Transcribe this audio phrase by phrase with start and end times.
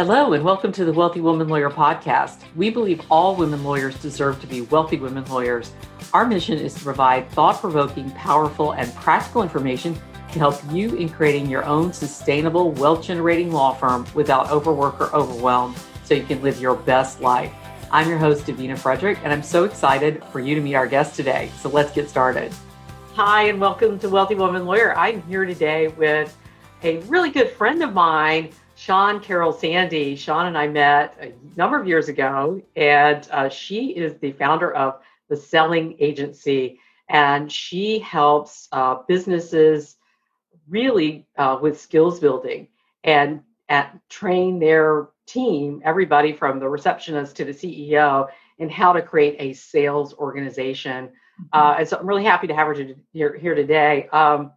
[0.00, 2.44] Hello, and welcome to the Wealthy Woman Lawyer podcast.
[2.54, 5.72] We believe all women lawyers deserve to be wealthy women lawyers.
[6.14, 10.00] Our mission is to provide thought provoking, powerful, and practical information
[10.30, 15.12] to help you in creating your own sustainable, wealth generating law firm without overwork or
[15.12, 17.52] overwhelm so you can live your best life.
[17.90, 21.16] I'm your host, Davina Frederick, and I'm so excited for you to meet our guest
[21.16, 21.50] today.
[21.58, 22.52] So let's get started.
[23.14, 24.96] Hi, and welcome to Wealthy Woman Lawyer.
[24.96, 26.38] I'm here today with
[26.84, 30.14] a really good friend of mine Shawn Karol Sandy.
[30.14, 34.72] Shawn and I met a number of years ago, and uh, she is the founder
[34.72, 39.96] of the Selling Agency, and she helps uh, businesses
[40.68, 42.68] really uh, with skills building
[43.02, 49.02] and at, train their team, everybody from the receptionist to the CEO, in how to
[49.02, 51.06] create a sales organization.
[51.06, 51.44] Mm-hmm.
[51.52, 54.08] Uh, and so I'm really happy to have her to, here, here today.
[54.12, 54.52] Um,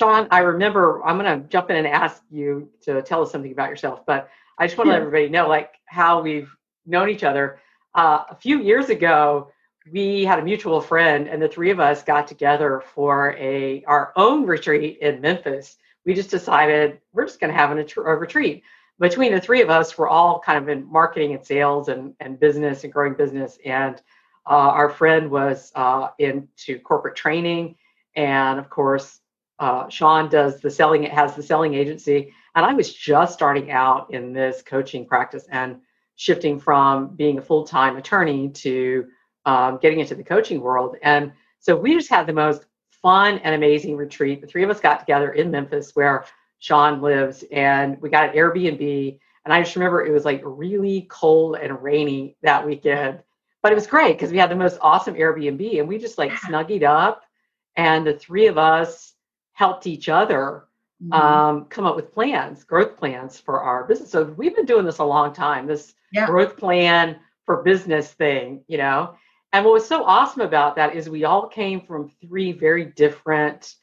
[0.00, 3.52] Shawn, I remember I'm going to jump in and ask you to tell us something
[3.52, 4.94] about yourself, but I just want to yeah.
[4.94, 6.48] let everybody know like how we've
[6.86, 7.60] known each other.
[7.94, 9.52] Uh, a few years ago,
[9.92, 14.14] we had a mutual friend, and the three of us got together for a our
[14.16, 15.76] own retreat in Memphis.
[16.06, 18.62] We just decided we're just going to have an, a retreat.
[19.00, 22.40] Between the three of us, we're all kind of in marketing and sales and, and
[22.40, 23.58] business and growing business.
[23.66, 23.96] And
[24.46, 27.76] uh, our friend was uh, into corporate training
[28.16, 29.20] and, of course,
[29.60, 32.32] uh, Shawn does the selling, it has the selling agency.
[32.56, 35.80] And I was just starting out in this coaching practice and
[36.16, 39.06] shifting from being a full time attorney to
[39.44, 40.96] um, getting into the coaching world.
[41.02, 44.40] And so we just had the most fun and amazing retreat.
[44.40, 46.24] The three of us got together in Memphis where
[46.58, 49.18] Shawn lives, and we got an Airbnb.
[49.44, 53.22] And I just remember it was like really cold and rainy that weekend.
[53.62, 56.32] But it was great because we had the most awesome Airbnb and we just like
[56.32, 57.22] snuggied up.
[57.76, 59.14] And the three of us
[59.60, 60.64] helped each other
[61.02, 61.12] mm-hmm.
[61.12, 64.10] um, come up with plans, growth plans for our business.
[64.10, 66.24] So we've been doing this a long time, this yeah.
[66.24, 69.16] growth plan for business thing, you know.
[69.52, 73.74] And what was so awesome about that is we all came from three very different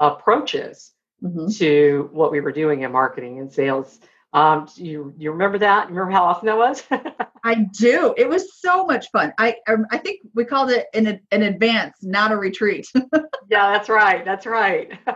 [0.00, 0.92] approaches
[1.22, 1.48] mm-hmm.
[1.58, 4.00] to what we were doing in marketing and sales.
[4.32, 5.88] Um, you you remember that?
[5.88, 6.82] You remember how often that was?
[7.44, 8.12] I do.
[8.16, 9.32] It was so much fun.
[9.38, 12.86] I um, I think we called it an an advance, not a retreat.
[12.94, 14.24] yeah, that's right.
[14.24, 14.90] That's right.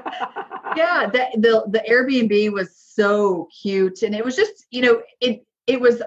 [0.76, 5.44] yeah, the, the the Airbnb was so cute, and it was just you know it
[5.66, 6.02] it was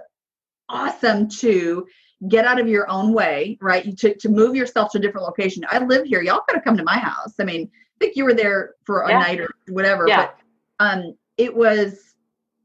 [0.70, 1.86] awesome to
[2.30, 3.98] get out of your own way, right?
[3.98, 5.66] To to move yourself to a different location.
[5.70, 6.22] I live here.
[6.22, 7.34] Y'all could have come to my house.
[7.40, 9.20] I mean, I think you were there for a yeah.
[9.20, 10.08] night or whatever.
[10.08, 10.28] Yeah.
[10.28, 10.38] But
[10.80, 12.13] um, it was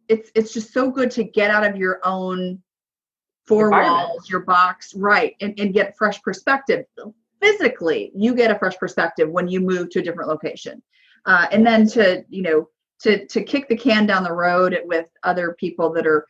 [0.08, 2.62] it's it's just so good to get out of your own
[3.46, 6.84] four walls, your box, right, and, and get fresh perspective.
[7.40, 10.82] Physically, you get a fresh perspective when you move to a different location.
[11.24, 12.68] Uh, and then to, you know,
[13.00, 16.26] to to kick the can down the road with other people that are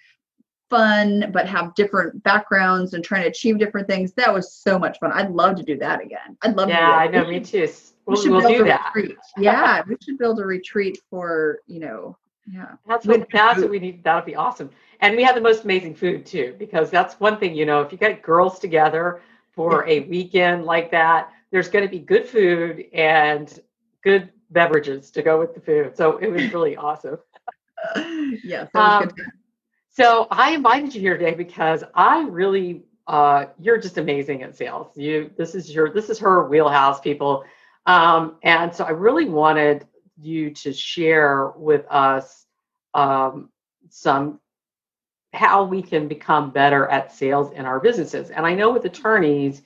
[0.69, 4.13] fun but have different backgrounds and trying to achieve different things.
[4.13, 5.13] That was so much fun.
[5.13, 6.37] I'd love to do that again.
[6.43, 7.69] I'd love yeah, I know, me too.
[8.07, 8.93] We'll, we should we'll build a that.
[8.95, 9.19] retreat.
[9.39, 12.17] yeah, we should build a retreat for, you know,
[12.51, 12.73] yeah.
[12.87, 14.05] That's what that's what we need.
[14.05, 14.71] That would be awesome.
[15.01, 17.93] And we have the most amazing food too, because that's one thing, you know, if
[17.93, 19.21] you get girls together
[19.53, 23.61] for a weekend like that, there's going to be good food and
[24.03, 25.97] good beverages to go with the food.
[25.97, 27.19] So it was really awesome.
[28.45, 28.67] yeah.
[28.75, 29.11] Um,
[29.89, 34.97] so I invited you here today because I really uh, you're just amazing at sales.
[34.97, 37.45] You this is your this is her wheelhouse, people.
[37.87, 39.87] Um, and so I really wanted
[40.21, 42.47] you to share with us
[42.95, 43.51] um,
[43.91, 44.41] some
[45.33, 48.31] how we can become better at sales in our businesses.
[48.31, 49.63] And I know with attorneys,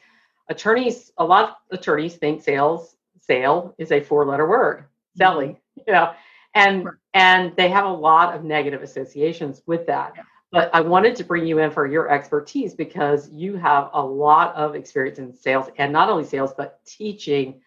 [0.48, 4.84] attorneys, a lot of attorneys think sales, sale is a four-letter word,
[5.16, 5.82] selling, mm-hmm.
[5.86, 6.12] you know,
[6.54, 10.12] and and they have a lot of negative associations with that.
[10.16, 10.22] Yeah.
[10.50, 14.54] But I wanted to bring you in for your expertise because you have a lot
[14.54, 17.62] of experience in sales and not only sales, but teaching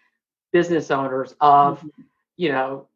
[0.51, 2.01] business owners of mm-hmm
[2.37, 2.87] you know,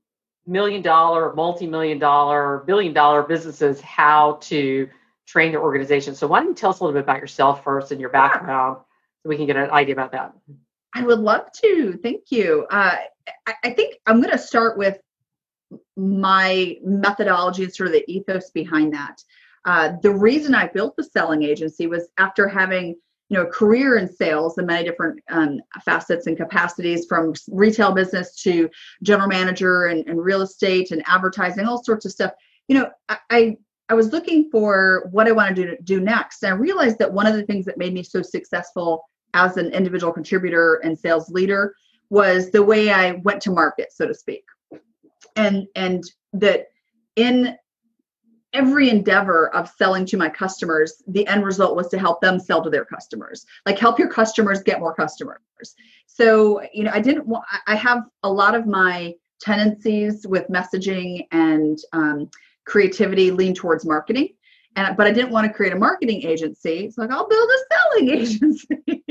[0.45, 4.89] million dollar, multi million dollar, billion dollar businesses how to
[5.27, 6.15] train their organization.
[6.15, 8.77] So, why don't you tell us a little bit about yourself first and your background
[9.21, 10.33] so we can get an idea about that?
[10.93, 11.99] I would love to.
[12.01, 12.65] Thank you.
[12.71, 12.95] Uh,
[13.45, 14.97] I, I think I'm going to start with
[15.95, 19.23] my methodology and sort of the ethos behind that.
[19.65, 22.95] Uh, the reason I built the selling agency was after having
[23.29, 28.35] you know career in sales in many different um, facets and capacities from retail business
[28.41, 28.69] to
[29.03, 32.31] general manager and, and, real estate and advertising all sorts of stuff.
[32.67, 32.89] You know
[33.29, 33.55] i
[33.87, 36.43] i was looking for what i wanted to do next.
[36.43, 39.03] And i realized that one of the things that made me so successful
[39.33, 41.75] as an individual contributor and sales leader
[42.09, 44.43] was the way i went to market so to speak.
[45.35, 46.03] And and
[46.33, 46.67] that
[47.15, 47.55] in
[48.53, 52.63] every endeavor of selling to my customers, the end result was to help them sell
[52.63, 53.45] to their customers.
[53.65, 55.41] Like help your customers get more customers.
[56.07, 61.27] So, you know, I didn't want, I have a lot of my tendencies with messaging
[61.31, 62.29] and um,
[62.65, 64.29] creativity lean towards marketing.
[64.75, 66.85] And, but I didn't want to create a marketing agency.
[66.85, 69.03] It's like, I'll build a selling agency.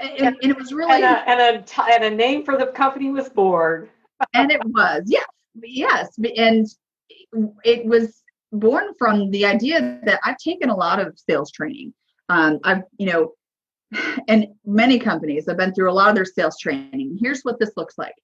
[0.00, 1.02] and, and, it was really.
[1.02, 3.88] And a, and, a, and a name for the company was born.
[4.32, 5.26] and it was, yes,
[5.62, 6.18] yes.
[6.36, 6.66] And
[7.64, 8.22] it was
[8.52, 11.92] born from the idea that I've taken a lot of sales training.
[12.28, 13.32] Um, I've, you know,
[14.28, 17.18] and many companies have been through a lot of their sales training.
[17.20, 18.14] Here's what this looks like.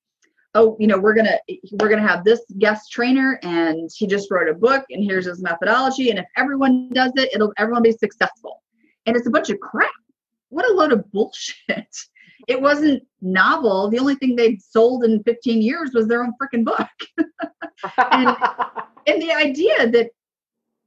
[0.55, 1.39] Oh, you know, we're gonna
[1.73, 5.41] we're gonna have this guest trainer, and he just wrote a book, and here's his
[5.41, 8.61] methodology, and if everyone does it, it'll everyone be successful.
[9.07, 9.91] And it's a bunch of crap.
[10.49, 11.87] What a load of bullshit.
[12.49, 13.89] It wasn't novel.
[13.91, 16.89] The only thing they'd sold in 15 years was their own freaking book.
[18.11, 18.37] and,
[19.07, 20.11] and the idea that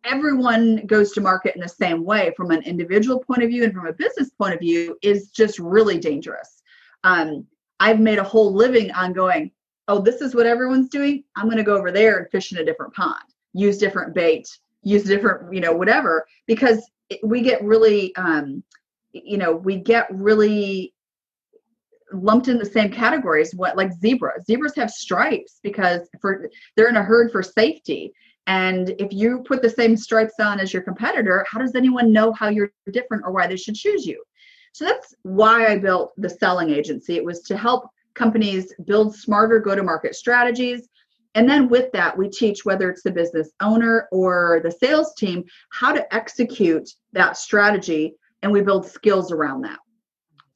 [0.04, 3.74] everyone goes to market in the same way from an individual point of view and
[3.74, 6.62] from a business point of view is just really dangerous.
[7.04, 7.45] Um,
[7.80, 9.51] I've made a whole living on going,
[9.88, 11.24] oh, this is what everyone's doing.
[11.36, 13.24] I'm going to go over there and fish in a different pond,
[13.54, 14.48] use different bait,
[14.83, 16.89] use different, you know, whatever, because
[17.24, 18.63] we get really, um,
[19.12, 20.94] you know, we get really
[22.13, 24.45] lumped in the same categories what like zebras.
[24.45, 28.13] Zebras have stripes because for they're in a herd for safety.
[28.48, 32.33] And if you put the same stripes on as your competitor how does anyone know
[32.33, 34.24] how you're different or why they should choose you?
[34.74, 37.15] So that's why i built the selling agency.
[37.15, 40.88] It was to help companies build smarter go to market strategies.
[41.36, 45.44] And then with that we teach whether it's the business owner or the sales team
[45.69, 48.15] how to execute that strategy.
[48.42, 49.80] And we build skills around that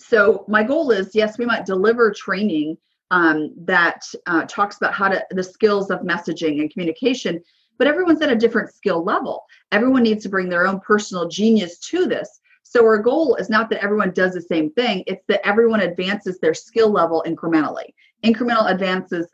[0.07, 2.77] so my goal is yes we might deliver training
[3.09, 7.42] um, that uh, talks about how to the skills of messaging and communication
[7.77, 9.45] but everyone's at a different skill level.
[9.71, 12.39] Everyone needs to bring their own personal genius to this.
[12.63, 16.39] So our goal is not that everyone does the same thing it's that everyone advances
[16.39, 17.94] their skill level incrementally.
[18.24, 19.27] Incremental advances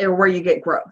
[0.00, 0.90] are where you get growth.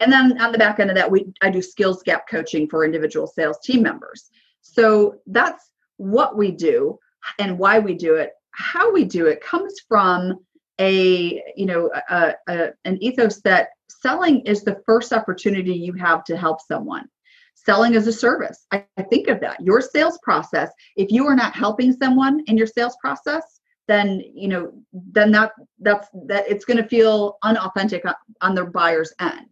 [0.00, 2.84] And then on the back end of that we i do skills gap coaching for
[2.84, 4.30] individual sales team members.
[4.60, 6.98] So that's what we do
[7.38, 10.38] and why we do it how we do it comes from
[10.78, 16.24] a you know a, a, an ethos that selling is the first opportunity you have
[16.24, 17.08] to help someone.
[17.54, 18.66] Selling is a service.
[18.72, 19.60] I, I, think of that.
[19.60, 24.48] Your sales process if you are not helping someone in your sales process then you
[24.48, 29.46] know then that that's that it's going to feel unauthentic on, on the buyer's end.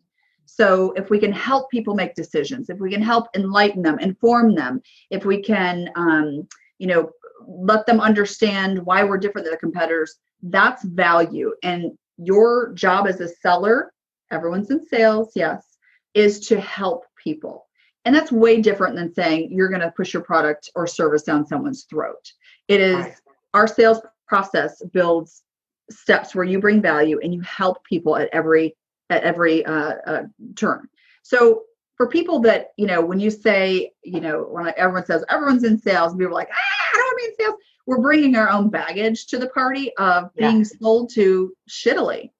[0.46, 4.54] So if we can help people make decisions if we can help enlighten them inform
[4.54, 4.80] them
[5.10, 6.48] if we can um,
[6.80, 7.10] you know
[7.46, 10.16] let them understand why we're different than the competitors.
[10.42, 11.52] That's value.
[11.62, 13.92] And your job as a seller
[14.30, 15.76] everyone's in sales yes
[16.14, 17.66] is to help people.
[18.04, 21.46] And that's way different than saying you're going to push your product or service down
[21.46, 22.32] someone's throat.
[22.68, 23.06] It is
[23.52, 25.42] our sales process builds
[25.90, 28.76] steps where you bring value and you help people at every
[29.10, 30.22] at every uh, uh,
[30.56, 30.88] turn.
[31.22, 31.64] So
[32.00, 35.78] for people that you know when you say you know when everyone says everyone's in
[35.78, 37.60] sales people are like ah, i don't want to be in sales.
[37.86, 40.78] We're bringing our own baggage to the party of being yeah.
[40.80, 42.30] sold to shittily.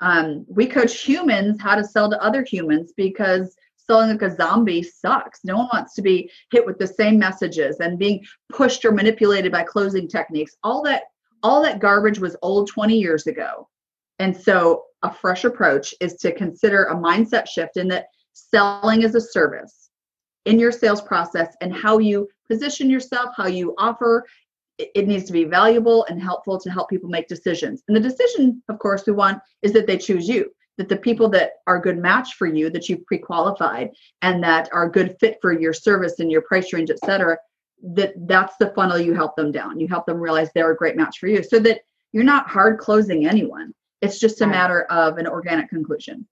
[0.00, 4.82] Um, we coach humans how to sell to other humans because selling like a zombie
[4.82, 5.40] sucks.
[5.44, 9.50] No one wants to be hit with the same messages and being pushed or manipulated
[9.50, 10.56] by closing techniques.
[10.62, 11.04] All that
[11.42, 13.66] all that garbage was old 20 years ago.
[14.18, 19.14] And so a fresh approach is to consider a mindset shift in that selling as
[19.14, 19.90] a service
[20.44, 24.24] in your sales process and how you position yourself, how you offer.
[24.78, 27.82] It needs to be valuable and helpful to help people make decisions.
[27.88, 31.30] And the decision, of course, we want is that they choose you, that the people
[31.30, 33.90] that are a good match for you, that you've pre-qualified
[34.20, 37.38] and that are a good fit for your service and your price range, et cetera,
[37.82, 39.80] that that's the funnel you help them down.
[39.80, 41.80] You help them realize they're a great match for you so that
[42.12, 43.72] you're not hard closing anyone.
[44.02, 46.26] It's just a matter of an organic conclusion.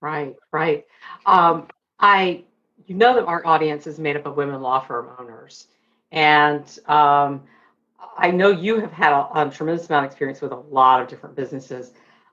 [0.00, 0.86] Right, right.
[1.26, 2.44] Um, I,
[2.86, 5.66] you know, that our audience is made up of women law firm owners,
[6.10, 7.42] and um,
[8.16, 11.08] I know you have had a, a, tremendous amount of experience with a lot of
[11.08, 11.92] different businesses.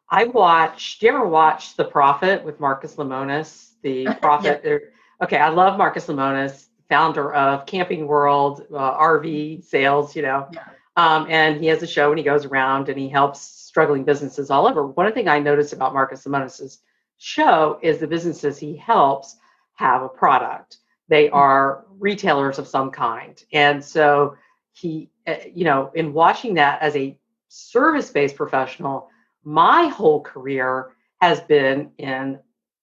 [0.09, 1.01] I watched.
[1.01, 3.71] Do you ever watch The Profit with Marcus Lemonis?
[3.81, 4.61] The Profit.
[4.65, 4.77] yeah.
[5.21, 10.15] Okay, I love Marcus Lemonis, founder of Camping World, uh, RV sales.
[10.15, 10.63] You know, yeah.
[10.95, 14.49] um, and he has a show and he goes around and he helps struggling businesses
[14.49, 14.87] all over.
[14.87, 16.79] One thing I noticed about Marcus Lemonis is
[17.17, 19.37] show is the businesses he helps
[19.75, 20.77] have a product.
[21.07, 21.35] They mm-hmm.
[21.35, 23.41] are retailers of some kind.
[23.53, 24.35] And so
[24.73, 29.09] he, eh, you know, in watching that as a service based professional,
[29.43, 32.39] my whole career has been in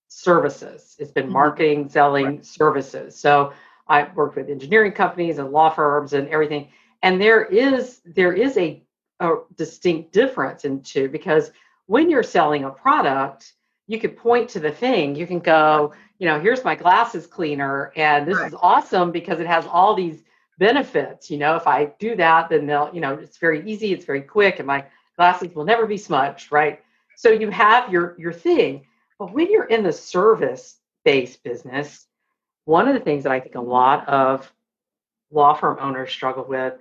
[0.09, 0.97] services.
[0.99, 1.33] It's been Mhm.
[1.33, 2.45] marketing, selling Right.
[2.45, 3.17] services.
[3.17, 3.53] So
[3.89, 6.71] I worked with engineering companies and law firms and everything.
[7.03, 8.83] And there is there is a,
[9.21, 11.53] a distinct difference in two because
[11.87, 13.53] when you're selling a product,
[13.87, 15.15] you could point to the thing.
[15.15, 18.47] You can go, you know, here's my glasses cleaner, and this Right.
[18.47, 20.23] is awesome because it has all these
[20.59, 21.31] benefits.
[21.31, 24.23] You know, if I do that, then they'll, you know, it's very easy, it's very
[24.23, 24.85] quick, and my
[25.17, 26.81] glasses will never be smudged, right?
[27.15, 28.87] So you have your your thing.
[29.19, 32.07] But when you're in the service based business,
[32.65, 34.51] one of the things that I think a lot of
[35.31, 36.75] law firm owners struggle with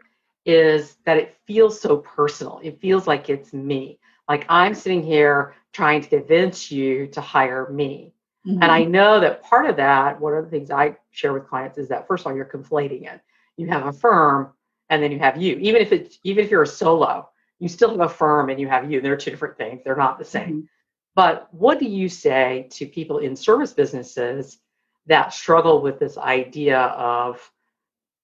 [0.45, 2.59] is that it feels so personal.
[2.63, 3.99] It feels like it's me.
[4.27, 8.13] Like I'm sitting here trying to convince you to hire me.
[8.45, 8.61] Mhm.
[8.61, 11.77] And I know that part of that, one of the things I share with clients
[11.77, 13.21] is that first of all, you're conflating it.
[13.57, 14.53] You have a firm
[14.89, 15.57] and then you have you.
[15.57, 18.67] Even if it's even if you're a solo, you still have a firm and you
[18.67, 19.01] have you.
[19.01, 19.81] They're two different things.
[19.83, 20.63] They're not the same.
[20.63, 20.67] Mhm.
[21.15, 24.59] But what do you say to people in service businesses
[25.05, 27.51] that struggle with this idea of,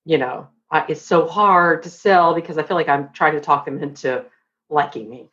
[0.06, 3.41] you know, I, it's so hard to sell because I feel like I'm trying to
[3.41, 4.25] talk them into
[4.70, 5.29] liking me,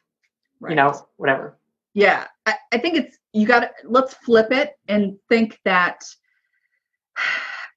[0.60, 0.70] Right.
[0.70, 1.58] you know, whatever.
[1.94, 6.04] Yeah, I, I think it's you got to let's flip it and think that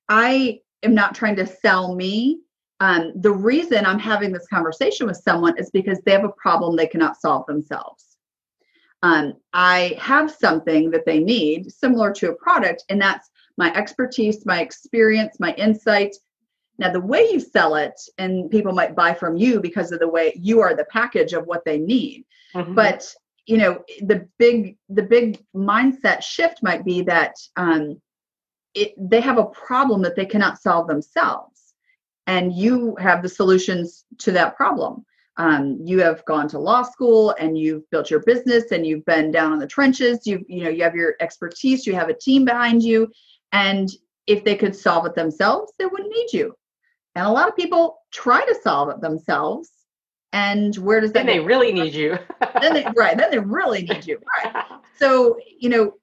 [0.09, 2.41] I am not trying to sell me.
[2.81, 6.75] Um, the reason I'm having this conversation with someone is because they have a problem
[6.75, 8.17] they cannot solve themselves.
[9.03, 14.45] Um, I have something that they need similar to a product, and that's my expertise,
[14.45, 16.15] my experience, my insight.
[16.77, 20.07] Now, the way you sell it, and people might buy from you because of the
[20.07, 22.25] way you are the package of what they need
[22.55, 22.75] Mhm.
[22.75, 23.13] but
[23.45, 28.01] you know the big the big mindset shift might be that um,
[28.73, 31.73] it, they have a problem that they cannot solve themselves
[32.27, 35.03] and you have the solutions to that problem.
[35.37, 39.31] Um, you have gone to law school and you've built your business and you've been
[39.31, 40.27] down in the trenches.
[40.27, 43.11] You you know you have your expertise you have a team behind you
[43.51, 43.89] and
[44.27, 46.53] if they could solve it themselves they wouldn't need you.
[47.15, 49.71] And a lot of people try to solve it themselves
[50.33, 52.17] and where does that then they really need you.
[52.61, 54.19] then they right then they really need you.
[54.43, 54.63] Right.
[54.99, 55.93] So you know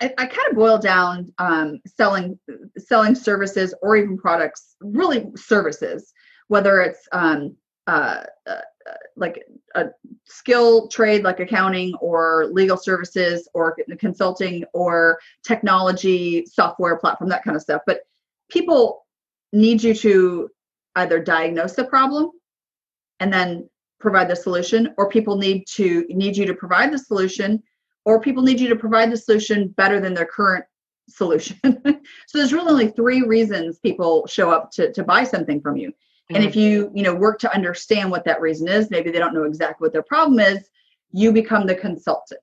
[0.00, 2.38] i, I kind of boil down um, selling
[2.78, 6.12] selling services or even products really services
[6.48, 9.86] whether it's um, uh, uh, uh, like a
[10.24, 17.56] skill trade like accounting or legal services or consulting or technology software platform that kind
[17.56, 17.82] of stuff.
[17.86, 18.00] But
[18.50, 19.06] people
[19.52, 20.48] need you to
[20.96, 22.30] either diagnose the problem
[23.20, 23.68] and then
[23.98, 27.62] provide the solution or people need to need you to provide the solution
[28.04, 30.64] or people need you to provide the solution better than their current
[31.08, 31.58] solution.
[32.28, 35.92] So there's really only three reasons people show up to, to buy something from you.
[36.30, 39.34] And if you you know work to understand what that reason is maybe they don't
[39.34, 40.68] know exactly what their problem is
[41.12, 42.40] you become the consultant.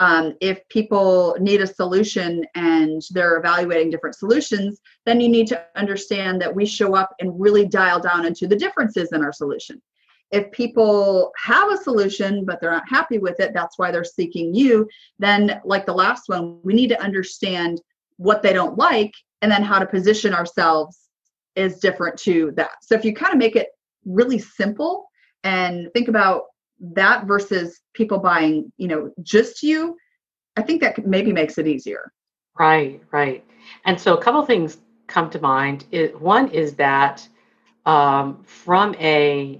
[0.00, 5.62] Um, if people need a solution and they're evaluating different solutions then you need to
[5.76, 9.80] understand that we show up and really dial down into the differences in our solution
[10.30, 14.54] if people have a solution but they're not happy with it that's why they're seeking
[14.54, 17.80] you then like the last one we need to understand
[18.16, 21.08] what they don't like and then how to position ourselves
[21.56, 23.68] is different to that so if you kind of make it
[24.04, 25.08] really simple
[25.44, 26.44] and think about
[26.80, 29.96] that versus people buying you know just you
[30.56, 32.12] i think that maybe makes it easier
[32.60, 33.42] Right, right.
[33.86, 35.86] And so a couple things come to mind.
[36.18, 37.26] One is that
[37.86, 39.58] um, from a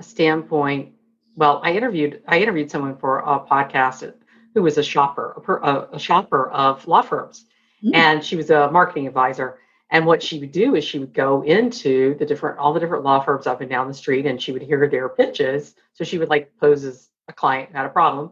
[0.00, 0.92] standpoint,
[1.36, 4.12] well, I interviewed I interviewed someone for a podcast
[4.54, 7.44] who was a shopper, a, a, shopper of law firms,
[7.84, 7.94] Mm.
[7.94, 9.58] and she was a marketing advisor.
[9.90, 13.04] And what she would do is she would go into the different all the different
[13.04, 15.74] law firms up and down the street, and she would hear their pitches.
[15.92, 18.30] So she would like pose as a client who had a problem,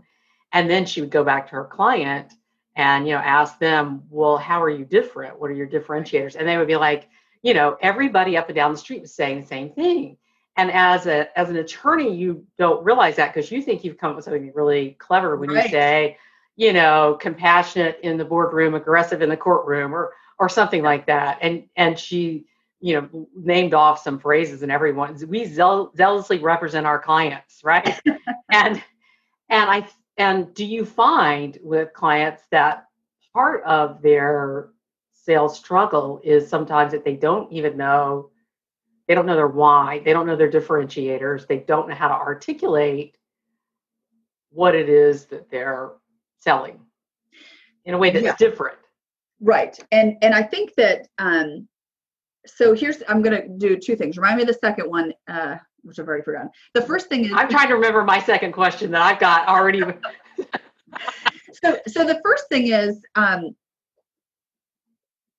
[0.53, 2.33] and then she would go back to her client
[2.77, 6.49] and you know ask them well how are you different what are your differentiators and
[6.49, 7.09] they would be like
[7.43, 10.17] you know everybody up and down the street was saying the same thing
[10.57, 14.11] and as a as an attorney you don't realize that because you think you've come
[14.11, 15.65] up with something really clever when Right.
[15.65, 16.17] you say
[16.57, 21.39] you know compassionate in the boardroom aggressive in the courtroom or or something like that.
[21.43, 22.47] And and she
[22.81, 28.01] you know named off some phrases and everyone we zeal- zealously represent our clients right?
[28.53, 28.83] And
[29.51, 29.87] and i
[30.19, 32.87] and do you find with clients that
[33.33, 34.71] part of their
[35.13, 38.31] sales struggle is sometimes that they don't even know
[39.09, 42.15] they don't know their why they don't know their differentiators they don't know how to
[42.15, 43.17] articulate
[44.51, 45.91] what it is that they're
[46.41, 46.81] selling
[47.85, 48.37] in a way that's Yeah.
[48.39, 48.77] different.
[49.41, 51.69] Right and and i think that um
[52.47, 54.17] so here's i'm going to do two things.
[54.17, 56.51] Remind me of the second one uh which i've already forgotten.
[56.75, 59.83] The first thing is i'm trying to remember my second question that i've got already.
[61.63, 63.55] So, so the first thing is, um,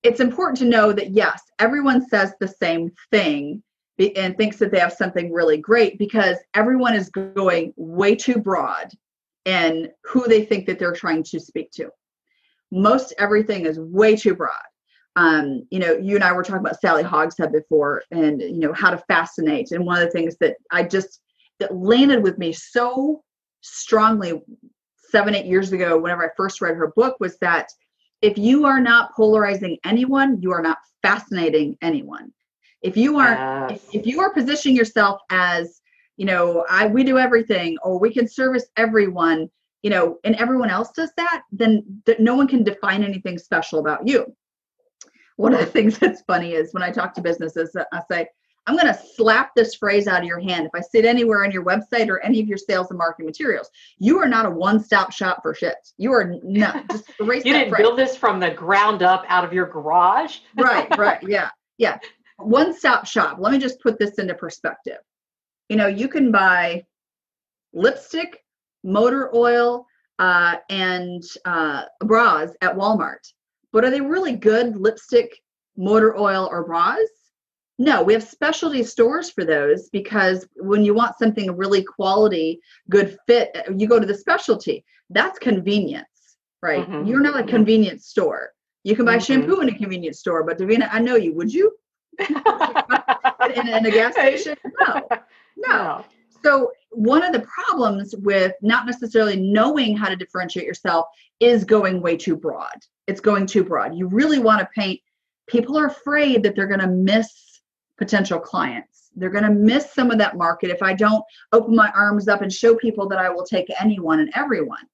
[0.06, 3.64] it's important to know that yes, everyone says the same thing
[4.16, 8.92] and thinks that they have something really great because everyone is going way too broad
[9.46, 11.90] in who they think that they're trying to speak to.
[12.72, 14.52] Most everything is way too broad.
[15.16, 18.74] Um, you know, you and I were talking about Sally Hogshead before and you know
[18.74, 19.72] how to fascinate.
[19.72, 21.22] And one of the things that I just
[21.60, 23.24] that landed with me so
[23.62, 24.44] strongly
[25.10, 27.70] seven, eight years ago, whenever I first read her book, was that
[28.26, 32.34] if you are not polarizing anyone, you are not fascinating anyone.
[32.82, 33.84] If you are yes.
[33.94, 35.82] if, if you are positioning yourself as,
[36.18, 39.48] you know, I we do everything or we can service everyone,
[39.84, 43.78] you know, and everyone else does that, then that no one can define anything special
[43.78, 44.26] about you.
[45.36, 48.28] One of the things that's funny is when I talk to businesses, uh, I say,
[48.68, 50.66] I'm going to slap this phrase out of your hand.
[50.66, 53.28] If I see it anywhere on your website or any of your sales and marketing
[53.28, 53.70] materials,
[54.00, 55.76] you are not a one-stop shop for shit.
[55.98, 57.84] You are not just erase You didn't phrase.
[57.84, 60.40] build this from the ground up out of your garage.
[60.58, 62.00] right, right, yeah, yeah.
[62.38, 63.38] One-stop shop.
[63.40, 64.98] Let me just put this into perspective.
[65.70, 66.86] You know, you can buy
[67.74, 68.44] lipstick,
[68.84, 69.86] motor oil,
[70.18, 73.32] uh, and uh, bras at Walmart,
[73.72, 75.42] but are they really good lipstick,
[75.78, 77.00] motor oil, or bras?
[77.78, 83.18] No, we have specialty stores for those because when you want something really quality, good
[83.28, 84.86] fit, you go to the specialty.
[85.10, 86.88] That's convenience, right?
[86.88, 87.08] Mm-hmm.
[87.08, 88.52] You're not a convenience store.
[88.84, 89.24] You can buy mm-hmm.
[89.24, 91.34] shampoo in a convenience store, but Davina, I know you.
[91.36, 91.76] Would you?
[92.20, 92.28] in,
[93.68, 94.56] in, a gas station?
[94.80, 95.08] No,
[95.58, 96.06] no.
[96.44, 101.08] So one of the problems with not necessarily knowing how to differentiate yourself
[101.40, 102.78] is going way too broad.
[103.08, 103.96] It's going too broad.
[103.96, 105.02] You really want to paint.
[105.48, 107.45] People are afraid that they're going to miss
[107.98, 109.10] potential clients.
[109.16, 112.42] They're going to miss some of that market if I don't open my arms up
[112.42, 114.86] and show people that I will take anyone and everyone.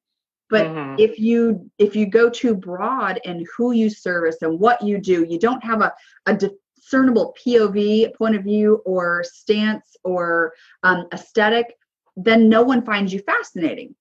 [0.50, 0.96] But mm-hmm.
[1.00, 5.26] if you if you go too broad in who you service and what you do,
[5.28, 5.94] you don't have a,
[6.26, 11.78] a discernible POV point of view or stance or um, aesthetic,
[12.18, 13.96] then no one finds you fascinating.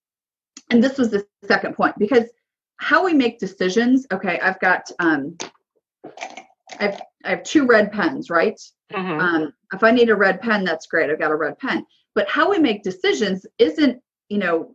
[0.71, 2.25] And this was the second point because
[2.79, 4.07] how we make decisions.
[4.13, 5.37] Okay, I've got um,
[6.79, 8.59] I've I have two red pens, right?
[8.93, 9.21] Mm-hmm.
[9.21, 11.11] Um, if I need a red pen, that's great.
[11.11, 11.85] I've got a red pen.
[12.15, 14.75] But how we make decisions isn't, you know,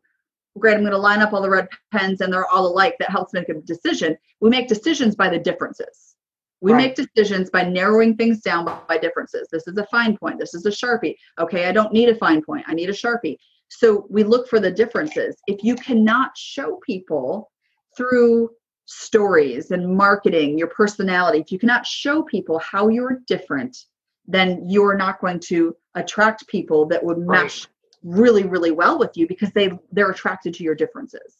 [0.57, 0.75] great.
[0.75, 2.95] I'm going to line up all the red pens and they're all alike.
[2.99, 4.17] That helps make a decision.
[4.39, 6.15] We make decisions by the differences.
[6.61, 6.95] We right.
[6.95, 9.49] make decisions by narrowing things down by, by differences.
[9.51, 10.39] This is a fine point.
[10.39, 11.15] This is a sharpie.
[11.39, 12.63] Okay, I don't need a fine point.
[12.67, 13.37] I need a sharpie.
[13.69, 15.35] So we look for the differences.
[15.47, 17.51] If you cannot show people
[17.97, 18.51] through
[18.85, 23.85] stories and marketing, your personality, if you cannot show people how you're different,
[24.27, 27.67] then you're not going to attract people that would mesh right.
[28.03, 31.35] really, really well with you because they they're attracted to your differences.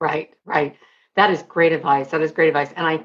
[0.00, 0.76] Right, right.
[1.16, 2.10] That is great advice.
[2.10, 2.72] That is great advice.
[2.76, 3.04] And I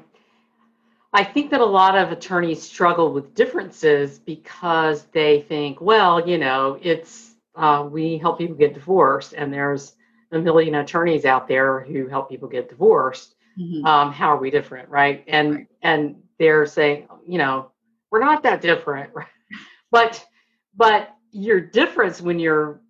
[1.12, 6.38] I think that a lot of attorneys struggle with differences because they think, well, you
[6.38, 9.96] know, it's uh, we help people get divorced, and there's
[10.32, 13.84] a million attorneys out there who help people get divorced mm-hmm.
[13.84, 15.66] um, how are we different right and right.
[15.82, 17.70] and they're saying you know
[18.10, 19.26] we're not that different right?
[19.90, 20.24] but
[20.76, 22.80] but your difference when you're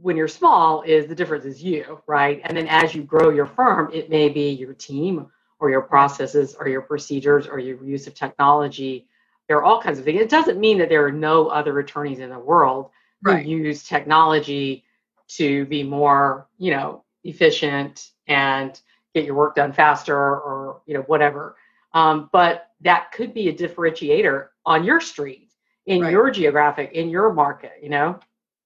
[0.00, 3.46] when you're small is the difference is you right and then as you grow your
[3.46, 5.26] firm it may be your team
[5.58, 9.06] or your processes or your procedures or your use of technology
[9.48, 12.18] there are all kinds of things it doesn't mean that there are no other attorneys
[12.18, 12.90] in the world
[13.22, 13.44] right.
[13.44, 14.84] who use technology
[15.28, 18.80] to be more you know efficient and
[19.14, 21.56] get your work done faster or you know whatever
[21.94, 25.50] um, but that could be a differentiator on your street
[25.86, 26.12] in right.
[26.12, 28.18] your geographic in your market you know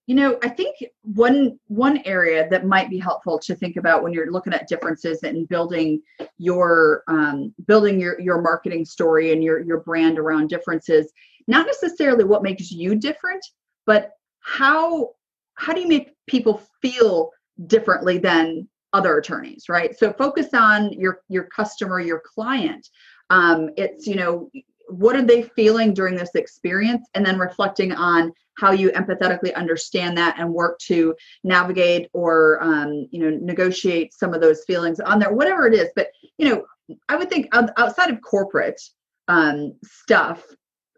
[0.07, 4.13] you know i think one one area that might be helpful to think about when
[4.13, 6.01] you're looking at differences and building
[6.39, 11.13] your um, building your your marketing story and your your brand around differences
[11.49, 13.45] not necessarily what makes you different
[13.85, 15.11] but how
[15.55, 17.31] how do you make people feel
[17.67, 19.97] differently than other attorneys right?
[19.99, 22.89] So focus on your your customer your client.
[23.31, 24.51] Um, it's you know
[24.89, 27.09] what are they feeling during this experience?
[27.15, 33.07] And then reflecting on how you empathetically understand that and work to navigate or um,
[33.11, 35.89] you know negotiate some of those feelings on there whatever it is.
[35.95, 36.65] But you know
[37.09, 38.81] i would think outside of corporate
[39.29, 40.45] um, stuff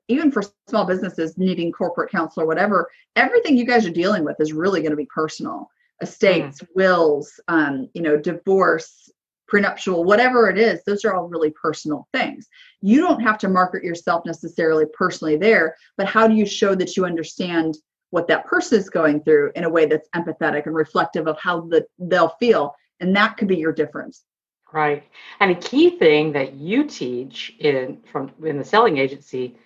[0.08, 4.36] even for small businesses needing corporate counsel or whatever everything you guys are dealing with
[4.40, 5.68] is really going to be personal
[6.00, 6.66] estates, mm.
[6.74, 9.10] wills, um, you know, divorce,
[9.48, 12.48] prenuptial, whatever it is, those are all really personal things.
[12.80, 16.96] You don't have to market yourself necessarily personally there, but how do you show that
[16.96, 17.76] you understand
[18.10, 21.62] what that person is going through in a way that's empathetic and reflective of how
[21.62, 22.74] the, they'll feel?
[23.00, 24.24] And that could be your difference.
[24.72, 25.04] Right.
[25.40, 29.56] And a key thing that you teach in from in the selling agency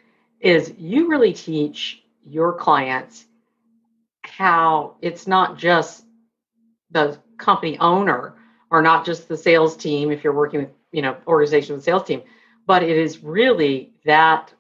[0.40, 3.26] is you really teach your clients
[4.22, 6.04] how it's not just
[6.92, 8.34] the company owner
[8.70, 12.04] or not just the sales team if you're working with, you know, organization with sales
[12.04, 12.22] team,
[12.66, 14.52] but it is really that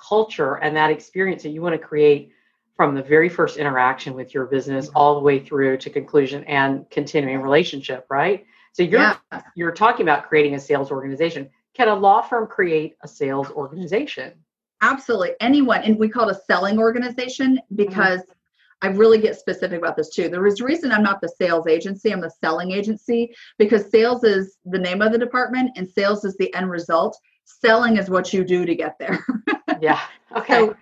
[0.00, 2.32] culture and that experience that you want to create
[2.76, 4.96] from the very first interaction with your business mm-hmm.
[4.96, 8.46] all the way through to conclusion and continuing relationship, right?
[8.72, 9.42] So you're yeah.
[9.56, 11.50] you're talking about creating a sales organization.
[11.74, 14.32] Can a law firm create a sales organization?
[14.80, 15.32] Absolutely.
[15.40, 17.74] Anyone, and we call it a selling organization mm-hmm.
[17.74, 18.37] because mm-hmm.
[18.80, 20.28] I really get specific about this too.
[20.28, 24.24] There is a reason I'm not the sales agency, I'm the selling agency because sales
[24.24, 27.18] is the name of the department and sales is the end result.
[27.44, 29.24] Selling is what you do to get there.
[29.80, 30.00] yeah.
[30.36, 30.68] Okay.
[30.68, 30.76] So,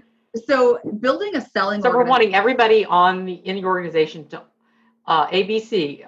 [0.46, 4.42] so building a selling so we're wanting everybody on the in the organization to
[5.06, 6.04] uh, abc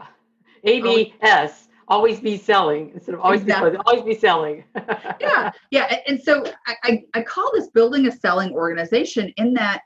[1.22, 3.70] abs always be selling instead of always exactly.
[3.70, 4.64] be always be selling.
[5.20, 6.44] yeah, yeah, and so
[6.84, 9.80] I, I call this building a selling organization in that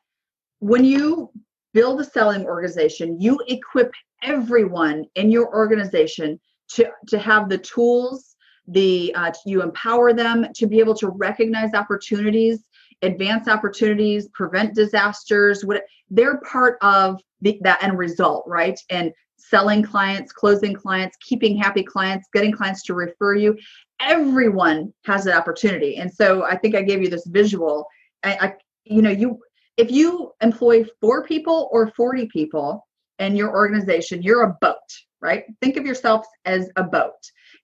[0.59, 1.31] when you
[1.75, 6.39] build a selling organization, you equip everyone in your organization
[6.71, 8.37] to to have the tools,
[8.69, 12.65] the uh, you empower them to be able to recognize opportunities
[13.03, 15.65] advance opportunities, prevent disasters.
[15.65, 18.79] What they're part of the, that end result, right?
[18.91, 23.59] And selling clients, closing clients, keeping happy clients, getting clients to refer you.
[24.01, 25.97] Everyone has an opportunity.
[25.97, 27.87] And so I think I gave you this visual.
[28.23, 28.55] I, I
[28.85, 29.41] you know, you
[29.77, 32.87] if you employ four people or 40 people
[33.19, 34.77] in your organization, you're a boat,
[35.21, 35.45] right?
[35.61, 37.13] Think of yourself as a boat.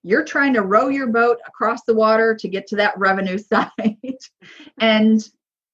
[0.03, 4.17] You're trying to row your boat across the water to get to that revenue side.
[4.79, 5.27] and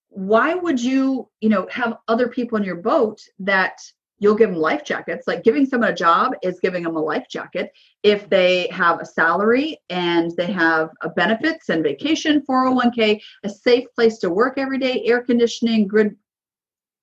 [0.09, 3.77] why would you, you know, have other people in your boat that
[4.19, 5.27] you'll give them life jackets.
[5.27, 7.71] Like giving someone a job is giving them a life jacket.
[8.03, 13.85] If they have a salary and they have a benefits and vacation, 401k, a safe
[13.93, 16.15] place to work every day, air conditioning, good,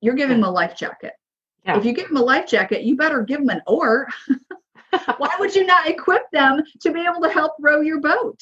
[0.03, 1.13] you're giving them a life jacket.
[1.65, 1.79] Yeah.
[1.79, 4.09] If you give them a life jacket, you better give them an oar.
[5.17, 8.39] Why would you not equip them to be able to help row your boat?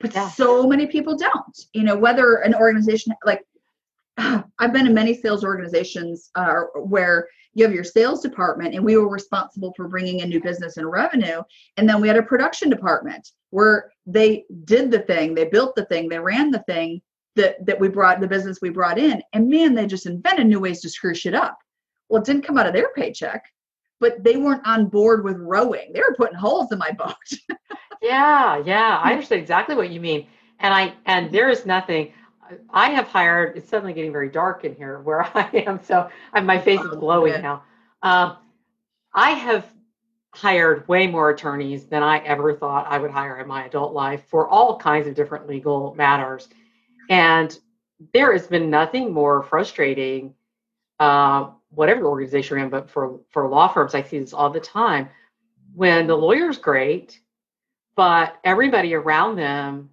[0.00, 0.28] But yeah.
[0.28, 1.58] so many people don't.
[1.72, 3.42] You know, whether an organization like
[4.18, 8.96] I've been in many sales organizations uh, where you have your sales department and we
[8.98, 11.42] were responsible for bringing in new business and revenue
[11.78, 15.86] and then we had a production department where they did the thing they built the
[15.86, 17.00] thing they ran the thing
[17.36, 20.60] that that we brought the business we brought in and man they just invented new
[20.60, 21.58] ways to screw shit up.
[22.08, 23.44] Well it didn't come out of their paycheck
[23.98, 25.92] but they weren't on board with rowing.
[25.92, 27.14] They were putting holes in my boat.
[28.02, 30.26] Yeah yeah i understand exactly what you mean.
[30.60, 32.12] And i and there is nothing
[32.70, 33.56] I have hired.
[33.56, 36.92] It's suddenly getting very dark in here where I am, so I'm, my face is
[36.92, 37.64] oh, glowing now.
[38.02, 38.36] Uh,
[39.14, 39.66] I have
[40.34, 44.22] hired way more attorneys than I ever thought I would hire in my adult life
[44.28, 46.48] for all kinds of different legal matters,
[47.10, 47.58] and
[48.12, 50.34] there has been nothing more frustrating.
[50.98, 54.60] Uh, whatever organization you're in, but for for law firms, I see this all the
[54.60, 55.08] time
[55.74, 57.20] when the lawyer's great,
[57.96, 59.90] but everybody around them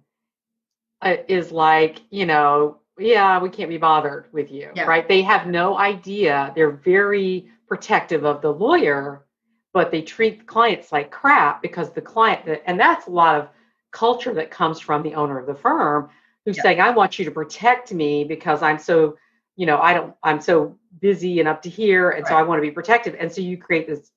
[1.02, 4.84] uh, is like, you know, yeah, we can't be bothered with you, yeah.
[4.84, 5.06] right?
[5.06, 6.52] They have no idea.
[6.56, 9.26] They're very protective of the lawyer,
[9.74, 13.48] but they treat clients like crap because the client, and that's a lot of
[13.90, 16.08] culture that comes from the owner of the firm
[16.44, 16.62] who's yeah.
[16.62, 19.16] saying, I want you to protect me because I'm so,
[19.56, 22.10] you know, I don't, I'm so busy and up to here.
[22.10, 22.30] And right.
[22.30, 23.14] so I want to be protected.
[23.14, 24.10] And so you create this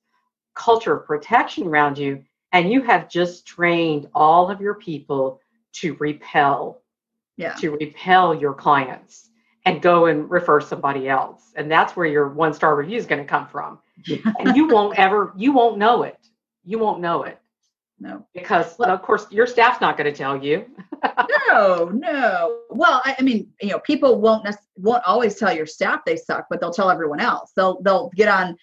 [0.54, 2.24] culture of protection around you.
[2.52, 5.40] And you have just trained all of your people
[5.74, 6.82] to repel
[7.38, 7.54] yeah.
[7.54, 9.30] to repel your clients
[9.64, 13.22] and go and refer somebody else and that's where your one star review is going
[13.22, 13.78] to come from
[14.38, 16.18] and you won't ever you won't know it
[16.64, 17.38] you won't know it
[18.00, 18.26] no.
[18.34, 20.66] Because well, of course your staff's not going to tell you.
[21.46, 22.60] No no.
[22.70, 26.46] Well I, I, mean you know people won't won't always tell your staff they suck
[26.50, 27.52] but they'll tell everyone else.
[27.54, 28.56] They'll they'll get on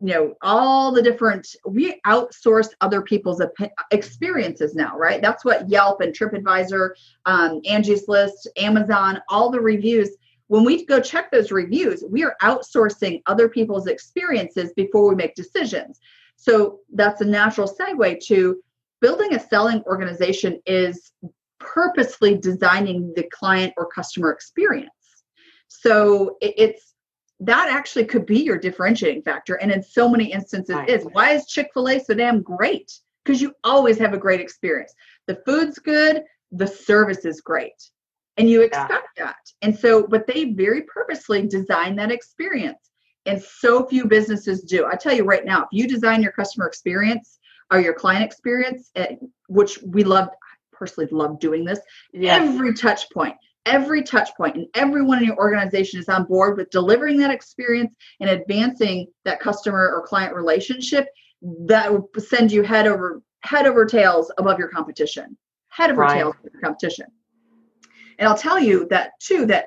[0.00, 3.42] you know all the different we outsource other people's
[3.90, 5.20] experiences now right?
[5.20, 6.90] That's what yelp and tripadvisor
[7.26, 10.10] um, angie's list amazon all the reviews
[10.46, 15.34] when we go check those reviews we are outsourcing other people's experiences before we make
[15.34, 16.00] decisions.
[16.36, 18.60] So that's a natural segue to
[19.02, 21.12] building a selling organization is
[21.60, 24.88] purposely designing the client or customer experience
[25.68, 26.92] so it's
[27.40, 29.56] that actually could be your differentiating factor.
[29.56, 30.88] And in so many instances right.
[30.88, 31.04] is.
[31.12, 32.92] Why is Chick-fil-A so damn great?
[33.24, 34.94] Because you always have a great experience.
[35.26, 37.74] The food's good, the service is great.
[38.36, 39.24] And you expect yeah.
[39.24, 39.36] that.
[39.62, 42.78] And so, but they very purposely design that experience.
[43.26, 44.86] And so few businesses do.
[44.86, 47.38] I tell you right now, if you design your customer experience
[47.72, 49.16] or your client experience, eh,
[49.48, 50.28] which we love
[50.72, 51.80] personally love doing this.
[52.12, 52.40] Yes.
[52.40, 56.70] Every touch point, every touch point and everyone in your organization is on board with
[56.70, 61.06] delivering that experience and advancing that customer or client relationship
[61.66, 65.36] that will send you head over head over tails above your competition
[65.68, 66.14] head over right.
[66.14, 67.06] tails above your competition
[68.18, 69.66] and i'll tell you that too that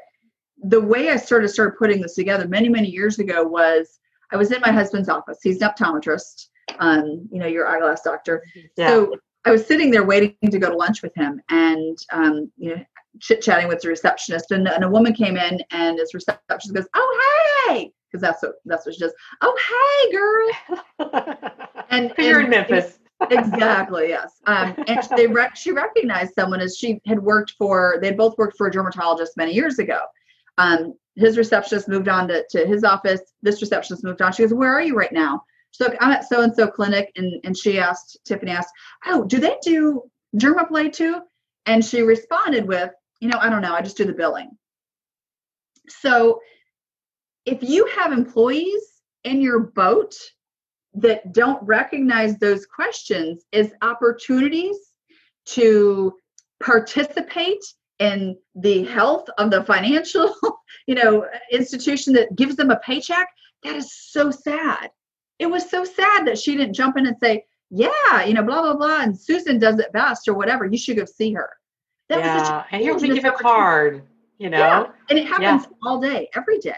[0.63, 4.00] the way i started started putting this together many many years ago was
[4.32, 6.48] i was in my husband's office he's an optometrist
[6.80, 8.43] um, you know your eyeglass doctor.
[8.78, 8.89] Yeah.
[8.89, 12.75] so I was sitting there waiting to go to lunch with him, and um, you
[12.75, 12.86] know,
[13.19, 16.88] chit chatting with the receptionist, and, and, a woman came in, and this receptionist goes,
[16.95, 19.13] "Oh hey," because that's what that's what she does.
[19.41, 21.45] "Oh hey, girl,"
[21.91, 22.99] and you're in Memphis.
[23.30, 24.41] exactly yes.
[24.45, 28.58] Um, and they rec- she recognized someone as she had worked for they'd both worked
[28.58, 29.99] for a dermatologist many years ago.
[30.58, 33.21] Um, his receptionist moved on to, to his office.
[33.41, 34.34] This receptionist moved on.
[34.34, 35.43] She goes where are you right now
[35.77, 38.73] so I'm at so and so clinic, and and she asked Tiffany asked,
[39.05, 40.03] oh, do they do
[40.35, 41.21] dermaplane too?
[41.65, 44.51] And she responded with, you know, I don't know, I just do the billing.
[45.88, 46.39] So
[47.45, 50.15] if you have employees in your boat
[50.95, 54.77] that don't recognize those questions as opportunities
[55.45, 56.13] to
[56.63, 57.63] participate
[57.99, 60.33] in the health of the financial
[60.88, 63.27] you know institution that gives them a paycheck
[63.63, 64.89] that is so sad
[65.39, 68.62] it was so sad that she didn't jump in and say, yeah, you know, blah,
[68.62, 69.02] blah, blah.
[69.02, 70.65] And Susan does it best or whatever.
[70.65, 71.50] You should go see her.
[72.10, 72.63] That yeah.
[72.71, 74.04] and here's a gift card,
[74.38, 74.58] you know?
[74.58, 74.86] Yeah.
[75.10, 75.78] And it happens yeah.
[75.84, 76.74] all day, every day.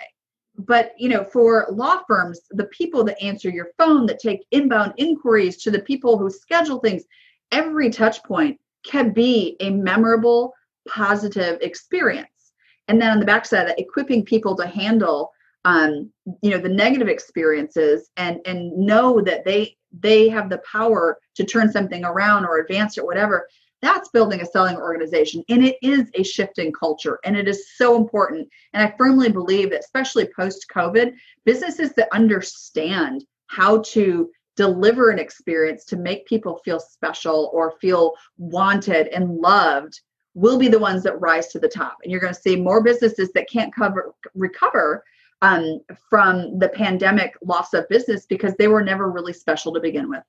[0.58, 4.94] But, you know, for law firms, the people that answer your phone, that take inbound
[4.98, 7.04] inquiries to the people who schedule things,
[7.52, 10.54] every touch point can be a memorable,
[10.88, 12.54] positive experience.
[12.88, 15.32] And then on the backside of that, equipping people to handle
[15.68, 16.10] um,
[16.42, 21.44] you know the negative experiences and and know that they they have the power to
[21.44, 23.48] turn something around or advance or whatever
[23.80, 25.44] that's building a selling organization.
[25.50, 28.48] And it is a shift in culture and it is so important.
[28.74, 31.14] And i firmly believe that especially post covid
[31.46, 38.14] businesses that understand how to deliver an experience to make people feel special or feel
[38.38, 40.00] wanted and loved
[40.34, 41.98] will be the ones that rise to the top.
[42.04, 45.04] And you're going to see more businesses that can't cover recover
[45.42, 50.10] um, from the pandemic loss of business because they were never really special to begin
[50.10, 50.24] with.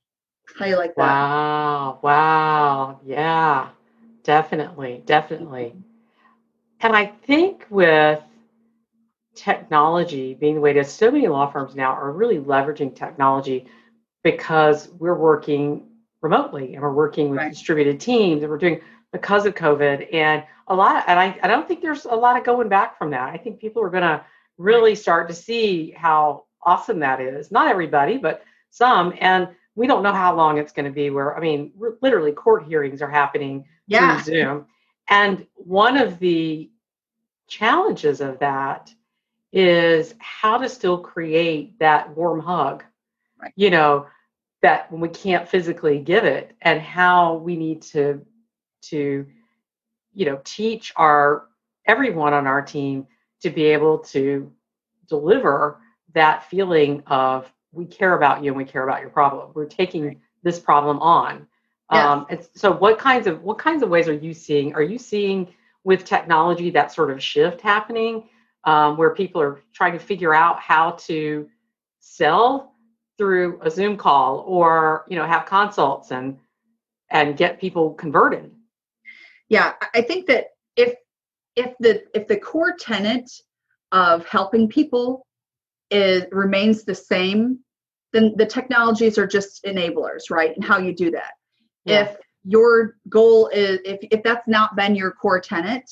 [0.59, 1.03] How you like that?
[1.03, 1.99] Wow.
[2.03, 3.01] Wow.
[3.05, 3.69] Yeah,
[4.23, 5.03] definitely.
[5.07, 5.75] Definitely.
[6.81, 8.23] And I think with
[9.35, 13.67] technology being the way it is, so many law firms now are really leveraging technology
[14.23, 15.85] because we're working
[16.21, 17.51] remotely and we're working with right.
[17.51, 18.81] distributed teams and we're doing
[19.13, 22.45] because of COVID and a lot and I, I don't think there's a lot of
[22.45, 23.33] going back from that.
[23.33, 24.25] I think people are gonna
[24.59, 27.51] really start to see how awesome that is.
[27.51, 29.15] Not everybody, but some.
[29.21, 32.65] And we don't know how long it's going to be where, I mean, literally court
[32.65, 34.21] hearings are happening yeah.
[34.21, 34.67] through Zoom.
[35.09, 36.71] And one of the
[37.47, 38.93] challenges of that
[39.53, 42.85] is how to still create that warm hug,
[43.41, 43.53] right.
[43.57, 44.07] you know,
[44.61, 48.27] that when we can't physically give it and how we need to,
[48.83, 49.25] to,
[50.13, 51.47] you know, teach our,
[51.87, 53.07] everyone on our team
[53.43, 54.51] to be able to
[55.09, 55.81] deliver
[56.15, 59.51] that feeling of we care about you and we care about your problem.
[59.55, 61.47] We're taking this problem on.
[61.93, 62.05] Yes.
[62.05, 64.75] Um, and so what kinds of what kinds of ways are you seeing?
[64.75, 65.49] Are you seeing
[65.85, 68.29] with technology that sort of shift happening
[68.65, 71.49] um, where people are trying to figure out how to
[72.01, 72.75] sell
[73.17, 76.39] through a Zoom call or you know have consults and
[77.11, 78.55] and get people converted?
[79.49, 80.95] Yeah, I think that if
[81.59, 83.29] if the if the core tenet
[83.93, 85.27] of helping people
[85.91, 87.59] is remains the same
[88.13, 91.33] then the technologies are just enablers right and how you do that.
[91.85, 92.03] Yeah.
[92.03, 95.91] if your goal is if, if that's not been your core tenet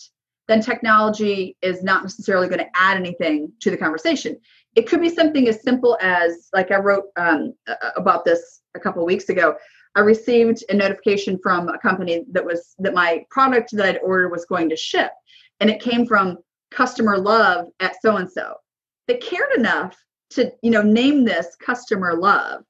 [0.49, 4.39] then technology is not necessarily going to add anything to the conversation.
[4.77, 7.55] It could be something as simple as like i wrote um,
[7.97, 9.57] about this a couple of weeks ago
[9.97, 14.29] i received a notification from a company that was that my product that i'd ordered
[14.29, 15.13] was going to ship
[15.61, 16.39] and it came from
[16.71, 18.55] customer love at so and so
[19.07, 19.97] they cared enough
[20.31, 22.63] to you know name this customer love.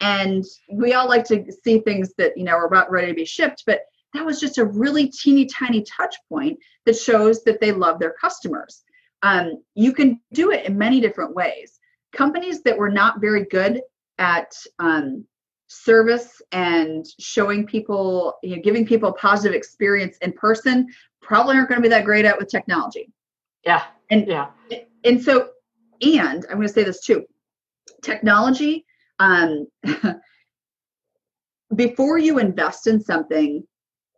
[0.00, 3.24] And we all like to see things that you know are about ready to be
[3.24, 3.80] shipped but
[4.12, 8.14] that was just a really teeny tiny touch point that shows that they love their
[8.20, 8.84] customers.
[9.22, 11.80] Um, you can do it in many different ways.
[12.12, 13.80] Companies that were not very good
[14.18, 15.26] at um,
[15.66, 20.86] service and showing people you know giving people a positive experience in person
[21.24, 23.10] probably aren't going to be that great at with technology
[23.64, 23.84] yeah.
[24.10, 24.48] And yeah.
[25.04, 25.50] And so,
[26.00, 27.24] and I'm going to say this too
[28.02, 28.84] technology,
[29.18, 29.66] um,
[31.74, 33.62] before you invest in something,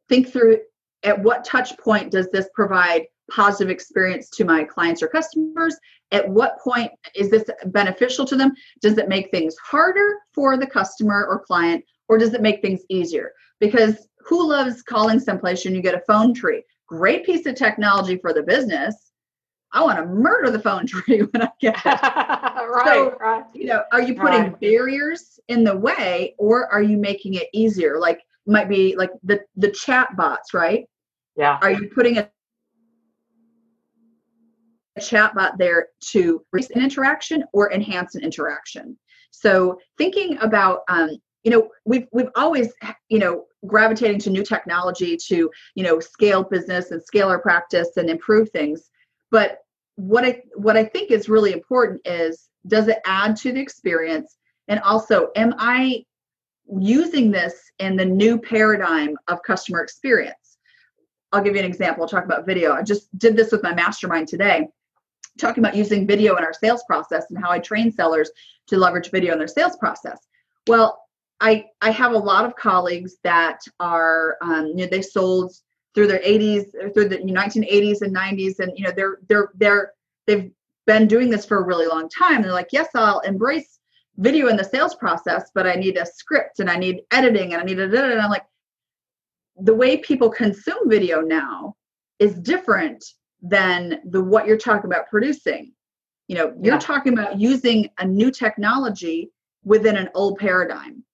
[0.09, 0.59] think through
[1.05, 5.77] at what touch point does this provide positive experience to my clients or customers?
[6.13, 8.53] At what point is this beneficial to them?
[8.81, 12.81] Does it make things harder for the customer or client, or does it make things
[12.89, 13.33] easier?
[13.61, 16.63] Because who loves calling someplace and you get a phone tree?
[16.89, 19.13] Great piece of technology for the business.
[19.73, 21.85] I want to murder the phone tree when I get it.
[21.85, 23.45] right, So, right.
[23.53, 24.61] you know, are you putting Right.
[24.61, 27.99] barriers in the way or are you making it easier?
[27.99, 30.87] Like might be like the the chat bots, right?
[31.37, 31.59] Yeah.
[31.61, 32.31] Are you putting a
[34.99, 38.97] chatbot there to increase an interaction or enhance an interaction?
[39.31, 42.75] So thinking about um, you know we've we've always
[43.09, 47.97] you know gravitating to new technology to you know scale business and scale our practice
[47.97, 48.91] and improve things.
[49.31, 49.59] But
[49.95, 54.37] what i what i think is really important is does it add to the experience?
[54.69, 56.05] And also am i
[56.79, 60.59] using this in the new paradigm of customer experience?
[61.33, 62.73] I'll give you an example i'll talk about video.
[62.73, 64.69] I just did this with my mastermind today
[65.39, 68.31] talking about using video in our sales process and how i train sellers
[68.67, 70.19] to leverage video in their sales process.
[70.67, 71.06] Well
[71.41, 75.53] I I have a lot of colleagues that are um, you know they sold
[75.95, 79.93] through their 80s or through the 1980s and 90s and you know they're they're they're
[80.27, 80.51] they've
[80.87, 82.43] been doing this for a really long time.
[82.43, 83.81] They're like, yes, I'll embrace
[84.19, 87.61] video in the sales process, but I need a script and I need editing and
[87.61, 88.13] I need a da, da, da.
[88.13, 88.47] and I'm like,
[89.59, 91.75] the way people consume video now
[92.19, 93.05] is different
[93.43, 95.73] than the what you're talking about producing.
[96.29, 96.79] You know, you're Yeah.
[96.79, 99.31] talking about using a new technology
[99.65, 101.05] within an old paradigm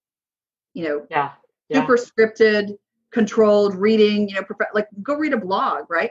[0.74, 1.30] you know Yeah.
[1.68, 1.80] Yeah.
[1.80, 2.76] super scripted
[3.10, 6.10] controlled reading you know prof- like go read a blog right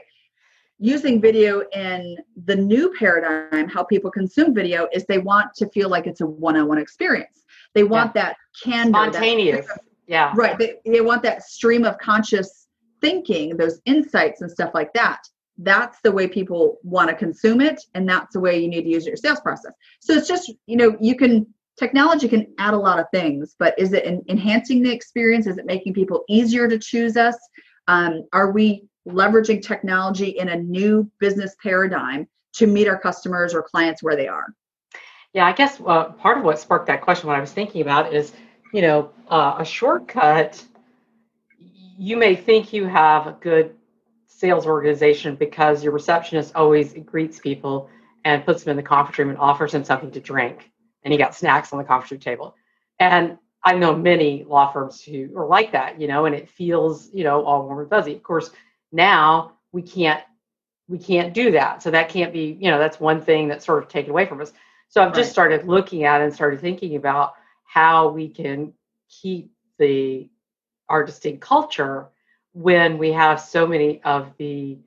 [0.78, 5.88] using video in the new paradigm how people consume video is they want to feel
[5.88, 7.44] like it's a one-on-one experience
[7.74, 9.66] they want that candor that- Spontaneous.
[10.06, 10.32] Yeah.
[10.36, 12.66] right they, they want that stream of conscious
[13.00, 15.20] thinking those insights and stuff like that
[15.58, 18.88] that's the way people want to consume it and that's the way you need to
[18.88, 21.46] use your sales process so it's just you know you can
[21.82, 25.48] technology can add a lot of things but is it en- enhancing the experience?
[25.48, 27.36] Is it making people easier to choose us?
[27.88, 33.62] Um, are we leveraging technology in a new business paradigm to meet our customers or
[33.62, 34.46] clients where they are?
[35.32, 38.14] Yeah, I guess uh, part of what sparked that question, what I was thinking about
[38.14, 38.32] is,
[38.72, 40.62] you know, uh, a shortcut.
[41.98, 43.74] You may think you have a good
[44.26, 47.88] sales organization because your receptionist always greets people
[48.24, 50.70] and puts them in the conference room and offers them something to drink,
[51.04, 52.56] and he got snacks on the conference room table.
[52.98, 57.12] And I know many law firms who are like that, you know, and it feels,
[57.12, 58.14] you know, all warm and fuzzy.
[58.14, 58.50] Of course,
[58.90, 60.22] now we can't
[60.88, 61.82] we can't do that.
[61.82, 64.40] So that can't be, you know, that's one thing that's sort of taken away from
[64.40, 64.52] us.
[64.88, 67.34] So I've just started looking at and started thinking about
[67.64, 68.74] how we can
[69.08, 70.28] keep the
[70.88, 72.08] our distinct culture
[72.52, 74.78] when we have so many of the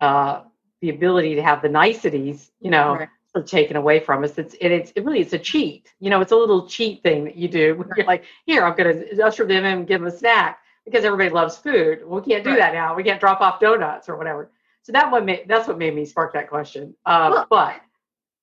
[0.00, 0.42] uh,
[0.80, 3.08] the ability to have the niceties, you know, Right.
[3.34, 4.36] Of taken away from us.
[4.38, 5.92] It's and it's it really it's a cheat.
[6.00, 7.74] You know, it's a little cheat thing that you do.
[7.76, 10.58] Where You're like, here, I'm going to usher them in and give them a snack
[10.84, 12.00] because everybody loves food.
[12.06, 12.58] We can't do Right.
[12.58, 12.94] that now.
[12.94, 14.50] We can't drop off donuts or whatever.
[14.82, 16.94] So that one made that's what made me spark that question.
[17.06, 17.80] Uh, Well- but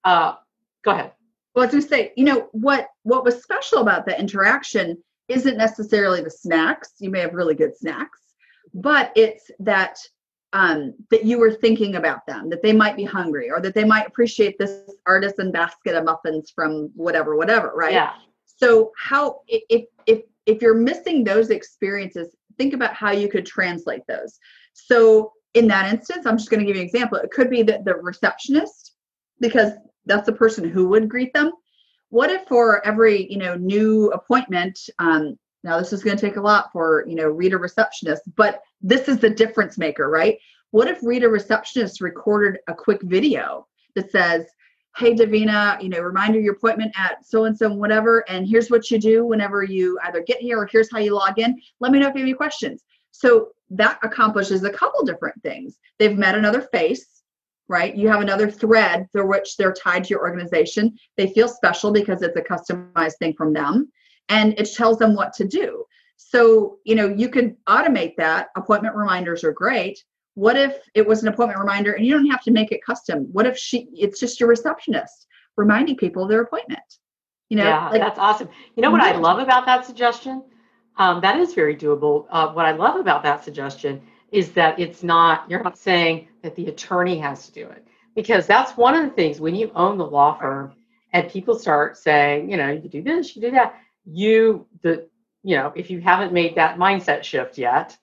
[0.05, 0.35] uh,
[0.83, 1.11] go ahead.
[1.55, 4.97] Well, as we say, you know what what was special about the interaction
[5.27, 6.93] isn't necessarily the snacks.
[6.99, 8.19] You may have really good snacks,
[8.73, 9.99] but it's that
[10.53, 13.83] um, that you were thinking about them, that they might be hungry, or that they
[13.83, 17.93] might appreciate this artisan basket of muffins from whatever, whatever, right?
[17.93, 18.13] Yeah.
[18.45, 24.01] So how if if if you're missing those experiences, think about how you could translate
[24.07, 24.39] those.
[24.73, 27.17] So in that instance, I'm just going to give you an example.
[27.19, 28.93] It could be that the receptionist,
[29.39, 29.73] because
[30.05, 31.51] that's the person who would greet them.
[32.09, 36.37] What if for every you know new appointment, um, now this is going to take
[36.37, 40.37] a lot for you know reader receptionist, but this is the difference maker, right?
[40.71, 44.45] What if reader receptionist recorded a quick video that says,
[44.97, 48.89] hey davina you know reminder your appointment at so and so whatever and here's what
[48.89, 51.59] you do whenever you either get here or here's how you log in.
[51.79, 52.83] Let me know if you have any questions.
[53.11, 55.77] So that accomplishes a couple different things.
[55.99, 57.19] They've met another face
[57.69, 57.95] right?
[57.95, 60.97] You have another thread through which they're tied to your organization.
[61.17, 63.91] They feel special because it's a customized thing from them
[64.29, 65.83] and it tells them what to do
[66.17, 70.03] so you know you can automate that appointment reminders are great
[70.35, 73.27] what if it was an appointment reminder and you don't have to make it custom
[73.31, 75.27] what if she it's just your receptionist
[75.57, 76.79] reminding people of their appointment
[77.49, 78.47] you know yeah, like that's awesome.
[78.75, 80.43] You know what I love about that suggestion?
[80.97, 82.27] Um, that is very doable.
[82.29, 84.01] Uh, what I love about that suggestion
[84.31, 87.85] is that it's not, you're not saying that the attorney has to do it.
[88.15, 90.73] Because that's one of the things when you own the law firm
[91.13, 93.75] and people start saying, you know, you do this, you do that,
[94.11, 95.07] you, the,
[95.43, 97.97] you know, if you haven't made that mindset shift yet,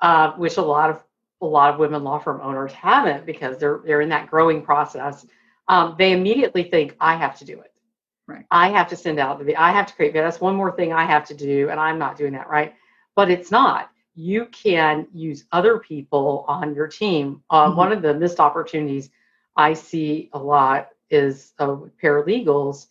[0.00, 1.02] uh, which a lot of
[1.40, 5.26] a lot of women law firm owners haven't because they're they're in that growing process,
[5.68, 7.72] um, they immediately think I have to do it.
[8.26, 8.46] Right.
[8.50, 11.04] I have to send out the I have to create that's one more thing I
[11.04, 12.74] have to do, and I'm not doing that right.
[13.14, 13.90] But it's not.
[14.14, 17.42] You can use other people on your team.
[17.50, 17.76] Uh, mm-hmm.
[17.76, 19.10] One of the missed opportunities
[19.56, 22.86] I see a lot is uh, paralegals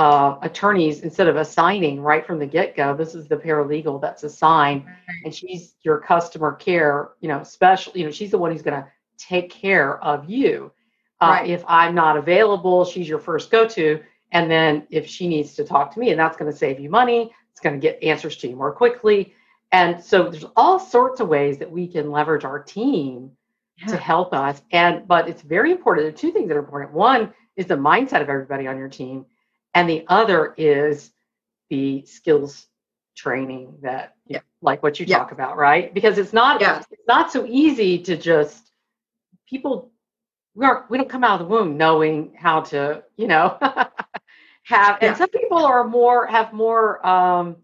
[0.00, 4.82] uh, attorneys instead of assigning right from the get-go this is the paralegal that's assigned
[5.26, 8.82] and she's your customer care you know special you know she's the one who's going
[8.82, 8.88] to
[9.18, 10.72] take care of you
[11.20, 11.50] uh, right.
[11.50, 14.00] if i'm not available she's your first go-to
[14.32, 16.88] and then if she needs to talk to me and that's going to save you
[16.88, 19.34] money it's going to get answers to you more quickly
[19.70, 23.30] and so there's all sorts of ways that we can leverage our team
[23.76, 23.88] yeah.
[23.88, 26.90] to help us and but it's very important there are two things that are important
[26.90, 29.26] one is the mindset of everybody on your team
[29.74, 31.12] and the other is
[31.68, 32.66] the skills
[33.16, 34.40] training that yeah.
[34.62, 35.18] like what you yeah.
[35.18, 36.78] talk about right because it's not yeah.
[36.90, 38.72] it's not so easy to just
[39.46, 39.90] people
[40.54, 43.58] we aren't we don't come out of the womb knowing how to you know
[44.62, 47.56] have and some people are more have more um,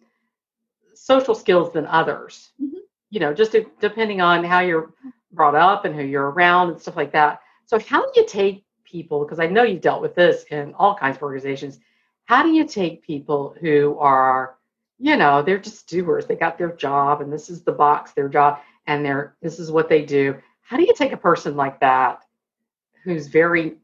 [0.94, 2.78] social skills than others mm-hmm.
[3.10, 4.92] you know just to, depending on how you're
[5.32, 8.64] brought up and who you're around and stuff like that so how do you take
[8.84, 11.78] people because i know you've dealt with this in all kinds of organizations
[12.26, 14.56] how do you take people who are
[14.98, 18.28] you know they're just doers they got their job and this is the box their
[18.28, 20.36] job and they're this is what they do.
[20.62, 22.22] How do you take a person like that
[23.04, 23.76] who's very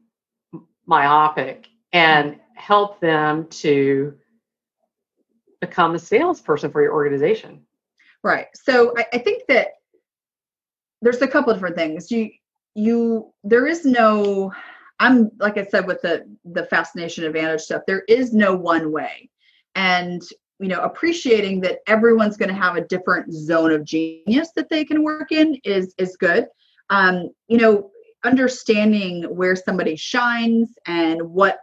[0.85, 4.15] myopic and help them to
[5.61, 7.61] become a salesperson for your organization?
[8.23, 8.47] Right.
[8.53, 9.67] So I, I think that
[11.01, 12.11] there's a couple different things.
[12.11, 12.31] You
[12.75, 14.51] you there is no
[15.03, 19.29] I'm like I said with the the fascination advantage stuff, there is no one way.
[19.75, 20.21] And
[20.59, 24.85] you know, appreciating that everyone's going to have a different zone of genius that they
[24.85, 26.47] can work in is is good.
[26.89, 27.91] Um, you know,
[28.23, 31.59] understanding where somebody shines and what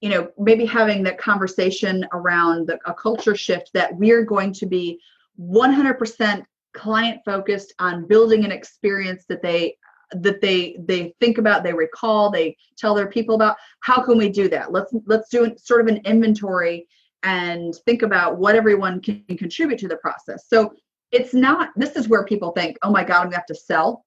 [0.00, 4.66] you know maybe having that conversation around the, a culture shift that we're going to
[4.66, 4.98] be
[5.40, 9.76] 100% client focused on building an experience that they
[10.12, 14.28] that they they think about they recall they tell their people about how can we
[14.28, 14.72] do that?
[14.72, 16.86] Let's let's do sort of an inventory
[17.22, 20.48] and think about what everyone can contribute to the process.
[20.48, 20.72] So
[21.12, 24.04] it's not this is where people think oh my god i'm gonna have to sell.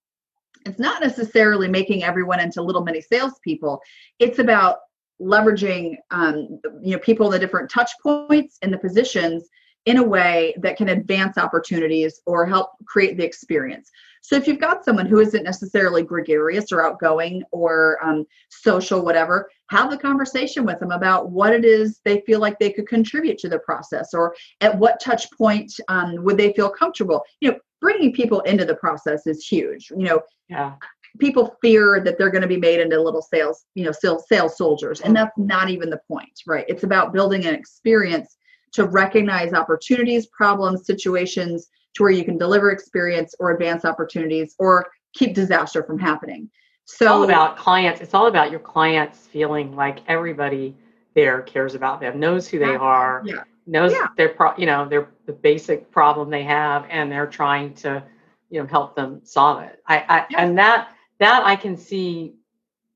[0.66, 3.82] It's not necessarily making everyone into little mini salespeople.
[4.20, 4.78] It's about
[5.22, 9.47] leveraging um, you know people in the different touch points and the positions
[9.86, 13.92] in a way that can advance opportunities or help create the experience.
[14.22, 19.50] So if you've got someone who isn't necessarily gregarious or outgoing or um, social, whatever,
[19.70, 23.38] have a conversation with them about what it is they feel like they could contribute
[23.40, 27.22] to the process or at what touch point um, would they feel comfortable.
[27.42, 29.90] You know, bringing people into the process is huge.
[29.90, 30.76] You know, yeah.
[31.20, 34.58] People fear that they're going to be made into little sales, you know, sales sales
[34.58, 36.66] soldiers, and that's not even the point, right?
[36.68, 38.36] It's about building an experience
[38.74, 44.88] to recognize opportunities, problems, situations to where you can deliver experience or advance opportunities or
[45.13, 46.49] keep disaster from happening.
[46.86, 48.01] So it's all about clients.
[48.01, 50.76] It's all about your clients feeling like everybody
[51.13, 53.43] there cares about them, knows who they are, yeah.
[53.67, 54.07] knows yeah.
[54.17, 58.03] their pro, you know, their the basic problem they have, and they're trying to,
[58.49, 59.82] you know, help them solve it.
[59.88, 60.41] I, I yeah.
[60.41, 62.34] and that that I can see,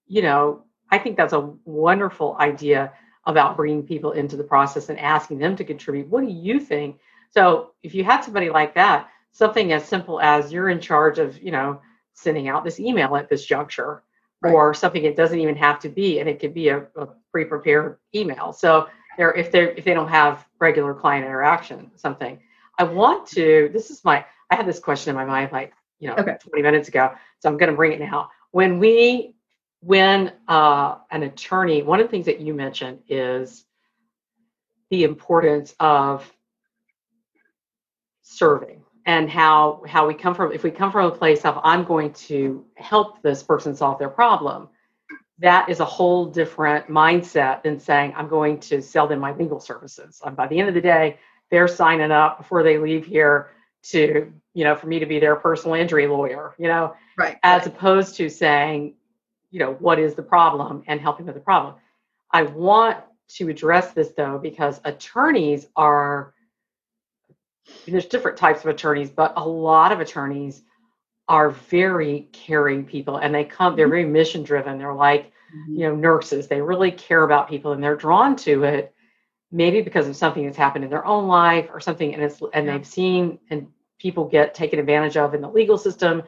[0.08, 2.92] you know, I think that's a wonderful idea
[3.28, 6.08] about bringing people into the process and asking them to contribute.
[6.08, 6.98] What do you think?
[7.30, 11.40] So if you had somebody like that, something as simple as you're in charge of,
[11.44, 11.82] you know,
[12.14, 14.02] sending out this email at this juncture,
[14.42, 14.54] right.
[14.54, 17.98] or something it doesn't even have to be, and it could be a, a pre-prepared
[18.16, 18.54] email.
[18.54, 22.40] So they're if they if they don't have regular client interaction, something.
[22.80, 23.70] I want to.
[23.74, 24.26] This is my.
[24.50, 26.38] I had this question in my mind like you know okay.
[26.40, 28.30] 20 minutes ago, so I'm going to bring it now.
[28.52, 29.36] When we
[29.82, 33.66] when uh, an attorney, one of the things that you mentioned is
[34.90, 36.32] the importance of
[38.22, 41.84] serving and how how we come from if we come from a place of i'm
[41.86, 44.68] going to help this person solve their problem
[45.40, 49.60] that is a whole different mindset than saying i'm going to sell them my legal
[49.60, 51.18] services and by the end of the day
[51.50, 53.52] they're signing up before they leave here
[53.82, 57.62] to you know for me to be their personal injury lawyer you know right as
[57.62, 57.68] right.
[57.68, 58.94] opposed to saying
[59.52, 61.76] you know what is the problem and helping with the problem
[62.32, 66.34] i want to address this though because attorneys are
[67.88, 70.64] there's different types of attorneys but a lot of attorneys
[71.28, 73.92] are very caring people and they come they're mm-hmm.
[73.92, 75.76] very mission driven they're like mm-hmm.
[75.76, 78.94] you know nurses they really care about people and they're drawn to it
[79.52, 82.68] maybe because of something that's happened in their own life or something and it's and
[82.68, 83.68] they've seen and
[84.00, 86.24] people get taken advantage of in the legal system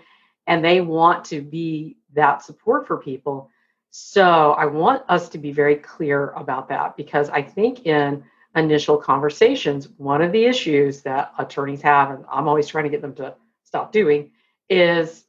[0.49, 3.49] and they want to be that support for people
[3.91, 8.23] so i want us to be very clear about that because i think in
[8.55, 13.01] initial conversations one of the issues that attorneys have and i'm always trying to get
[13.01, 13.33] them to
[13.63, 14.31] stop doing
[14.69, 15.23] is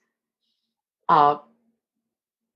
[1.09, 1.39] uh,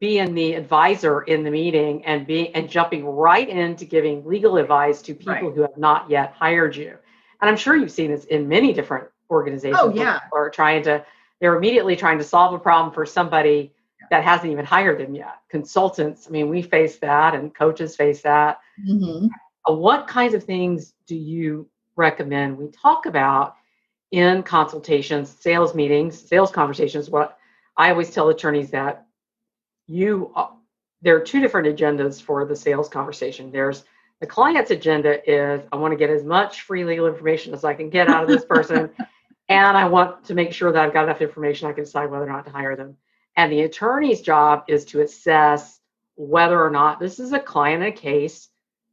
[0.00, 5.02] being the advisor in the meeting and being and jumping right into giving legal advice
[5.02, 5.54] to people right.
[5.54, 6.96] who have not yet hired you.
[7.40, 9.80] And I'm sure you've seen this in many different organizations.
[9.80, 10.20] Oh yeah.
[10.30, 11.04] Or trying to
[11.40, 13.72] they're immediately trying to solve a problem for somebody
[14.10, 15.36] that hasn't even hired them yet.
[15.48, 18.60] Consultants, I mean, we face that and coaches face that.
[18.86, 19.26] Mm-hmm.
[19.68, 23.56] Uh, what kinds of things do you recommend we talk about
[24.10, 27.10] in consultations, sales meetings, sales conversations?
[27.10, 27.38] What
[27.76, 29.06] I always tell attorneys that
[29.86, 30.48] you uh,
[31.02, 33.50] there are two different agendas for the sales conversation.
[33.50, 33.84] There's
[34.20, 37.74] the client's agenda is I want to get as much free legal information as I
[37.74, 38.90] can get out of this person,
[39.48, 42.24] and I want to make sure that I've got enough information I can decide whether
[42.24, 42.96] or not to hire them.
[43.36, 45.80] And the attorney's job is to assess
[46.16, 48.48] whether or not this is a client a case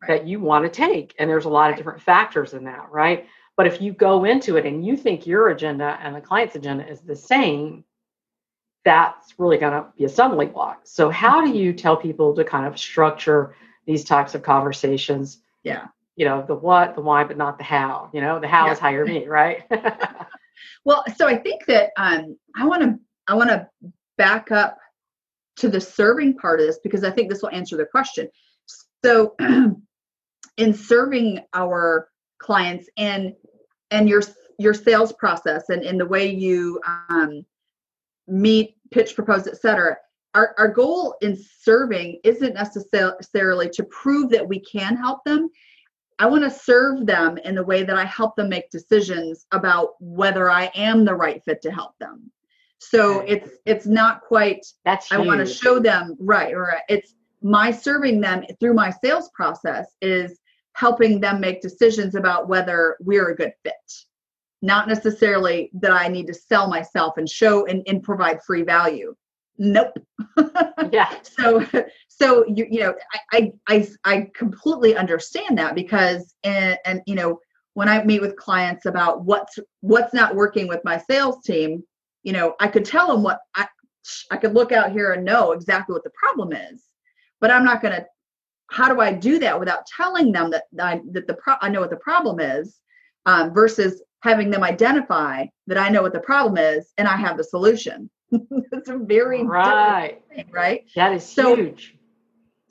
[0.08, 1.14] that you want to take.
[1.20, 3.28] And there's a lot of different factors in that, right?
[3.56, 6.90] But if you go into it and you think your agenda and the client's agenda
[6.90, 7.84] is the same,
[8.84, 10.82] that's really going to be a stumbling block.
[10.84, 15.38] So, how do you tell people to kind of structure these types of conversations?
[15.64, 15.88] Yeah.
[16.16, 18.10] You know, the what, the why, but not the how.
[18.14, 18.72] You know, the how yeah.
[18.72, 19.64] is hire me, right?
[20.86, 23.68] well, so I think that um, I want to I want to
[24.18, 24.78] back up
[25.58, 28.28] to the serving part of this because I think this will answer the question.
[29.04, 29.36] So,
[30.58, 32.10] in serving our
[32.40, 33.34] clients and
[33.92, 34.22] and your
[34.58, 37.46] your sales process and in the way you um,
[38.28, 39.98] meet, pitch, propose, etc.
[40.34, 45.50] Our, our goal in serving isn't necessarily to prove that we can help them.
[46.22, 49.96] I want to serve them in the way that I help them make decisions about
[50.00, 52.32] whether I am the right fit to help them.
[52.78, 57.72] So it's it's not quite that's I want to show them right or it's my
[57.72, 60.40] serving them through my sales process is
[60.74, 63.74] helping them make decisions about whether we're a good fit
[64.62, 69.16] not necessarily that I need to sell myself and show and, and provide free value.
[69.64, 69.94] Nope.
[70.92, 71.14] yeah.
[71.22, 71.64] So
[72.08, 72.96] so you you know
[73.32, 77.40] I I I completely understand that because and and you know
[77.76, 81.84] when I meet with clients about what's what's not working with my sales team,
[82.24, 83.68] you know, I could tell them what I
[84.32, 86.84] I could look out here and know exactly what the problem is.
[87.40, 88.06] But I'm not going to
[88.72, 91.82] how do I do that without telling them that I, that the pro- I know
[91.82, 92.80] what the problem is
[93.28, 97.38] um, versus having them identify that I know what the problem is and I have
[97.38, 98.10] the solution.
[98.72, 100.86] It's a very right, thing, right?
[100.96, 101.98] That is so, huge.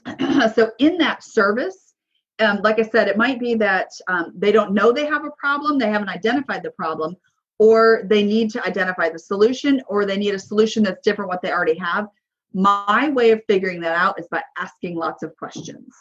[0.55, 1.95] So in that service,
[2.41, 5.31] um, like I said, it might be that um, they don't know they have a
[5.39, 7.15] problem, they haven't identified the problem,
[7.59, 11.43] or they need to identify the solution, or they need a solution that's different what
[11.43, 12.09] they already have.
[12.55, 15.95] My way of figuring that out is by asking lots of questions.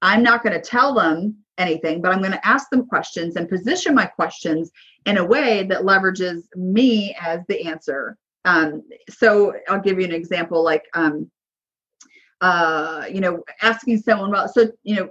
[0.00, 3.48] I'm not going to tell them anything, but I'm going to ask them questions and
[3.48, 4.70] position my questions
[5.06, 8.16] in a way that leverages me as the answer.
[8.44, 11.30] Um, so I'll give you an example like, um,
[12.40, 15.08] uh, you know, asking someone about, so, you know,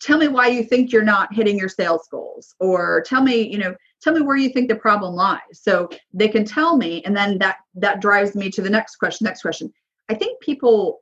[0.00, 3.58] tell me why you think you're not hitting your sales goals or tell me, you
[3.58, 5.40] know, tell me where you think the problem lies.
[5.52, 9.24] So they can tell me, and then that, that drives me to the next question,
[9.24, 9.72] next question.
[10.08, 11.00] I think people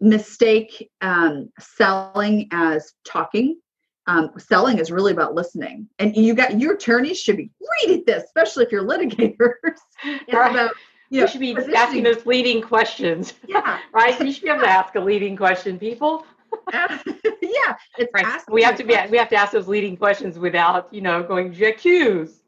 [0.00, 3.60] mistake um, selling as talking
[4.06, 5.88] um, selling is really about listening.
[5.98, 9.78] And you got your attorneys should be great at this, especially if you're litigators.
[10.04, 10.50] it's right.
[10.50, 10.72] about
[11.10, 13.34] you, know, should be asking those leading questions.
[13.46, 13.78] Yeah.
[13.92, 14.18] right?
[14.18, 16.24] You should be able to ask a leading question, people.
[16.72, 17.76] yeah.
[17.98, 18.40] It's right.
[18.50, 21.62] We have to be we have to ask those leading questions without, you know, going
[21.62, 22.42] accuse.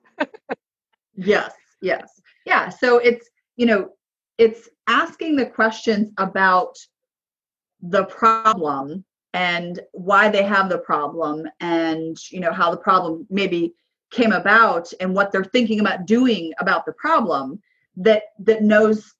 [1.14, 1.52] yes,
[1.82, 2.20] yes.
[2.46, 2.68] Yeah.
[2.68, 3.90] So it's, you know,
[4.38, 6.76] it's asking the questions about
[7.80, 13.74] the problem and why they have the problem and you know how the problem maybe
[14.10, 17.60] came about and what they're thinking about doing about the problem
[17.96, 19.12] that that knows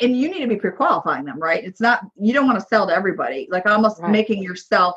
[0.00, 2.86] and you need to be pre-qualifying them right it's not you don't want to sell
[2.86, 4.10] to everybody like almost right.
[4.10, 4.96] making yourself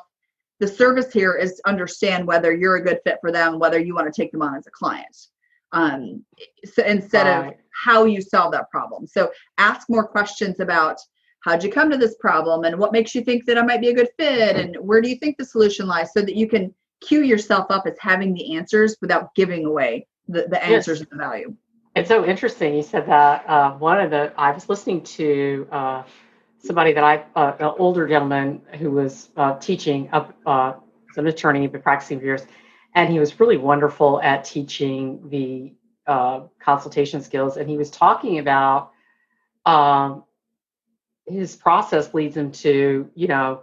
[0.59, 3.93] the service here is to understand whether you're a good fit for them whether you
[3.93, 5.28] want to take them on as a client
[5.74, 6.24] um
[6.64, 7.49] so instead right.
[7.49, 7.53] of
[7.84, 10.97] how you solve that problem so ask more questions about
[11.44, 13.89] how'd you come to this problem and what makes you think that I might be
[13.89, 16.74] a good fit and where do you think the solution lies so that you can
[17.02, 21.08] cue yourself up as having the answers without giving away the, the answers yes.
[21.12, 21.56] and the value.
[21.96, 22.74] It's so interesting.
[22.76, 26.04] You said that uh, one of the, I was listening to uh,
[26.58, 30.74] somebody that I, uh, an older gentleman who was uh, teaching up uh,
[31.18, 32.48] an attorney, been practicing for years,
[32.96, 35.74] and he was really wonderful at teaching the
[36.08, 37.58] uh, consultation skills.
[37.58, 38.91] And he was talking about
[39.66, 40.24] um,
[41.26, 43.61] his process leads him to, you know,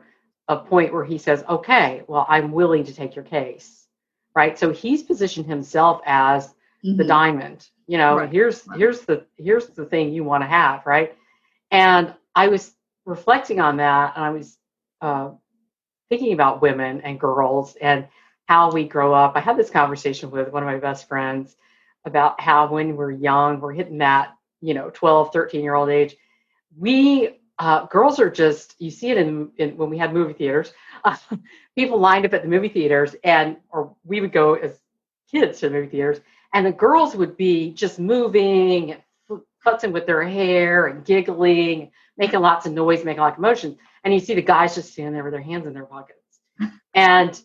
[0.48, 3.86] a point where he says, "Okay, well, I'm willing to take your case."
[4.34, 4.58] Right.
[4.58, 6.48] So he's positioned himself as
[6.84, 6.96] mm-hmm.
[6.96, 7.68] the diamond.
[7.86, 8.30] You know, right.
[8.30, 8.78] here's right.
[8.78, 11.14] here's the here's the thing you want to have, right?
[11.70, 12.72] And I was
[13.04, 14.56] reflecting on that, and I was
[15.00, 15.30] uh,
[16.08, 18.06] thinking about women and girls and
[18.46, 19.36] how we grow up.
[19.36, 21.56] I had this conversation with one of my best friends
[22.04, 26.16] about how when we're young, we're hitting that, you know, 12, 13 year old age.
[26.76, 30.72] We uh, girls are just you see it in, in when we had movie theaters
[31.04, 31.16] uh,
[31.76, 34.80] people lined up at the movie theaters and or we would go as
[35.30, 36.20] kids to the movie theaters
[36.52, 39.02] and the girls would be just moving and
[39.64, 43.76] futzing with their hair and giggling making lots of noise making a lot of motion
[44.04, 46.18] and you see the guys just standing there with their hands in their pockets.
[46.94, 47.40] And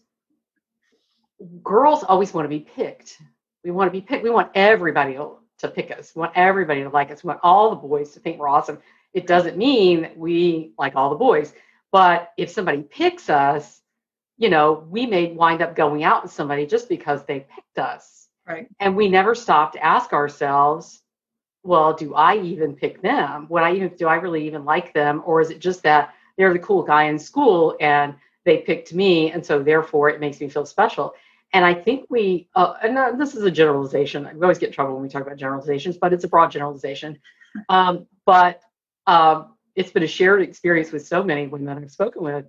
[1.62, 3.18] girls always want to be picked.
[3.64, 4.24] We want to be picked.
[4.24, 6.14] We want everybody to pick us.
[6.16, 7.24] We want everybody to like us.
[7.24, 8.80] We want all the boys to think we're awesome
[9.16, 11.54] it doesn't mean that we like all the boys.
[11.92, 13.82] But if somebody picks us,
[14.38, 18.28] you know, we may wind up going out with somebody just because they picked us.
[18.46, 18.68] Right.
[18.82, 21.02] And we never stop to ask ourselves,
[21.64, 23.48] well, do I even pick them?
[23.50, 25.24] Would I even do I really even like them?
[25.26, 28.14] Or is it just that they're the cool guy in school and
[28.44, 31.16] they picked me and so therefore it makes me feel special?
[31.54, 34.30] And I think we, uh, and uh, this is a generalization.
[34.36, 37.18] We always get in trouble when we talk about generalizations, but it's a broad generalization.
[37.70, 38.60] Um, but
[39.08, 42.46] um, it's been a shared experience with so many women that I've spoken with,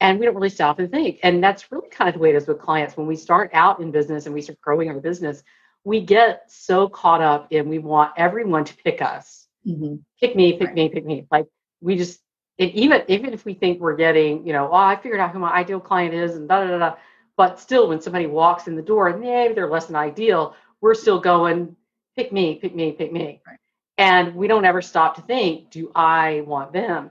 [0.00, 1.18] and we don't really stop and think.
[1.22, 2.96] And that's really kind of the way it is with clients.
[2.96, 5.42] When we start out in business and we start growing our business,
[5.84, 9.96] we get so caught up in we want everyone to pick us, mm-hmm.
[10.20, 10.74] pick me, pick right.
[10.74, 11.26] me, pick me.
[11.30, 11.46] Like
[11.80, 12.20] we just,
[12.58, 15.40] and even even if we think we're getting, you know, oh, I figured out who
[15.40, 16.94] my ideal client is, and da da da.
[17.36, 20.94] But still, when somebody walks in the door and maybe they're less than ideal, we're
[20.94, 21.76] still going,
[22.16, 23.40] pick me, pick me, pick me.
[23.46, 23.58] Right
[23.98, 27.10] and we don't ever stop to think do i want them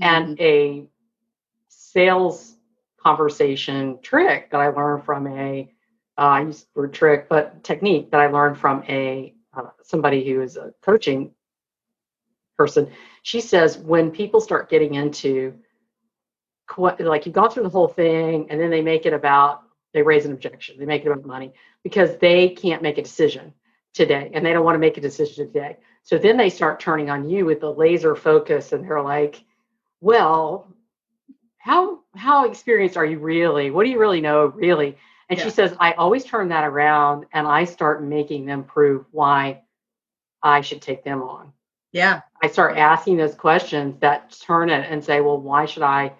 [0.00, 0.02] mm-hmm.
[0.02, 0.86] and a
[1.68, 2.56] sales
[3.02, 5.70] conversation trick that i learned from a
[6.18, 10.28] uh, I use the word trick, but technique that I learned from a uh, somebody
[10.28, 11.30] who is a coaching
[12.56, 12.90] person.
[13.22, 15.54] She says when people start getting into
[16.98, 19.62] like you've gone through the whole thing, and then they make it about
[19.94, 23.54] they raise an objection, they make it about money because they can't make a decision
[23.94, 25.76] today, and they don't want to make a decision today.
[26.02, 29.42] So then they start turning on you with the laser focus and they're like,
[30.00, 30.68] well,
[31.58, 33.70] how how experienced are you really?
[33.70, 34.96] What do you really know really?
[35.28, 35.44] And yeah.
[35.44, 39.62] she says, I always turn that around and I start making them prove why
[40.42, 41.52] I should take them on.
[41.92, 42.22] Yeah.
[42.42, 46.12] I start asking those questions that turn it and say, well, why should I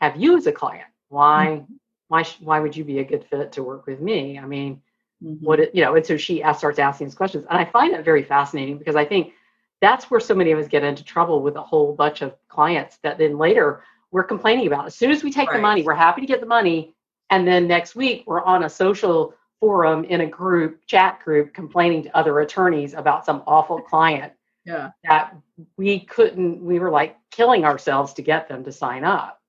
[0.00, 0.88] have you as a client?
[1.08, 1.74] Why mm-hmm.
[2.08, 4.38] why why would you be a good fit to work with me?
[4.38, 4.82] I mean,
[5.24, 5.44] mm-hmm.
[5.44, 7.44] what it, you know and so she asks, starts asking these questions.
[7.48, 9.32] And i find that very fascinating because i think
[9.80, 12.96] that's where so many of us get into trouble with a whole bunch of clients
[13.02, 14.86] that then later we're complaining about.
[14.86, 15.56] As soon as we take right.
[15.56, 16.94] the money we're happy to get the money.
[17.30, 22.04] And then next week we're on a social forum in a group chat group complaining
[22.04, 24.32] to other attorneys about some awful client
[24.64, 24.90] yeah.
[25.04, 25.36] that
[25.76, 29.40] we couldn't we were like killing ourselves to get them to sign up.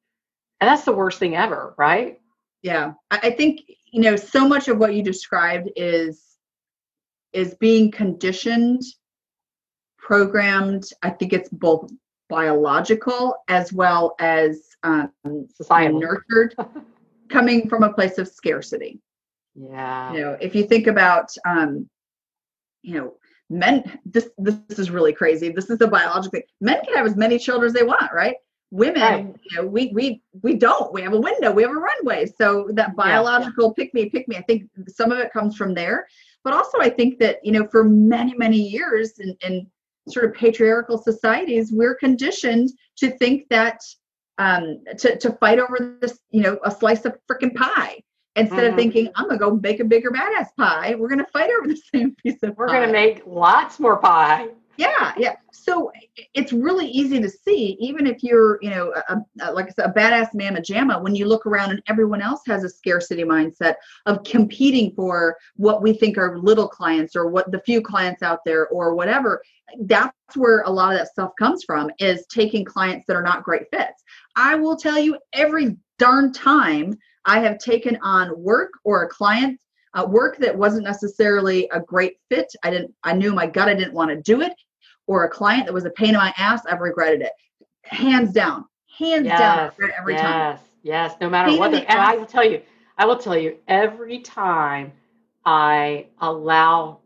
[0.60, 2.20] And that's the worst thing ever right
[2.66, 3.62] yeah i think
[3.92, 6.24] you know so much of what you described is
[7.32, 8.82] is being conditioned
[9.98, 11.90] programmed i think it's both
[12.30, 15.12] biological as well as um,
[15.54, 16.00] societal.
[16.00, 16.56] nurtured
[17.30, 19.00] coming from a place of scarcity.
[19.56, 20.14] Yeah.
[20.14, 21.90] You know if you think about um
[22.82, 23.14] you know
[23.50, 25.50] men this this is really crazy.
[25.50, 28.36] This is the biological men can have as many children as they want right
[28.76, 29.36] women right.
[29.44, 30.92] you know we we we don't.
[30.94, 31.52] We have a window.
[31.52, 32.26] We have a runway.
[32.26, 34.38] So that biological yeah, pick me pick me.
[34.38, 36.08] I think some of it comes from there.
[36.44, 39.68] But also i think that you know for many many years in, in
[40.08, 43.80] sort of patriarchal societies we're conditioned to think that
[44.38, 48.00] um to, to fight over this you know a slice of freaking pie.
[48.38, 48.70] Instead mm-hmm.
[48.70, 51.82] of thinking i'm gonna go make a bigger badass pie we're gonna fight over the
[51.94, 52.82] same piece of we're pie.
[52.82, 55.36] gonna make lots more pie yeah yeah.
[55.52, 55.92] So
[56.34, 59.90] it's really easy to see even if you're you know a, a, like i said
[59.90, 63.76] a badass mama jamma when you look around and everyone else has a scarcity mindset
[64.06, 68.40] of competing for what we think are little clients or what the few clients out
[68.46, 69.42] there or whatever
[69.82, 73.44] that's where a lot of that stuff comes from is taking clients that are not
[73.44, 74.04] great fits.
[74.36, 79.60] I will tell you every darn time i have taken on work or a client
[79.96, 82.52] uh, work that wasn't necessarily a great fit.
[82.64, 84.54] I didn't, I knew my gut, I didn't want to do it,
[85.08, 87.32] or a client that was a pain in my ass, I've regretted it.
[87.84, 88.66] Hands down,
[88.98, 90.40] hands yes, down, every yes, time.
[90.40, 91.72] Yes, yes, no matter pain what.
[91.72, 92.62] The, and I will tell you,
[92.98, 94.92] I will tell you, every time
[95.46, 97.00] I allow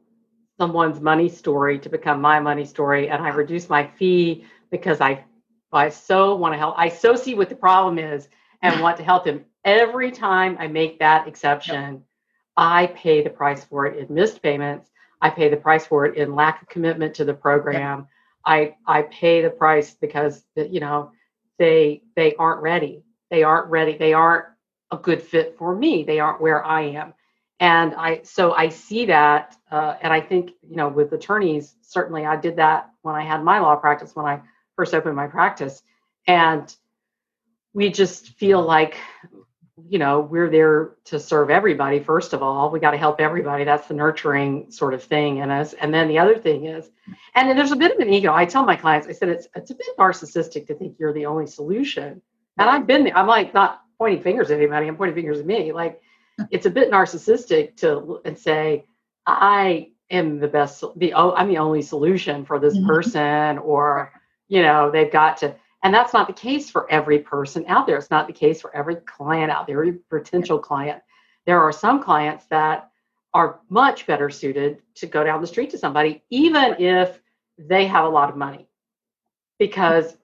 [0.58, 5.24] someone's money story to become my money story and I reduce my fee because I
[5.72, 6.76] I so want to help.
[6.78, 8.30] I so see what the problem is
[8.62, 9.46] and want to help them.
[9.66, 12.02] Every time I make that exception, yep.
[12.60, 14.91] I pay the price for it in missed payments.
[15.22, 17.99] I pay the price for it in lack of commitment to the program.
[17.99, 18.07] Yep.
[18.45, 21.14] I I pay the price because you know
[21.57, 23.03] they they aren't ready.
[23.32, 23.97] They aren't ready.
[23.97, 24.45] They aren't
[24.91, 26.03] a good fit for me.
[26.03, 27.14] They aren't where I am.
[27.62, 32.26] And I so I see that, uh, and I think you know with attorneys certainly
[32.26, 34.41] I did that when I had my law practice when I
[34.76, 35.82] first opened my practice,
[36.28, 36.76] and
[37.74, 38.97] we just feel like
[39.88, 42.70] you know we're there to serve everybody first of all.
[42.70, 43.64] We got to help everybody.
[43.64, 45.74] That's the nurturing sort of thing in us.
[45.74, 46.90] And then the other thing is
[47.36, 48.34] and there's a bit of an ego.
[48.34, 51.26] I tell my clients i said it's it's a bit narcissistic to think you're the
[51.26, 52.22] only solution.
[52.58, 53.18] And i've been there.
[53.18, 54.88] I'm like not pointing fingers at anybody.
[54.88, 55.72] I'm pointing fingers at me.
[55.72, 56.02] Like
[56.52, 58.86] it's a bit narcissistic to and say
[59.26, 62.88] i am the best the oh i'm the only solution for this mm-hmm.
[62.88, 64.12] person or
[64.48, 67.98] you know they've got to and that's not the case for every person out there.
[67.98, 71.02] It's not the case for every client out there, every potential client.
[71.46, 72.90] There are some clients that
[73.34, 77.22] are much better suited to go down the street to somebody, even if
[77.58, 78.68] they have a lot of money.
[79.58, 80.18] Because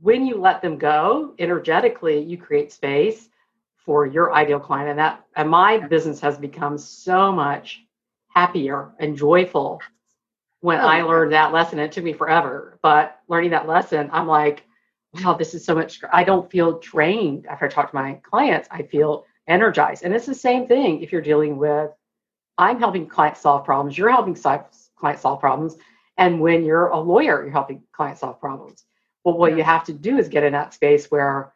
[0.00, 3.28] when you let them go energetically, you create space
[3.76, 4.90] for your ideal client.
[4.90, 7.84] And that and my business has become so much
[8.28, 9.80] happier and joyful
[10.60, 11.78] when oh, I learned that lesson.
[11.78, 14.64] It took me forever, but learning that lesson, I'm like,
[15.14, 16.00] wow, this is so much.
[16.12, 18.68] I don't feel drained after I talk to my clients.
[18.70, 20.04] I feel energized.
[20.04, 21.90] And it's the same thing if you're dealing with,
[22.58, 25.76] I'm helping clients solve problems, you're helping clients solve problems.
[26.18, 28.84] And when you're a lawyer, you're helping clients solve problems.
[29.24, 29.58] But what yeah.
[29.58, 31.52] you have to do is get in that space where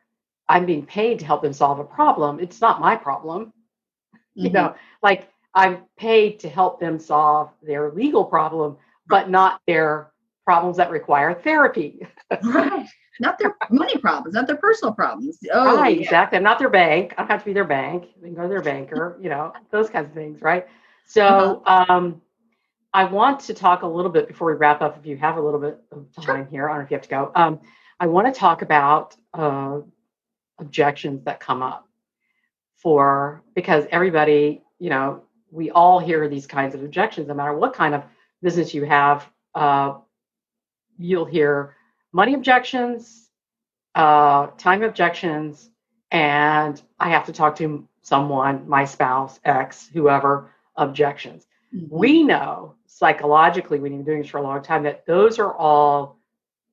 [0.48, 2.40] I'm being paid to help them solve a problem.
[2.40, 3.52] It's not my problem.
[4.36, 4.48] Mm-hmm.
[4.48, 8.76] You know, like I'm paid to help them solve their legal problem,
[9.06, 10.12] but not their
[10.44, 12.06] problems that require therapy.
[12.42, 12.86] right
[13.20, 15.38] not their money problems, not their personal problems.
[15.52, 16.02] Oh, right, yeah.
[16.02, 16.36] exactly.
[16.36, 17.14] I'm not their bank.
[17.16, 18.08] I don't have to be their bank.
[18.20, 20.66] They can go to their banker, you know, those kinds of things, right?
[21.06, 21.92] So uh-huh.
[21.92, 22.20] um,
[22.92, 25.40] I want to talk a little bit before we wrap up, if you have a
[25.40, 26.44] little bit of time sure.
[26.50, 26.68] here.
[26.68, 27.32] I don't know if you have to go.
[27.34, 27.60] Um,
[28.00, 29.80] I want to talk about uh,
[30.58, 31.88] objections that come up
[32.76, 37.72] for because everybody, you know, we all hear these kinds of objections, no matter what
[37.72, 38.04] kind of
[38.42, 39.26] business you have.
[39.54, 39.98] Uh,
[40.98, 41.75] you'll hear
[42.16, 43.28] money objections,
[43.94, 45.68] uh, time objections,
[46.10, 51.46] and I have to talk to someone, my spouse, ex, whoever, objections.
[51.74, 51.94] Mm-hmm.
[51.94, 56.18] We know psychologically, we've been doing this for a long time, that those are all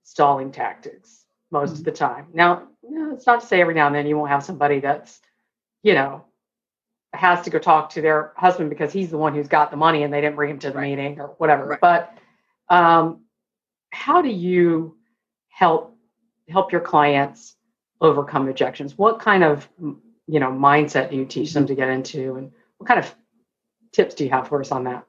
[0.03, 1.79] stalling tactics most mm-hmm.
[1.79, 2.27] of the time.
[2.33, 4.79] Now, you know, it's not to say every now and then you won't have somebody
[4.79, 5.19] that's,
[5.81, 6.23] you know,
[7.11, 10.03] has to go talk to their husband because he's the one who's got the money
[10.03, 10.89] and they didn't bring him to the right.
[10.89, 11.65] meeting or whatever.
[11.65, 11.81] Right.
[11.81, 12.17] But
[12.69, 13.25] um,
[13.91, 14.95] how do you
[15.53, 15.95] help
[16.49, 17.55] help your clients
[18.01, 22.35] overcome objections what kind of you know mindset do you teach them to get into
[22.35, 23.15] and what kind of
[23.93, 25.05] tips do you have for us on that?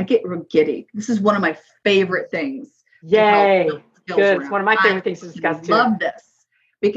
[0.00, 0.86] I get real giddy.
[0.94, 3.68] This is one of my favorite things yay!
[4.06, 4.40] good.
[4.40, 5.74] it's one of my favorite I things to discuss too.
[5.74, 6.46] I love this.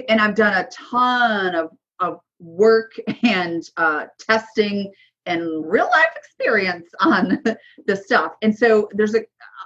[0.07, 2.93] And i've done a ton of, of work
[3.23, 4.91] and uh, testing
[5.25, 7.43] and real life experience on
[7.85, 8.33] this stuff.
[8.41, 9.21] And so there's a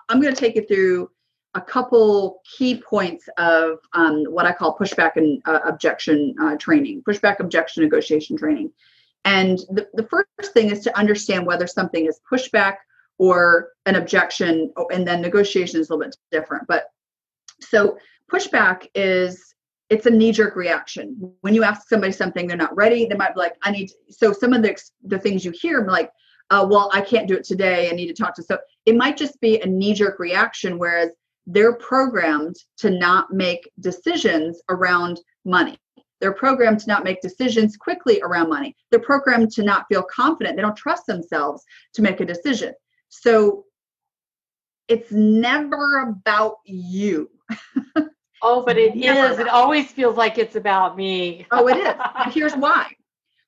[0.10, 1.10] i'm going to take you through
[1.56, 7.02] a couple key points of um, what I call pushback and uh, objection uh, training,
[7.08, 8.72] pushback objection negotiation training.
[9.24, 12.76] And the, the first thing is to understand whether something is pushback
[13.18, 16.68] or an objection, oh, and then negotiation is a little bit different.
[16.68, 16.92] But
[17.62, 17.98] so
[18.32, 19.56] pushback is
[19.90, 21.32] it's a knee-jerk reaction.
[21.42, 23.06] When you ask somebody something, they're not ready.
[23.06, 26.12] They might be like, "I need." So some of the the things you hear, like,
[26.50, 27.90] uh, "Well, I can't do it today.
[27.90, 31.12] I need to talk to." So it might just be a knee-jerk reaction, whereas
[31.48, 35.78] they're programmed to not make decisions around money.
[36.22, 38.76] They're programmed to not make decisions quickly around money.
[38.90, 40.56] They're programmed to not feel confident.
[40.56, 42.74] They don't trust themselves to make a decision.
[43.10, 43.66] So
[44.88, 47.30] it's never about you.
[48.42, 49.40] oh, but it is.
[49.40, 51.46] It always feels like it's about me.
[51.52, 51.94] oh, it is.
[52.16, 52.92] And here's why.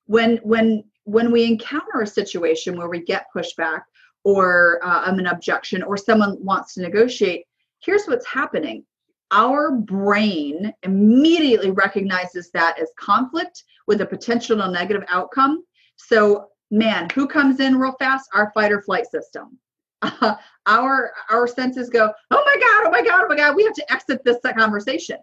[0.06, 3.80] When when when we encounter a situation where we get pushback
[4.24, 7.44] or uh, an objection or someone wants to negotiate,
[7.80, 8.84] here's what's happening
[9.30, 15.62] our brain immediately recognizes that as conflict with a potential negative outcome.
[15.96, 18.30] So, man, who comes in real fast?
[18.32, 19.58] Our fight or flight system.
[20.00, 23.64] Uh, our our senses go, oh my god, oh my god, oh my god, we
[23.64, 25.18] have to exit this conversation.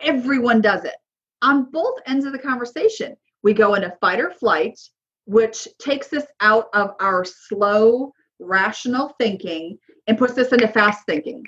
[0.00, 0.94] Everyone does it
[1.42, 3.16] on both ends of the conversation.
[3.42, 4.78] We go into fight or flight,
[5.26, 11.44] which takes us out of our slow, rational thinking and puts us into fast thinking.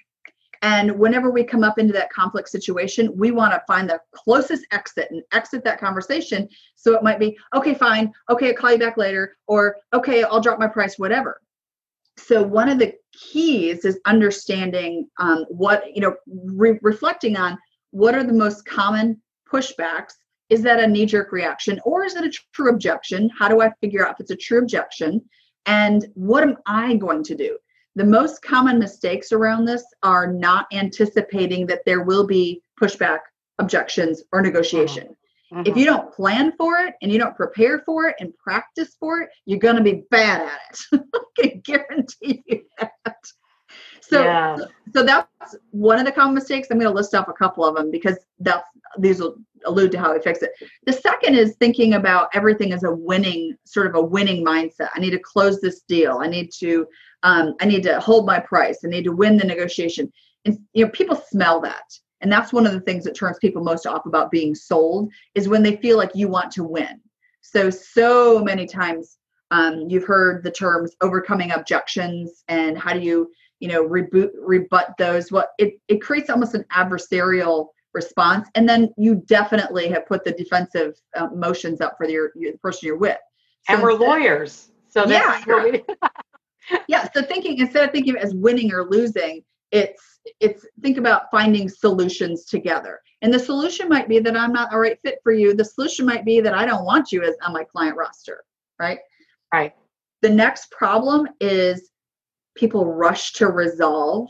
[0.62, 4.66] And whenever we come up into that conflict situation, we want to find the closest
[4.72, 6.48] exit and exit that conversation.
[6.76, 8.12] So it might be, okay, fine.
[8.28, 9.36] Okay, I'll call you back later.
[9.46, 11.40] Or, okay, I'll drop my price, whatever.
[12.18, 17.58] So one of the keys is understanding um, what, you know, re- reflecting on
[17.92, 20.12] what are the most common pushbacks
[20.50, 23.30] is that a knee jerk reaction or is it a true objection?
[23.38, 25.22] How do I figure out if it's a true objection?
[25.66, 27.56] And what am I going to do?
[28.00, 33.18] The most common mistakes around this are not anticipating that there will be pushback,
[33.58, 35.14] objections, or negotiation.
[35.52, 35.64] Mm-hmm.
[35.66, 39.20] If you don't plan for it and you don't prepare for it and practice for
[39.20, 41.02] it, you're going to be bad at it.
[41.14, 43.16] I can guarantee you that.
[44.02, 44.56] So, yeah.
[44.94, 46.68] so that's one of the common mistakes.
[46.70, 48.64] I'm going to list off a couple of them because that's
[48.98, 49.36] these will
[49.66, 50.52] allude to how we fix it.
[50.86, 54.88] The second is thinking about everything as a winning, sort of a winning mindset.
[54.94, 56.18] I need to close this deal.
[56.20, 56.86] I need to,
[57.22, 58.78] um, I need to hold my price.
[58.84, 60.12] I need to win the negotiation.
[60.44, 61.84] And you know, people smell that.
[62.22, 65.48] And that's one of the things that turns people most off about being sold is
[65.48, 67.00] when they feel like you want to win.
[67.40, 69.16] So, so many times
[69.50, 73.30] um, you've heard the terms overcoming objections and how do you,
[73.60, 75.30] you know, reboot, rebut those.
[75.30, 78.48] What it, it creates almost an adversarial response.
[78.54, 82.58] And then you definitely have put the defensive uh, motions up for your, your, the
[82.58, 83.18] person you're with.
[83.66, 84.70] So and we're instead, lawyers.
[84.88, 85.42] So yeah
[86.88, 87.08] yeah.
[87.12, 92.44] So thinking instead of thinking as winning or losing it's it's think about finding solutions
[92.44, 93.00] together.
[93.22, 95.54] And the solution might be that i'm not a right fit for you.
[95.54, 98.44] The solution might be that i don't want you as on my client roster
[98.80, 98.98] right?
[99.52, 99.74] Right.
[100.22, 101.90] The next problem is
[102.56, 104.28] people rush to resolve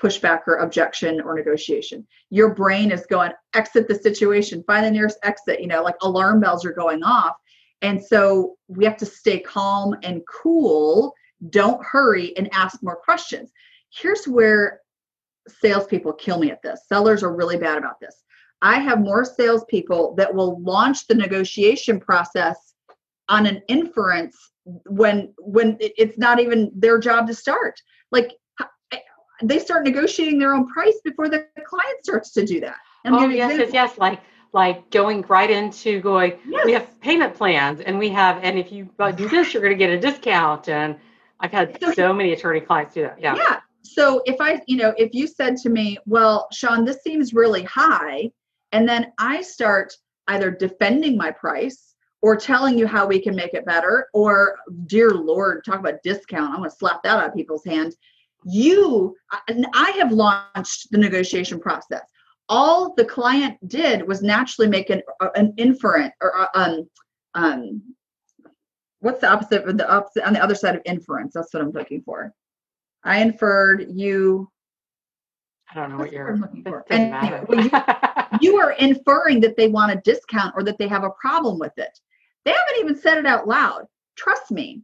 [0.00, 2.06] pushback or objection or negotiation.
[2.30, 6.40] Your brain is going, exit the situation, find the nearest exit, you know, like alarm
[6.40, 7.34] bells are going off.
[7.82, 11.14] And so we have to stay calm and cool,
[11.50, 13.50] don't hurry and ask more questions.
[13.90, 14.80] Here's where
[15.60, 16.80] salespeople kill me at this.
[16.88, 18.22] Sellers are really bad about this.
[18.62, 22.74] I have more salespeople that will launch the negotiation process
[23.28, 24.36] on an inference
[24.66, 27.80] when when it's not even their job to start.
[28.10, 28.32] Like
[28.92, 28.98] eh,
[29.42, 32.76] they start negotiating their own price before the client starts to do that.
[33.06, 33.98] oh yes, yes, yes.
[33.98, 34.20] Like
[34.52, 36.38] like going right into going.
[36.48, 36.64] Yes.
[36.64, 39.28] We have payment plans, and we have, and if you do mm-hmm.
[39.28, 40.68] this, you're going to get a discount.
[40.68, 40.96] And
[41.40, 43.20] I've had so, so many attorney clients do that.
[43.20, 43.36] Yeah.
[43.36, 43.60] Yeah.
[43.82, 47.62] So if I, you know, if you said to me, "Well, Shawn, this seems really
[47.64, 48.30] high,"
[48.72, 49.92] and then I start
[50.28, 51.85] either defending my price
[52.22, 54.56] or telling you how we can make it better, or
[54.86, 56.50] dear Lord, talk about discount.
[56.50, 57.96] I'm going to slap that out of people's hands
[58.46, 59.16] you
[59.74, 62.02] i have launched the negotiation process.
[62.48, 65.02] All the client did was naturally make an,
[65.34, 66.88] an inference or uh, um,
[67.34, 67.82] um,
[69.00, 71.34] what's the opposite of the opposite on the other side of inference?
[71.34, 72.32] That's what i'm looking for.
[73.02, 74.48] I inferred you
[75.70, 76.84] i don't know what you're looking for.
[76.90, 77.70] and you,
[78.40, 81.72] you are inferring that they want a discount or that they have a problem with
[81.76, 81.98] it
[82.46, 83.84] they haven't even said it out loud
[84.16, 84.80] trust me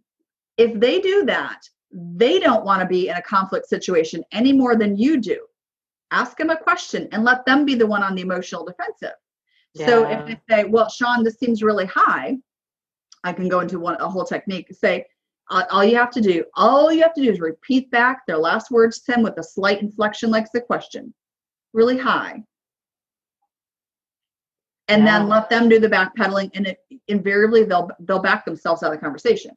[0.58, 4.76] if they do that they don't want to be in a conflict situation any more
[4.76, 5.46] than you do.
[6.10, 9.16] Ask them a question and let them be the one on the emotional defensive.
[9.74, 9.86] Yeah.
[9.86, 12.38] So if they say, "Well, Shawn, this seems really high,"
[13.24, 14.68] I can go into one a whole technique.
[14.72, 15.06] Say,
[15.48, 18.70] all you have to do, all you have to do is repeat back their last
[18.70, 21.12] words to them with a slight inflection, like the question,
[21.74, 22.42] really high,
[24.88, 25.18] and yeah.
[25.18, 26.78] then let them do the backpedaling, and it,
[27.08, 29.52] invariably they'll they'll back themselves out of the conversation.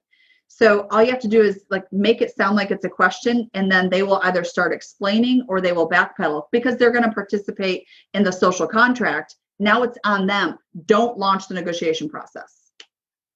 [0.47, 3.49] So all you have to do is like make it sound like it's a question,
[3.53, 7.11] and then they will either start explaining or they will backpedal because they're going to
[7.11, 9.36] participate in the social contract.
[9.59, 10.57] Now it's on them.
[10.86, 12.71] Don't launch the negotiation process.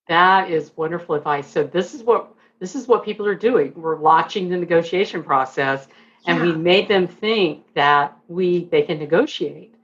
[0.08, 1.48] That is wonderful advice.
[1.48, 3.74] So this is what this is what people are doing.
[3.76, 5.88] We're launching the negotiation process,
[6.28, 6.46] and yeah.
[6.46, 9.76] we made them think that we they can negotiate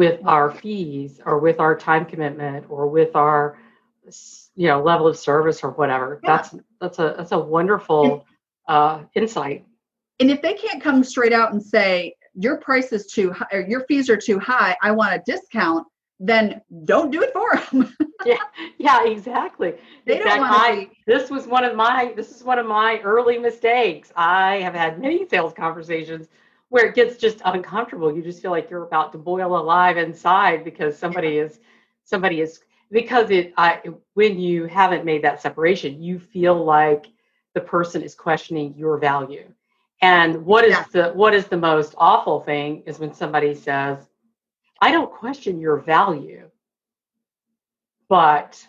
[0.00, 3.58] with our fees or with our time commitment or with our
[4.56, 6.18] you know level of service or whatever.
[6.24, 6.36] Yeah.
[6.36, 8.24] that's that's a that's a wonderful
[8.66, 9.66] uh, insight.
[10.18, 13.60] And if they can't come straight out and say your price is too high or
[13.60, 15.84] your fees are too high i want a discount
[16.20, 17.92] then don't do it for them
[18.24, 18.44] yeah
[18.78, 19.74] yeah exactly.
[20.06, 23.38] They don't want I, this was one of my this is one of my early
[23.38, 24.12] mistakes.
[24.16, 26.28] I have had many sales conversations
[26.70, 30.64] where it gets just uncomfortable you just feel like you're about to boil alive inside
[30.64, 31.42] because somebody yeah.
[31.42, 31.60] is
[32.04, 32.60] somebody is
[32.90, 33.80] because it I,
[34.14, 37.06] when you haven't made that separation you feel like
[37.54, 39.52] the person is questioning your value
[40.02, 40.84] and what is yeah.
[40.92, 44.08] the what is the most awful thing is when somebody says
[44.80, 46.48] i don't question your value
[48.08, 48.66] but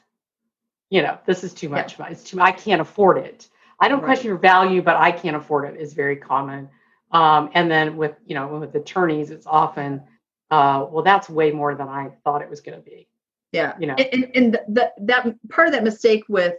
[0.91, 1.97] you know, this is too much.
[1.97, 2.09] Yeah.
[2.09, 2.39] It's too.
[2.39, 3.49] I can't afford it.
[3.79, 4.05] I don't right.
[4.05, 6.69] question your value, but I can't afford it is very common.
[7.11, 10.01] Um, and then with you know with attorneys, it's often,
[10.49, 13.07] uh, well, that's way more than I thought it was going to be.
[13.51, 16.55] Yeah, you know, and, and the, that part of that mistake with,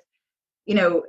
[0.66, 1.04] you know,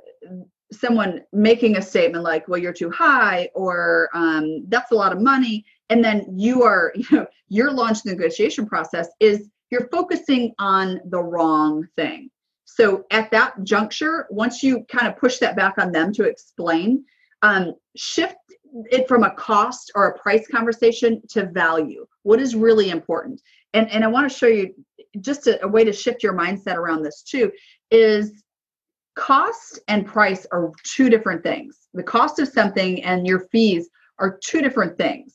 [0.72, 5.20] someone making a statement like, "Well, you're too high," or um, "That's a lot of
[5.20, 11.00] money," and then you are, you know, your launch negotiation process is you're focusing on
[11.06, 12.30] the wrong thing.
[12.64, 17.04] So at that juncture, once you kind of push that back on them to explain,
[17.42, 18.36] um, shift
[18.90, 22.06] it from a cost or a price conversation to value.
[22.22, 23.40] What is really important?
[23.72, 24.74] And and I want to show you
[25.20, 27.52] just a, a way to shift your mindset around this too.
[27.90, 28.42] Is
[29.14, 31.88] cost and price are two different things.
[31.94, 35.34] The cost of something and your fees are two different things.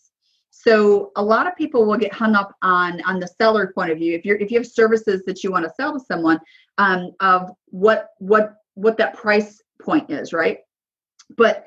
[0.52, 3.98] So a lot of people will get hung up on on the seller point of
[3.98, 4.14] view.
[4.14, 6.40] If you're if you have services that you want to sell to someone,
[6.78, 10.60] um, of what what what that price point is, right?
[11.38, 11.66] But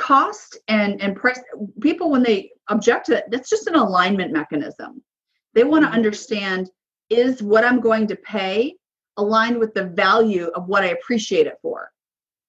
[0.00, 1.40] cost and and price
[1.80, 5.02] people when they object to it, that's just an alignment mechanism.
[5.54, 5.96] They want to mm-hmm.
[5.96, 6.70] understand
[7.10, 8.76] is what I'm going to pay
[9.16, 11.90] aligned with the value of what I appreciate it for.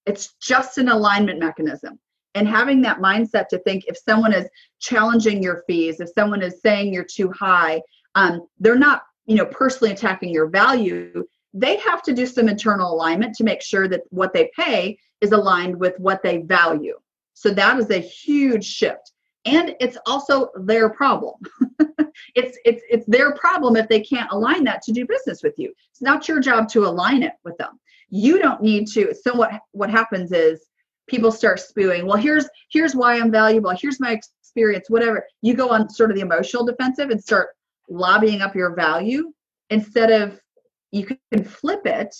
[0.05, 1.99] It's just an alignment mechanism.
[2.33, 4.47] And having that mindset to think if someone is
[4.79, 7.81] challenging your fees, if someone is saying you're too high,
[8.15, 11.25] um, they're not, you know, personally attacking your value.
[11.53, 15.33] They have to do some internal alignment to make sure that what they pay is
[15.33, 16.97] aligned with what they value.
[17.41, 19.13] So that is a huge shift.
[19.45, 21.33] And it's also their problem.
[22.35, 25.73] it's it's it's their problem if they can't align that to do business with you.
[25.89, 27.79] It's not your job to align it with them.
[28.09, 29.15] You don't need to.
[29.15, 30.67] So what what happens is
[31.07, 32.05] people start spewing.
[32.05, 33.71] Well, here's here's why I'm valuable.
[33.71, 34.87] Here's my experience.
[34.87, 35.25] Whatever.
[35.41, 37.49] You go on sort of the emotional defensive and start
[37.89, 39.33] lobbying up your value
[39.71, 40.39] instead of
[40.91, 42.15] you can flip it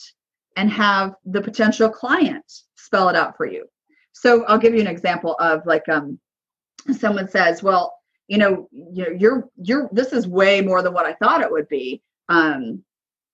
[0.58, 3.68] and have the potential client spell it out for you.
[4.14, 6.20] So I'll give you an example of like um
[6.98, 7.94] someone says, well,
[8.28, 11.52] you know, you know, you're you're this is way more than what I thought it
[11.52, 12.02] would be.
[12.30, 12.84] Um,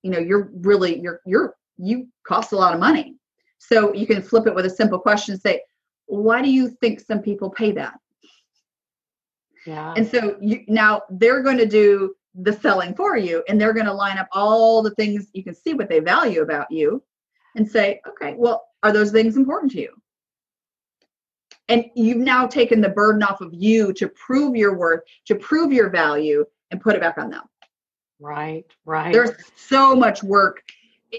[0.01, 3.15] you know, you're really you're you're you cost a lot of money.
[3.59, 5.61] So you can flip it with a simple question say,
[6.05, 7.99] why do you think some people pay that?
[9.65, 9.93] Yeah.
[9.97, 13.87] And so you now they're going to do the selling for you and they're going
[13.87, 17.03] to line up all the things you can see what they value about you
[17.55, 19.93] and say, okay, well, are those things important to you?
[21.69, 25.73] And you've now taken the burden off of you to prove your worth, to prove
[25.73, 27.43] your value, and put it back on them.
[28.19, 29.13] Right, right.
[29.13, 30.63] There's so much work.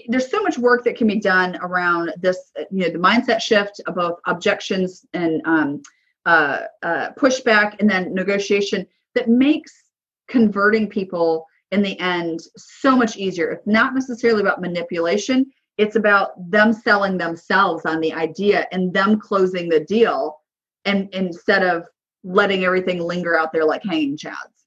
[0.07, 3.81] There's so much work that can be done around this, you know, the mindset shift
[3.87, 5.81] of both objections and um,
[6.25, 8.85] uh, uh, pushback and then negotiation
[9.15, 9.83] that makes
[10.27, 13.51] converting people in the end so much easier.
[13.51, 19.17] It's not necessarily about manipulation, it's about them selling themselves on the idea and them
[19.17, 20.41] closing the deal
[20.83, 21.87] and instead of
[22.25, 24.65] letting everything linger out there like hanging chads.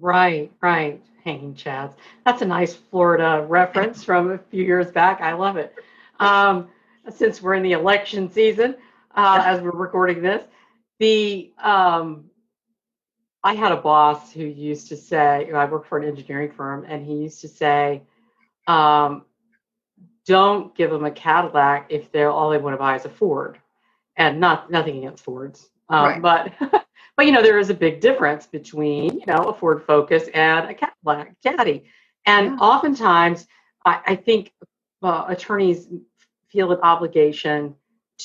[0.00, 1.02] Right, right.
[1.22, 1.92] Hanging chads.
[2.24, 5.20] That's a nice Florida reference from a few years back.
[5.20, 5.74] I love it.
[6.18, 6.68] Um,
[7.14, 8.74] since we're in the election season,
[9.14, 10.42] uh, as we're recording this,
[10.98, 12.24] the um,
[13.44, 17.04] I had a boss who used to say, I work for an engineering firm, and
[17.04, 18.02] he used to say,
[18.66, 19.26] um,
[20.28, 23.58] don't give them a Cadillac if they're all they want to buy is a Ford.
[24.16, 26.22] And not nothing against Fords, um, right.
[26.22, 26.52] but
[27.16, 30.68] but you know there is a big difference between you know a Ford Focus and
[30.68, 31.84] a Cadillac Caddy,
[32.26, 32.56] and yeah.
[32.58, 33.46] oftentimes
[33.86, 34.52] I, I think
[35.04, 35.86] uh, attorneys
[36.48, 37.76] feel an obligation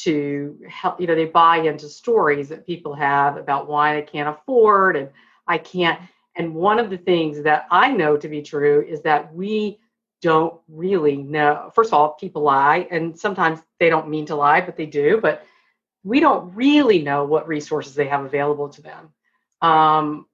[0.01, 0.99] to help.
[0.99, 5.09] You know they buy into stories that people have about why they can't afford and
[5.47, 5.99] I can't.
[6.35, 9.77] And one of the things that I know to be true is that we
[10.23, 11.69] don't really know.
[11.75, 15.19] First of all, people lie, and sometimes they don't mean to lie, but they do.
[15.21, 15.45] But
[16.03, 19.09] we don't really know what resources they have available to them.
[19.61, 20.25] Um,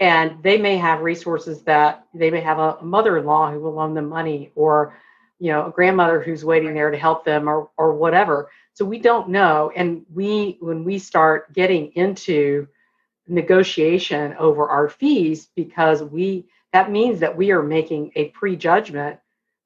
[0.00, 4.08] and they may have resources that they may have a, mother-in-law who will loan them
[4.08, 4.98] money or
[5.38, 8.98] you know a grandmother who's waiting there to help them or or whatever so we
[8.98, 12.66] don't know and we when we start getting into
[13.28, 19.18] negotiation over our fees because we that means that we are making a prejudgment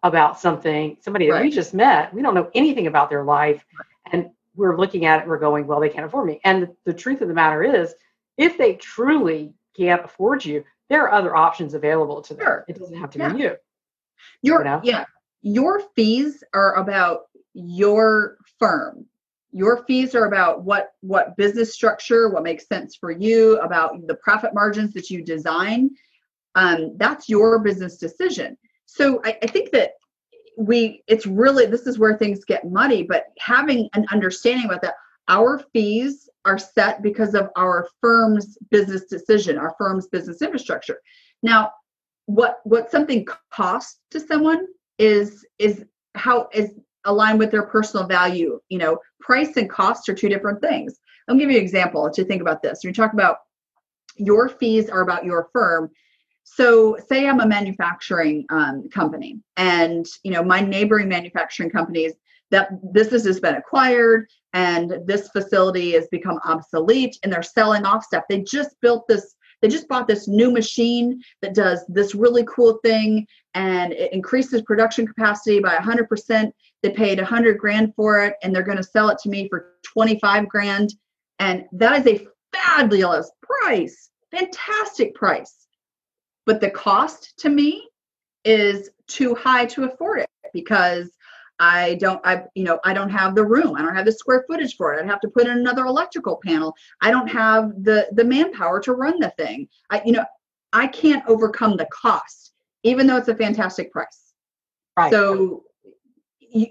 [0.02, 1.44] about something, somebody that right.
[1.44, 3.64] we just met, we don't know anything about their life.
[4.12, 6.40] And we're looking at it we're going, well, they can't afford me.
[6.44, 7.94] And the truth of the matter is,
[8.36, 12.44] if they truly can't afford you, there are other options available to them.
[12.44, 12.64] Sure.
[12.68, 13.32] It doesn't have to yeah.
[13.32, 13.56] be you.
[14.42, 14.80] Your you know?
[14.82, 15.04] yeah,
[15.42, 17.22] your fees are about
[17.54, 19.06] your firm.
[19.52, 24.14] Your fees are about what what business structure, what makes sense for you, about the
[24.14, 25.90] profit margins that you design.
[26.54, 28.56] Um, that's your business decision.
[28.92, 29.92] So I, I think that
[30.58, 34.94] we it's really this is where things get muddy but having an understanding about that
[35.28, 40.98] our fees are set because of our firm's business decision our firm's business infrastructure.
[41.42, 41.70] Now
[42.26, 44.66] what what something costs to someone
[44.98, 45.84] is is
[46.16, 46.74] how is
[47.04, 48.60] aligned with their personal value.
[48.68, 50.98] You know price and cost are two different things.
[51.28, 52.80] I'll give you an example to think about this.
[52.82, 53.38] When you talk about
[54.16, 55.90] your fees are about your firm
[56.52, 62.14] so say i'm a manufacturing um, company and you know my neighboring manufacturing companies
[62.50, 68.04] that business has been acquired and this facility has become obsolete and they're selling off
[68.04, 68.24] stuff.
[68.28, 72.78] They just built this they just bought this new machine that does this really cool
[72.82, 76.50] thing and it increases production capacity by 100%
[76.82, 79.74] they paid 100 grand for it and they're going to sell it to me for
[79.82, 80.94] 25 grand.
[81.40, 82.26] And that is a
[82.56, 85.59] fabulous price fantastic price
[86.46, 87.88] but the cost to me
[88.44, 91.10] is too high to afford it because
[91.58, 93.76] I don't I you know I don't have the room.
[93.76, 95.00] I don't have the square footage for it.
[95.00, 96.74] I'd have to put in another electrical panel.
[97.02, 99.68] I don't have the the manpower to run the thing.
[99.90, 100.24] I you know
[100.72, 102.50] I can't overcome the cost
[102.82, 104.32] even though it's a fantastic price.
[104.96, 105.12] Right.
[105.12, 105.64] So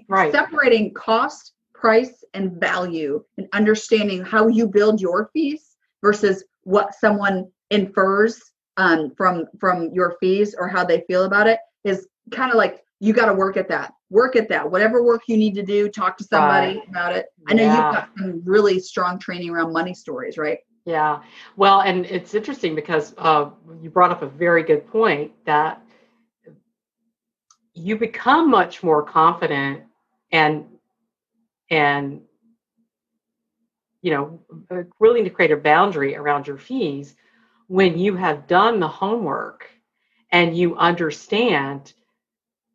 [0.08, 0.32] right.
[0.32, 7.50] separating cost, price and value and understanding how you build your fees versus what someone
[7.70, 12.56] infers um, from from your fees or how they feel about it is kind of
[12.56, 15.62] like you got to work at that work at that whatever work you need to
[15.62, 16.88] do talk to somebody right.
[16.88, 17.86] about it i know yeah.
[17.86, 21.20] you've got some really strong training around money stories right yeah
[21.56, 23.50] well and it's interesting because uh,
[23.82, 25.82] you brought up a very good point that
[27.74, 29.82] you become much more confident
[30.32, 30.64] and
[31.70, 32.20] and
[34.02, 34.40] you know
[34.70, 37.14] uh, willing to create a boundary around your fees
[37.70, 39.70] when you have done the homework
[40.32, 41.92] and you understand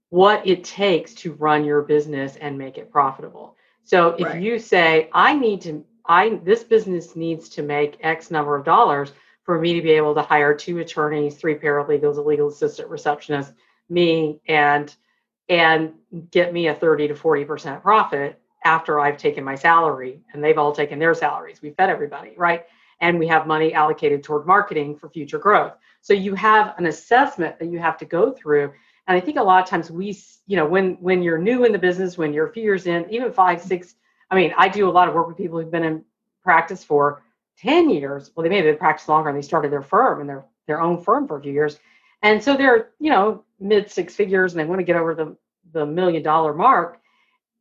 [0.08, 3.58] what it takes to run your business and make it profitable.
[3.84, 4.42] So if right.
[4.42, 9.12] you say, I need to, I this business needs to make X number of dollars
[9.44, 13.52] for me to be able to hire two attorneys, three paralegals, a legal assistant, receptionist,
[13.90, 14.96] me, and
[15.50, 15.92] and
[16.32, 20.72] get me a 30 to 40% profit after I've taken my salary and they've all
[20.72, 21.62] taken their salaries.
[21.62, 22.66] We fed everybody, right?
[23.02, 25.74] And we have money allocated toward marketing for future growth.
[26.02, 28.72] So you have an assessment that you have to go through
[29.08, 30.18] and I think a lot of times we,
[30.48, 33.06] you know, when when you're new in the business, when you're a few years in,
[33.12, 33.96] even five, six,
[34.32, 36.04] I mean, I do a lot of work with people who've been in
[36.44, 37.22] practice for
[37.60, 38.32] 10 years.
[38.36, 40.82] Well, they may have been practice longer and they started their firm and their their
[40.82, 41.80] own firm for a few years.
[42.24, 45.38] And so they're, you know, mid six figures and they want to get over the
[45.72, 47.00] the million dollar mark.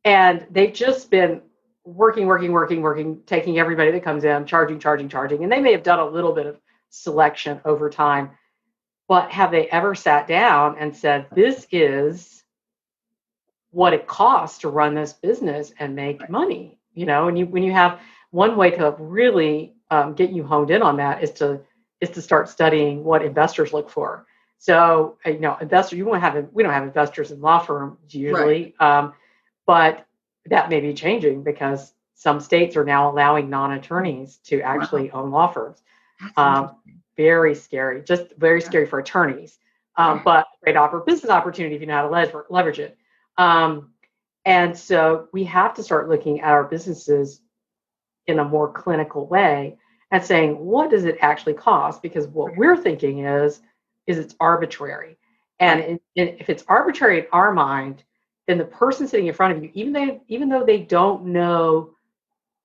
[0.03, 1.41] And they've just been
[1.85, 5.43] working, working, working, working, taking everybody that comes in, charging, charging, charging.
[5.43, 6.59] And they may have done a little bit of
[6.89, 8.31] selection over time
[9.07, 12.43] but have they ever sat down and said, this is
[13.71, 16.29] what it costs to run this business and make right.
[16.29, 16.79] money?
[16.93, 17.99] You know, and you when you have
[18.31, 21.61] one way to really um, get you honed in on that is to
[22.01, 24.25] is to start studying what investors look for.
[24.57, 27.97] So uh, you know, investor you won't have we don't have investors in law firms
[28.09, 28.99] usually, right.
[28.99, 29.13] um,
[29.67, 30.07] but
[30.47, 35.23] that may be changing because some states are now allowing non-attorneys to actually wow.
[35.23, 35.81] own law firms.
[36.37, 36.77] Um,
[37.17, 38.65] very scary, just very yeah.
[38.65, 39.59] scary for attorneys.
[39.97, 42.97] Um, but great offer business opportunity if you know how to lever- leverage it.
[43.37, 43.91] Um,
[44.45, 47.41] and so we have to start looking at our businesses
[48.27, 49.77] in a more clinical way
[50.11, 52.01] and saying, what does it actually cost?
[52.01, 53.61] Because what we're thinking is,
[54.07, 55.17] is it's arbitrary.
[55.59, 58.03] And it, it, if it's arbitrary in our mind,
[58.47, 61.91] then the person sitting in front of you, even they, even though they don't know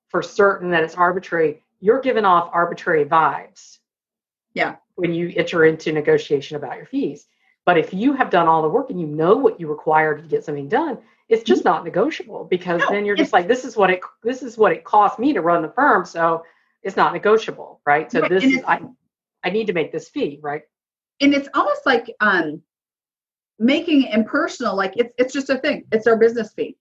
[0.08, 3.78] for certain that it's arbitrary, you're giving off arbitrary vibes
[4.54, 4.76] yeah.
[4.96, 7.26] When you enter into negotiation about your fees.
[7.64, 10.22] But if you have done all the work and you know what you require to
[10.22, 10.98] get something done,
[11.28, 14.42] it's just not negotiable because no, then you're just like, this is what it this
[14.42, 16.04] is what it cost me to run the firm.
[16.04, 16.44] So
[16.82, 18.10] it's not negotiable, right?
[18.10, 18.30] So right.
[18.30, 18.80] this is I
[19.44, 20.62] I need to make this fee, right?
[21.20, 22.62] And it's almost like um
[23.60, 25.84] making it impersonal, like it's it's just a thing.
[25.92, 26.76] It's our business fee.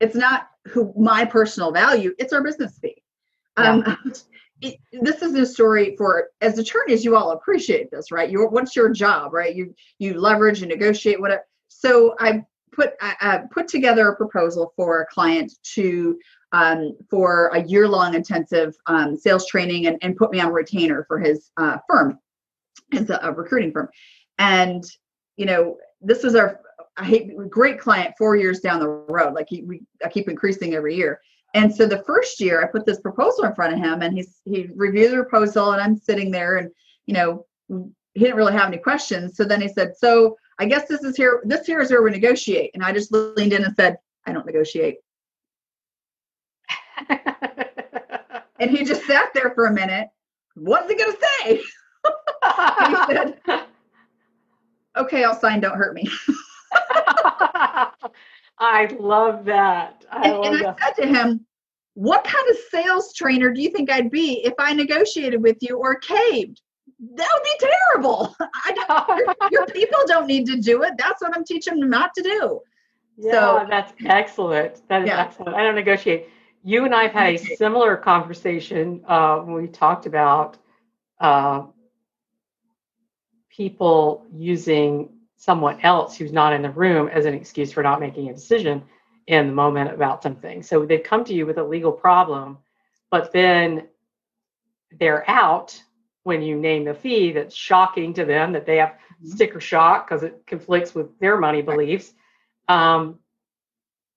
[0.00, 3.02] It's not who my personal value, it's our business fee.
[3.56, 3.84] Um
[4.60, 8.30] it, this is a story for as attorneys you all appreciate this right?
[8.30, 9.54] Your what's your job right?
[9.54, 11.44] You you leverage and negotiate whatever.
[11.68, 16.18] So i put i, I put together a proposal for a client to
[16.52, 21.04] um, for a year long intensive um, sales training and, and put me on retainer
[21.08, 22.18] for his uh, firm.
[22.92, 23.88] His a, a recruiting firm.
[24.38, 24.84] And
[25.36, 26.60] you know this was our
[26.96, 29.34] I hate great client four years down the road.
[29.34, 31.20] Like he, we, I keep increasing every year.
[31.52, 34.40] And so the first year I put this proposal in front of him and he's
[34.44, 36.70] he reviewed the proposal and I'm sitting there and
[37.06, 39.36] you know he didn't really have any questions.
[39.36, 41.42] So then he said, "So I guess this is here.
[41.44, 42.70] This here is where we negotiate.
[42.74, 44.98] And I just leaned in and said, I don't negotiate.
[48.60, 50.08] and he just sat there for a minute.
[50.54, 51.56] What's he gonna say?
[52.86, 53.66] he said,
[54.96, 55.60] "Okay, I'll sign.
[55.60, 56.08] Don't hurt me."
[58.58, 60.04] I love that.
[60.10, 60.96] I and, love and I that.
[60.96, 61.46] said to him,
[61.94, 65.76] "What kind of sales trainer do you think I'd be if I negotiated with you
[65.78, 66.60] or caved?
[67.16, 68.34] That would be terrible.
[68.40, 70.92] I don't, your, your people don't need to do it.
[70.98, 72.60] That's what I'm teaching them not to do."
[73.16, 74.82] Yeah, So- that's excellent.
[74.88, 75.20] That is Yeah.
[75.22, 75.54] excellent.
[75.56, 76.28] I don't negotiate.
[76.66, 80.56] You and I have had a similar conversation uh, when we talked about
[81.20, 81.64] uh,
[83.56, 88.28] people using someone else who's not in the room as an excuse for not making
[88.28, 88.82] a decision
[89.26, 90.62] in the moment about something.
[90.62, 92.58] So they come to you with a legal problem,
[93.10, 93.88] but then
[94.98, 95.80] they're out
[96.24, 99.28] when you name the fee that's shocking to them that they have Mhm.
[99.28, 102.14] sticker shock because it conflicts with their money beliefs.
[102.68, 103.18] Um,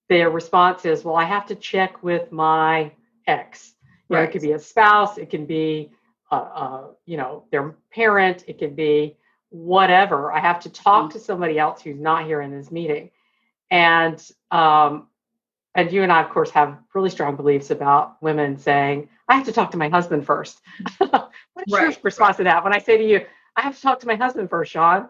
[0.10, 2.92] their response is, well, I have to check with my
[3.28, 3.76] ex.
[4.10, 5.92] You know, it could be a spouse, it can be,
[6.32, 9.18] uh, uh, you know, their parent, it could be
[9.50, 10.32] whatever.
[10.32, 11.12] I have to talk Mhm.
[11.12, 13.12] to somebody else who's not here in this meeting.
[13.72, 15.08] And um,
[15.76, 19.46] and you and I, of course, have really strong beliefs about women saying, I have
[19.46, 20.62] to talk to my husband first.
[21.00, 21.32] what
[21.68, 22.64] is your Right, response to that?
[22.64, 23.26] When I say to you,
[23.56, 25.10] I have to talk to my husband first, Shawn.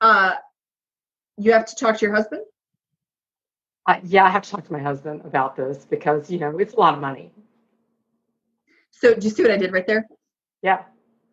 [0.00, 0.34] Uh,
[1.38, 2.42] you have to talk to your husband.
[3.86, 6.74] I, yeah, I have to talk to my husband about this because you know it's
[6.74, 7.32] a lot of money.
[8.90, 10.06] So, do you see what I did right there?
[10.62, 10.84] Yeah,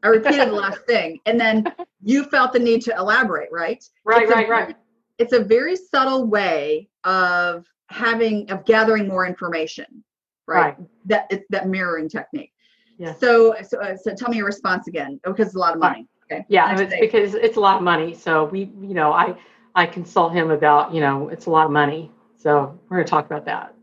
[0.05, 1.65] I repeated the last thing, and then
[2.03, 3.83] you felt the need to elaborate, right?
[4.05, 4.75] right, It's a right, very- right.
[5.17, 10.03] It's a very subtle way of having of gathering more information,
[10.47, 10.77] right?
[10.77, 10.87] Right.
[11.05, 12.51] That it's that mirroring technique.
[12.97, 13.19] Yes.
[13.19, 16.07] So, so, uh, so tell me your response again, because it's a lot of money.
[16.31, 16.45] Okay.
[16.49, 16.99] Yeah, Next it's day.
[17.01, 18.13] because it's a lot of money.
[18.13, 19.35] So we, you know, I
[19.73, 22.11] I consult him about, you know, it's a lot of money.
[22.35, 23.73] So we're going to talk about that.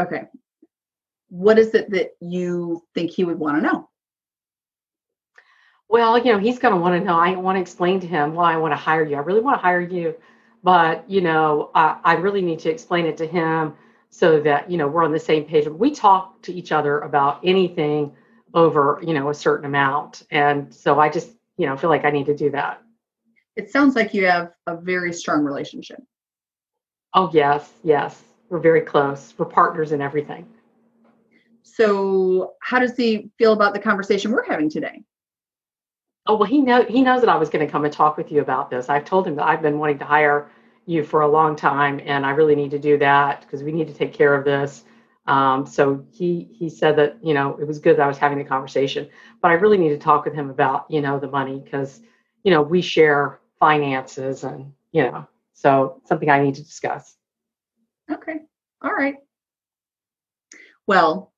[0.00, 0.22] Okay.
[1.28, 3.88] What is it that you think he would want to know?
[5.88, 7.16] Well, you know, he's going to want to know.
[7.16, 9.16] I want to explain to him why I want to hire you.
[9.16, 10.14] I really want to hire you,
[10.62, 13.74] but you know, I, I really need to explain it to him
[14.10, 15.66] so that you know we're on the same page.
[15.68, 18.12] We talk to each other about anything
[18.54, 22.10] over, you know, a certain amount, and so I just, you know, feel like I
[22.10, 22.82] need to do that.
[23.56, 26.02] It sounds like you have a very strong relationship.
[27.12, 29.34] Oh yes, yes, we're very close.
[29.36, 30.46] We're partners in everything.
[31.62, 35.02] So, how does he feel about the conversation we're having today?
[36.26, 38.32] Oh well, he know he knows that I was going to come and talk with
[38.32, 38.88] you about this.
[38.88, 40.50] I've told him that I've been wanting to hire
[40.86, 43.88] you for a long time, and I really need to do that because we need
[43.88, 44.84] to take care of this.
[45.26, 48.38] Um, so he he said that you know it was good that I was having
[48.38, 49.08] the conversation,
[49.42, 52.00] but I really need to talk with him about you know the money because
[52.42, 57.16] you know we share finances and you know so something I need to discuss.
[58.10, 58.40] Okay.
[58.82, 59.16] All right.
[60.86, 61.33] Well,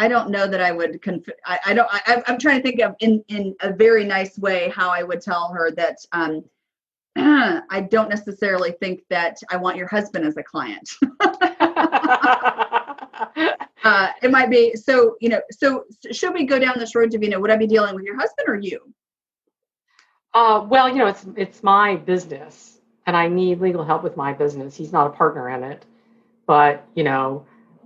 [0.00, 1.02] I don't know that I would.
[1.02, 1.86] Conf- I, I don't.
[1.92, 5.02] I, I'm- I'm trying to think of in in a very nice way how I
[5.02, 5.98] would tell her that.
[6.12, 6.42] Um,
[7.16, 10.88] I don't necessarily think that I want your husband as a client.
[13.84, 15.16] uh, it might be so.
[15.20, 15.42] You know.
[15.50, 17.38] So should we go down this road, Davina?
[17.38, 18.80] Would I be dealing with your husband or you?
[20.32, 24.32] Uh, well, you know, it's it's my business, and I need legal help with my
[24.32, 24.74] business.
[24.74, 25.84] He's not a partner in it,
[26.46, 27.44] but you know,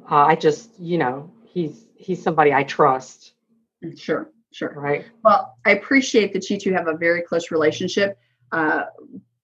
[0.09, 3.35] uh, I just, you know, he's he's somebody I trust,
[3.97, 4.31] Sure.
[4.53, 4.73] Sure.
[4.77, 5.05] right?
[5.25, 8.17] Well, I appreciate that you two have a very close relationship,
[8.53, 8.85] uh,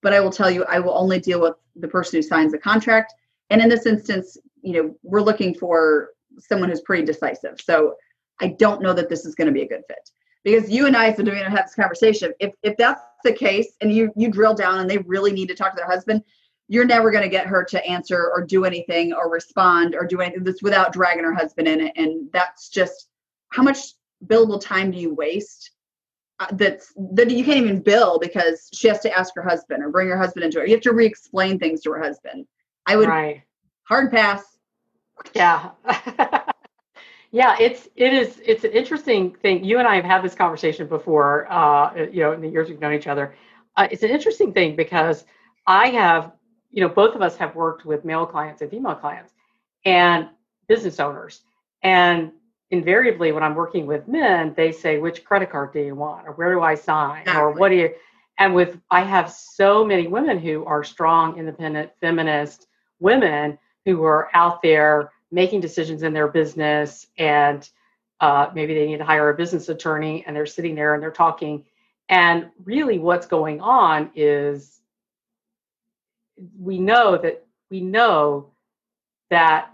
[0.02, 2.58] but I will tell you, I will only deal with the person who signs the
[2.58, 3.14] contract.
[3.50, 7.60] And in this instance, you know, we're looking for someone who's pretty decisive.
[7.60, 7.94] So
[8.40, 10.10] I don't know that this is going to be a good fit
[10.44, 12.32] because you and I, so Davina, have this conversation.
[12.40, 15.54] If if that's the case, and you you drill down and they really need to
[15.54, 16.22] talk to their husband,
[16.70, 20.20] you're never going to get her to answer or do anything or respond or do
[20.20, 21.92] anything this without dragging her husband in it.
[21.96, 23.08] And that's just
[23.48, 23.94] how much
[24.24, 25.72] billable time do you waste
[26.38, 29.90] uh, that's that you can't even bill because she has to ask her husband or
[29.90, 30.68] bring her husband into it.
[30.68, 32.46] You have to re-explain things to her husband.
[32.86, 33.42] I would right.
[33.82, 34.44] hard pass.
[35.34, 35.70] Yeah.
[37.32, 39.64] yeah, it's it is it's an interesting thing.
[39.64, 42.80] You and I have had this conversation before, uh, you know, in the years we've
[42.80, 43.34] known each other.
[43.76, 45.24] Uh, it's an interesting thing because
[45.66, 46.32] I have,
[46.70, 49.32] you know, both of us have worked with male clients and female clients
[49.84, 50.28] and
[50.68, 51.40] business owners.
[51.82, 52.32] And
[52.70, 56.28] invariably when I'm working with men, they say, which credit card do you want?
[56.28, 57.28] Or where do I sign?
[57.28, 57.90] Or what do you
[58.40, 62.66] and with I have so many women who are strong, independent, feminist
[62.98, 67.68] women who are out there making decisions in their business and
[68.20, 71.10] uh, maybe they need to hire a business attorney and they're sitting there and they're
[71.10, 71.64] talking.
[72.08, 74.79] And really, what's going on is
[76.58, 78.50] we know that we know
[79.30, 79.70] that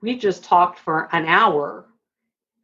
[0.00, 1.86] we just talked for an hour.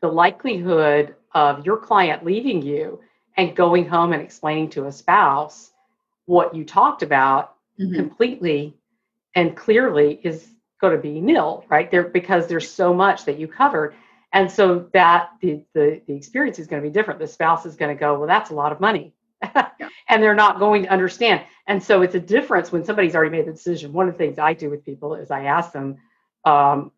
[0.00, 3.00] The likelihood of your client leaving you
[3.36, 5.70] and going home and explaining to a spouse
[6.26, 7.94] what you talked about mm-hmm.
[7.94, 8.76] completely
[9.34, 10.48] and clearly is
[10.80, 11.90] going to be nil, right?
[11.90, 13.94] There because there's so much that you covered.
[14.32, 17.18] And so that the, the, the experience is going to be different.
[17.18, 19.12] The spouse is going to go, well, that's a lot of money.
[19.42, 19.68] Yeah.
[20.08, 21.42] And they're not going to understand.
[21.68, 23.92] And so it's a difference when somebody's already made the decision.
[23.92, 25.98] One of the things I do with people is I ask them,
[26.44, 26.90] um,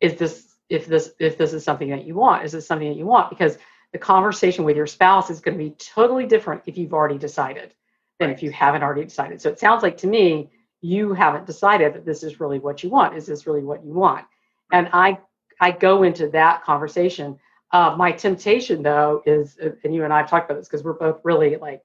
[0.00, 2.44] is this if this if this is something that you want?
[2.44, 3.30] Is this something that you want?
[3.30, 3.58] Because
[3.92, 7.74] the conversation with your spouse is going to be totally different if you've already decided
[8.20, 9.40] than if you haven't already decided.
[9.40, 10.50] So it sounds like to me
[10.80, 13.16] you haven't decided that this is really what you want.
[13.16, 14.26] Is this really what you want?
[14.72, 15.18] And I
[15.60, 17.38] I go into that conversation.
[17.70, 20.94] Uh, my temptation though is, and you and I have talked about this because we're
[20.94, 21.84] both really like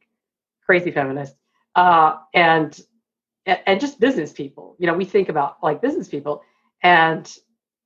[0.66, 1.38] crazy feminists
[1.76, 2.80] uh, and
[3.46, 4.76] and just business people.
[4.80, 6.44] You know, we think about like business people,
[6.82, 7.32] and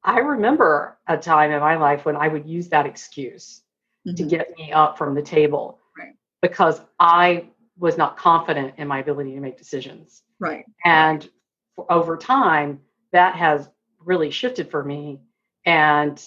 [0.04, 3.64] I remember a time in my life when I would use that excuse
[4.08, 4.16] mm-hmm.
[4.16, 6.14] to get me up from the table right.
[6.42, 10.24] because I was not confident in my ability to make decisions.
[10.40, 10.66] Right.
[10.86, 11.28] And
[11.90, 13.70] over time, that has
[14.00, 15.20] really shifted for me.
[15.66, 16.24] And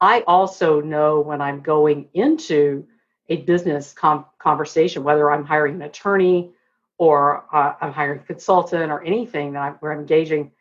[0.00, 2.86] I also know when I'm going into
[3.28, 6.50] a business com- conversation, whether I'm hiring an attorney
[6.98, 10.52] or uh, I'm hiring a consultant or anything that I'm, where I'm engaging,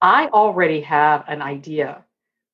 [0.00, 2.04] I already have an idea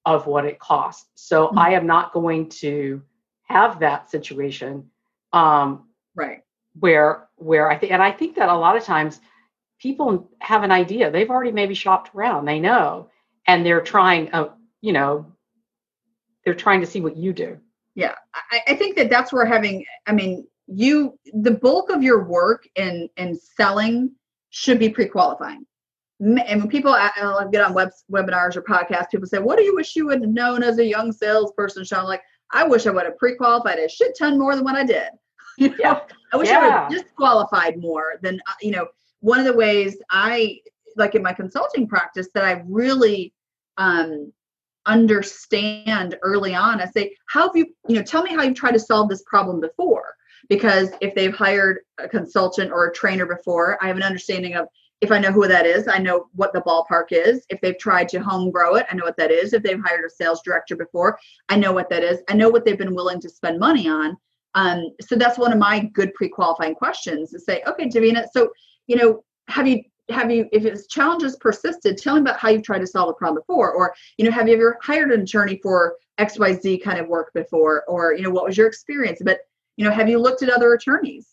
[0.05, 1.09] of what it costs.
[1.15, 1.59] So mm-hmm.
[1.59, 3.03] I am not going to
[3.45, 4.91] have that situation.
[5.33, 6.43] Um, right.
[6.79, 9.21] Where where I think and I think that a lot of times
[9.81, 11.11] people have an idea.
[11.11, 12.45] They've already maybe shopped around.
[12.45, 13.11] They know,
[13.47, 14.33] and they're trying.
[14.33, 14.51] Uh,
[14.81, 15.27] you know,
[16.49, 17.59] they're trying to see what you do.
[17.95, 19.85] Yeah, I, I think that that's where having.
[20.07, 24.13] I mean, you the bulk of your work in in selling
[24.51, 25.67] should be pre-qualifying
[26.21, 27.11] and when people I,
[27.53, 30.31] get on web, webinars or podcasts, people say, "What do you wish you would have
[30.31, 34.17] known as a young salesperson?" Shawn, like, I wish I would have pre-qualified a shit
[34.19, 35.09] ton more than what I did.
[35.59, 36.01] You know, yeah.
[36.33, 36.59] I wish yeah.
[36.59, 38.87] I would have disqualified more than uh, you know.
[39.19, 40.61] One of the ways I
[40.95, 43.35] like in my consulting practice that I really
[43.77, 44.33] um,
[44.89, 46.81] understand early on.
[46.81, 47.67] I say, "How have you?
[47.89, 50.15] You know, tell me how you've tried to solve this problem before."
[50.49, 54.67] Because if they've hired a consultant or a trainer before, I have an understanding of
[55.01, 57.45] if I know who that is, I know what the ballpark is.
[57.51, 59.53] If they've tried to home grow it, I know what that is.
[59.53, 62.21] If they've hired a sales director before, I know what that is.
[62.29, 64.17] I know what they've been willing to spend money on.
[64.55, 68.51] Um, so that's one of my good pre-qualifying questions to say, okay, Davina, so
[68.89, 72.63] you know, have you have you if it's challenges persisted, tell me about how you've
[72.63, 75.59] tried to solve a problem before, or you know, have you ever hired an attorney
[75.63, 79.21] for XYZ kind of work before, or you know, what was your experience?
[79.25, 79.41] But
[79.77, 81.29] you know, have you looked at other attorneys?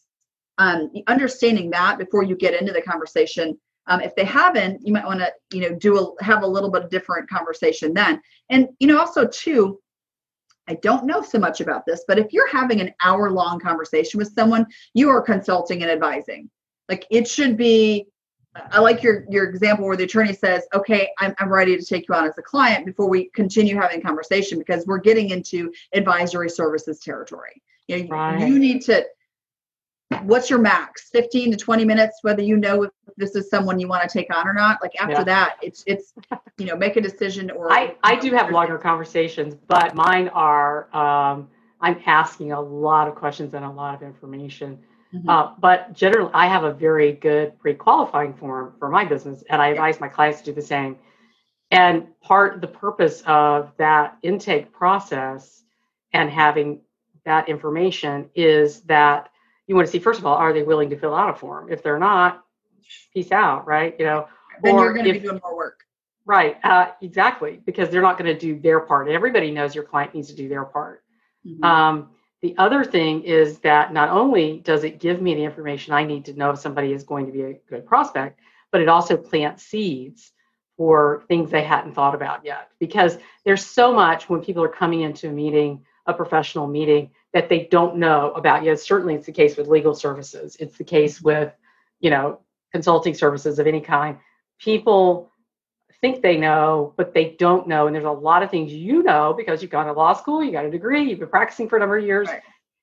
[0.57, 3.57] um, understanding that before you get into the conversation
[3.87, 6.71] um, if they haven't you might want to you know do a have a little
[6.71, 9.79] bit of different conversation then and you know also too
[10.67, 14.17] i don't know so much about this but if you're having an hour long conversation
[14.17, 16.49] with someone you are consulting and advising
[16.89, 18.07] like it should be
[18.71, 22.07] i like your your example where the attorney says okay i'm, I'm ready to take
[22.07, 26.49] you on as a client before we continue having conversation because we're getting into advisory
[26.49, 28.47] services territory you know right.
[28.47, 29.05] you need to
[30.23, 33.87] what's your max 15 to 20 minutes whether you know if this is someone you
[33.87, 35.23] want to take on or not like after yeah.
[35.23, 36.13] that it's it's
[36.57, 40.95] you know make a decision or i i do have longer conversations but mine are
[40.95, 41.49] um
[41.81, 44.79] i'm asking a lot of questions and a lot of information
[45.15, 45.29] mm-hmm.
[45.29, 49.67] uh, but generally i have a very good pre-qualifying form for my business and i
[49.67, 50.97] advise my clients to do the same.
[51.71, 55.63] And part the purpose of that intake process
[56.13, 56.81] and having
[57.25, 59.29] that information is that
[59.67, 61.71] you want to see first of all are they willing to fill out a form?
[61.71, 62.43] If they're not
[63.13, 64.27] peace out right you know?
[64.61, 65.81] Then you're going to be doing more work.
[66.25, 69.09] Right uh, exactly because they're not going to do their part.
[69.09, 71.03] Everybody knows your client needs to do their part.
[71.45, 71.63] Mm-hmm.
[71.63, 72.09] um,
[72.45, 76.25] the other thing is that not only does it give me the information i need
[76.25, 78.39] to know if somebody is going to be a good prospect
[78.71, 80.31] but it also plants seeds
[80.77, 85.01] for things they hadn't thought about yet because there's so much when people are coming
[85.01, 88.79] into a meeting a professional meeting that they don't know about yet.
[88.79, 90.55] Certainly, it's the case with legal services.
[90.59, 91.53] It's the case with,
[91.99, 92.39] you know,
[92.71, 94.17] consulting services of any kind.
[94.59, 95.31] People
[96.05, 97.87] think they know, but they don't know.
[97.87, 100.51] And there's a lot of things you know because you've gone to law school, you
[100.51, 102.27] got a degree, you've been practicing for a number of years.
[102.27, 102.41] Right.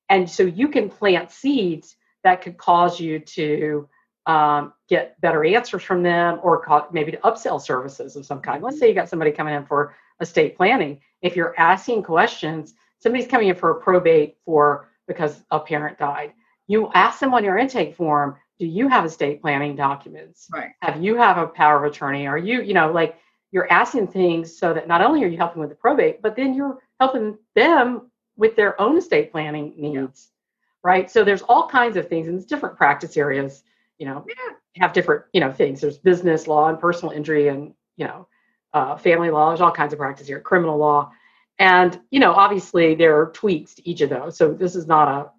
[0.08, 3.88] And so you can plant seeds that could cause you to
[4.26, 8.62] um, get better answers from them or maybe to upsell services of some kind.
[8.62, 11.00] Let's say you got somebody coming in for estate planning.
[11.22, 16.32] If you're asking questions, somebody's coming in for a probate for because a parent died.
[16.66, 20.46] You ask them on your intake form, do you have estate planning documents?
[20.52, 20.70] Right.
[20.82, 22.28] Have you have a power of attorney?
[22.28, 23.18] Are you, you know, like
[23.50, 26.54] you're asking things so that not only are you helping with the probate, but then
[26.54, 30.30] you're helping them with their own estate planning needs.
[30.30, 30.90] Yeah.
[30.92, 31.10] Right.
[31.10, 33.64] So there's all kinds of things and different practice areas,
[33.98, 34.54] you know, yeah.
[34.80, 35.80] have different, you know, things.
[35.80, 38.28] There's business law and personal injury and, you know,
[38.74, 39.48] uh, family law.
[39.48, 41.10] There's all kinds of practice here, criminal law.
[41.58, 44.36] And, you know, obviously there are tweaks to each of those.
[44.36, 45.30] So this is not a,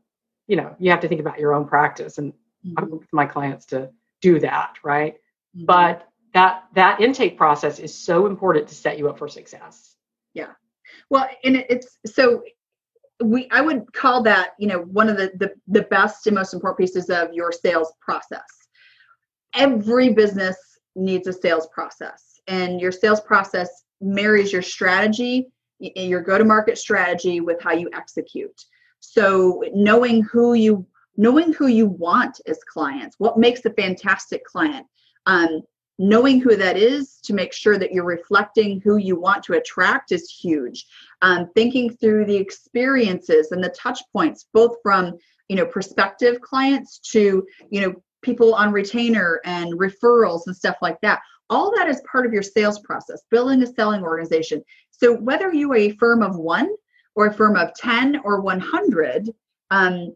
[0.48, 2.18] you know, you have to think about your own practice.
[2.18, 2.34] And
[2.66, 2.74] mm-hmm.
[2.78, 3.90] I work with my clients to
[4.22, 5.16] do that, right?
[5.56, 5.66] Mm-hmm.
[5.66, 9.96] But that that intake process is so important to set you up for success.
[10.34, 10.52] Yeah.
[11.10, 12.44] Well, and it's so
[13.24, 16.54] we I would call that, you know, one of the the, the best and most
[16.54, 18.42] important pieces of your sales process.
[19.56, 20.58] Every business
[20.96, 25.48] needs a sales process and your sales process marries your strategy
[25.80, 28.62] your go to market strategy with how you execute
[29.00, 30.86] so knowing who you
[31.18, 34.86] knowing who you want as clients what makes a fantastic client
[35.26, 35.62] um,
[36.00, 40.12] knowing who that is to make sure that you're reflecting who you want to attract
[40.12, 40.86] is huge.
[41.22, 45.18] Um, thinking through the experiences and the touch points both from
[45.50, 51.00] you know prospective clients to you know people on retainer and referrals and stuff like
[51.02, 51.22] that.
[51.50, 54.64] All that is part of your sales process building a selling organization.
[54.92, 56.70] So whether you are a firm of one
[57.16, 59.30] or a firm of 10 or 100
[59.70, 60.16] um,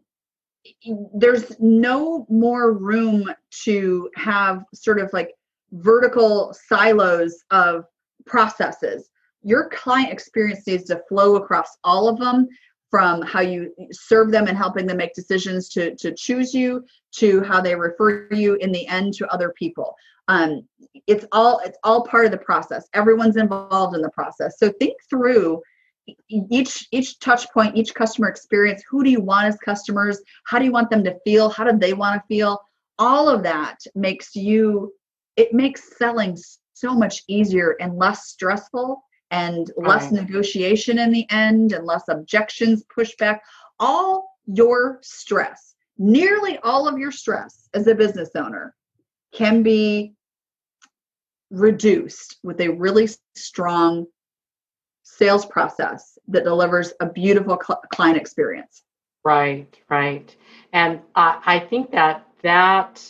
[1.14, 3.30] there's no more room
[3.64, 5.34] to have sort of like
[5.72, 7.84] vertical silos of
[8.26, 9.10] processes.
[9.42, 12.48] Your client experience needs to flow across all of them
[12.90, 16.84] from how you serve them and helping them make decisions to, to choose you
[17.16, 19.94] to how they refer you in the end to other people.
[20.28, 20.66] Um,
[21.06, 22.86] it's all it's all part of the process.
[22.94, 24.58] Everyone's involved in the process.
[24.58, 25.62] So think through
[26.28, 28.82] each each touch point, each customer experience.
[28.90, 30.20] Who do you want as customers?
[30.44, 31.48] How do you want them to feel?
[31.48, 32.60] How do they want to feel?
[32.98, 34.92] All of that makes you
[35.36, 36.36] it makes selling
[36.74, 40.12] so much easier and less stressful and less right.
[40.12, 43.38] negotiation in the end and less objections pushback
[43.78, 48.74] all your stress nearly all of your stress as a business owner
[49.32, 50.14] can be
[51.50, 54.06] reduced with a really strong
[55.18, 58.82] sales process that delivers a beautiful cl- client experience
[59.24, 60.36] right right
[60.72, 63.02] and uh, i think that that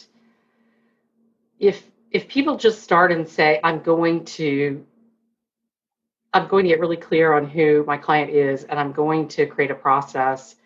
[1.59, 4.85] if if people just start and say, I'm going to
[6.32, 9.47] I'm going to get really clear on who my client is, and I'm going to
[9.47, 10.56] create a process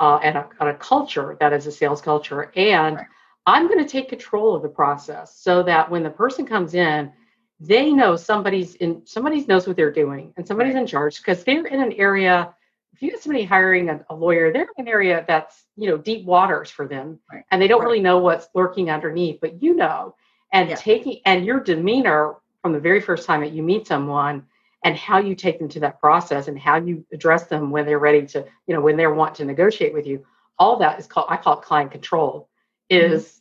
[0.00, 2.50] uh, and, a, and, a, culture that is a sales culture.
[2.56, 3.06] And right.
[3.46, 7.12] I'm going to take control of the process so that when the person comes in,
[7.60, 10.80] they know somebody's in somebody knows what they're doing and somebody's right.
[10.80, 12.54] in charge because they're in an area.
[12.92, 15.96] If you get somebody hiring a, a, lawyer, they're in an area that's you know
[15.96, 17.44] deep waters for them, right.
[17.50, 19.40] and they don't really know what's lurking underneath.
[19.40, 20.14] But you know,
[20.52, 20.76] and yeah.
[20.76, 24.46] taking and your demeanor from the very first time that you meet someone
[24.84, 27.98] and how you take them to that process and how you address them when they're
[27.98, 30.24] ready to you know when they want to negotiate with you
[30.58, 32.48] all that is called i call it client control
[32.88, 33.40] is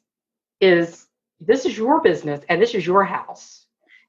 [0.62, 0.80] mm-hmm.
[0.82, 1.06] is
[1.40, 3.63] this is your business and this is your house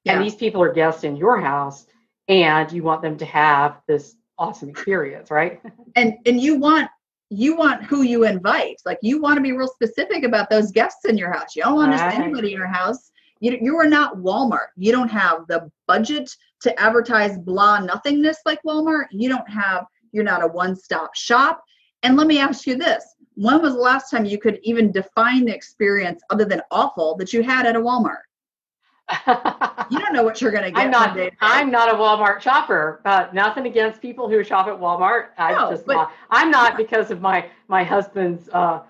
[0.04, 0.14] yeah.
[0.14, 1.86] and these people are guests in your house
[2.28, 5.60] and you want them to have this awesome experience right
[5.96, 6.88] and and you want
[7.30, 8.80] you want who you invite.
[8.84, 11.56] Like you want to be real specific about those guests in your house.
[11.56, 12.14] You don't want right.
[12.14, 13.10] anybody in your house.
[13.40, 14.68] You, you are not Walmart.
[14.76, 19.06] You don't have the budget to advertise blah nothingness like Walmart.
[19.10, 21.62] You don't have, you're not a one stop shop.
[22.02, 23.04] And let me ask you this
[23.34, 27.32] when was the last time you could even define the experience other than awful that
[27.32, 28.22] you had at a Walmart?
[29.90, 30.80] You don't know what you're going to get.
[30.80, 31.18] I'm not.
[31.40, 33.00] I'm not a Walmart shopper.
[33.04, 35.28] Uh, nothing against people who shop at Walmart.
[35.36, 36.12] I no, just but, not.
[36.30, 38.82] I'm not because of my my husband's uh,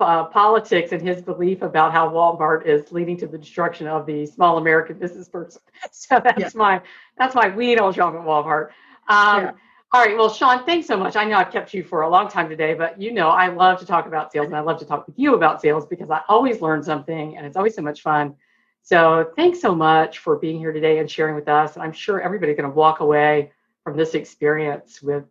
[0.00, 4.26] uh, politics and his belief about how Walmart is leading to the destruction of the
[4.26, 5.60] small American business person.
[5.90, 6.48] So that's yeah.
[6.54, 6.80] my
[7.18, 8.68] that's why we don't shop at Walmart.
[9.08, 9.50] Um, yeah.
[9.92, 10.16] All right.
[10.16, 11.16] Well, Shawn, thanks so much.
[11.16, 13.80] I know I've kept you for a long time today, but you know I love
[13.80, 16.20] to talk about sales and I love to talk with you about sales because I
[16.28, 18.36] always learn something and it's always so much fun.
[18.82, 21.76] So thanks so much for being here today and sharing with us.
[21.76, 23.52] I'm sure everybody's going to walk away
[23.84, 25.24] from this experience with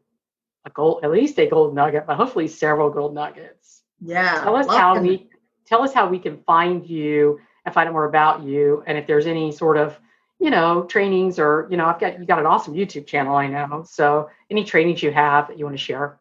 [0.65, 3.82] a gold, at least a gold nugget, but hopefully several gold nuggets.
[3.99, 4.41] Yeah.
[4.44, 5.28] Tell us how we
[5.65, 9.06] tell us how we can find you and find out more about you, and if
[9.06, 9.99] there's any sort of
[10.40, 13.48] you know trainings or you know I've got you got an awesome YouTube channel I
[13.48, 13.84] know.
[13.88, 16.19] So any trainings you have that you want to share.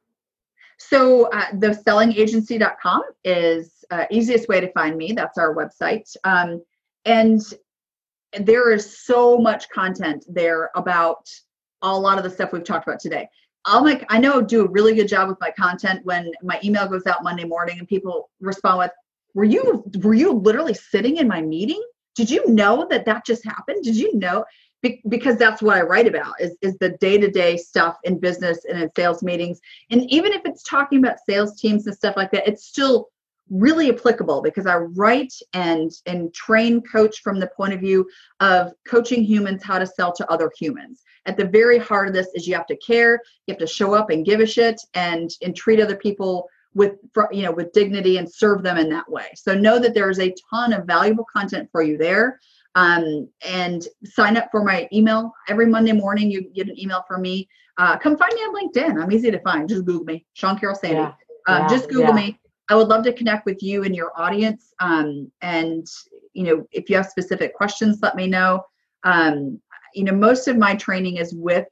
[0.78, 5.12] So uh, the sellingagency.com is uh, easiest way to find me.
[5.12, 6.16] That's our website.
[6.24, 6.62] Um,
[7.10, 7.42] and
[8.38, 11.28] there is so much content there about
[11.82, 13.28] a lot of the stuff we've talked about today.
[13.64, 16.86] I'll make I know do a really good job with my content when my email
[16.88, 18.92] goes out Monday morning and people respond with,
[19.34, 21.82] "Were you were you literally sitting in my meeting?
[22.14, 23.82] Did you know that that just happened?
[23.82, 24.44] Did you know?"
[24.82, 28.80] Be- because that's what I write about is is the day-to-day stuff in business and
[28.82, 29.60] in sales meetings.
[29.90, 33.08] And even if it's talking about sales teams and stuff like that, it's still
[33.50, 38.08] really applicable because I write and and train coach from the point of view
[38.38, 41.02] of coaching humans how to sell to other humans.
[41.26, 43.92] At the very heart of this is you have to care, you have to show
[43.92, 46.94] up and give a shit and and treat other people with
[47.32, 49.28] you know with dignity and serve them in that way.
[49.34, 52.40] So know that there is a ton of valuable content for you there.
[52.76, 56.30] Um, and sign up for my email every Monday morning.
[56.30, 57.48] You get an email from me.
[57.78, 59.02] Uh, come find me on LinkedIn.
[59.02, 59.68] I'm easy to find.
[59.68, 60.98] Just Google me, Shawn Karol Sandy.
[60.98, 61.12] Yeah.
[61.48, 62.26] Uh, yeah, just Google yeah.
[62.26, 62.39] me
[62.70, 64.72] I would love to connect with you and your audience.
[64.78, 65.86] Um, and
[66.32, 68.64] you know, if you have specific questions, let me know.
[69.02, 69.60] Um,
[69.92, 71.66] you know, most of my training is with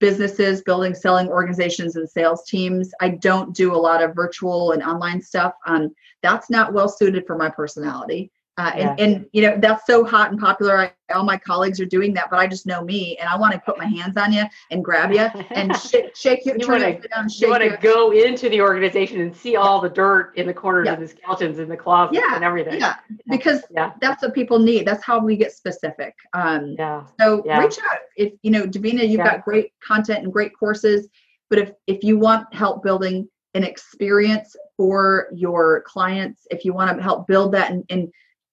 [0.00, 2.90] businesses, building, selling organizations, and sales teams.
[3.00, 5.52] I don't do a lot of virtual and online stuff.
[5.66, 8.30] Um, that's not well suited for my personality.
[8.58, 8.90] Uh, yeah.
[8.90, 10.76] and, and you know that's so hot and popular.
[10.76, 13.52] I, all my colleagues are doing that, but I just know me, and I want
[13.52, 16.56] to put my hands on you and grab you and shake, shake you.
[16.58, 20.86] You want to go into the organization and see all the dirt in the corners
[20.86, 20.94] yeah.
[20.94, 22.34] and the skeletons in the closet yeah.
[22.34, 22.80] and everything.
[22.80, 22.96] Yeah,
[23.30, 23.92] because yeah.
[24.00, 24.88] that's what people need.
[24.88, 26.16] That's how we get specific.
[26.32, 27.04] Um, yeah.
[27.20, 29.08] So reach out if you know, Davina.
[29.08, 31.06] You've got great content and great courses,
[31.48, 36.96] but if if you want help building an experience for your clients, if you want
[36.96, 38.08] to help build that and, and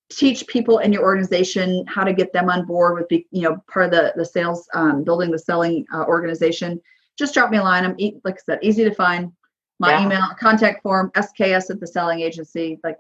[0.10, 3.57] teach people in your organization how to get them on board with the you know
[3.68, 6.80] part of the the sales um, building the selling uh, organization
[7.18, 7.86] just drop me a line.
[7.86, 9.32] I'm e- like i said easy to find.
[9.80, 10.06] My yeah.
[10.06, 12.98] email contact form sks at the selling agency like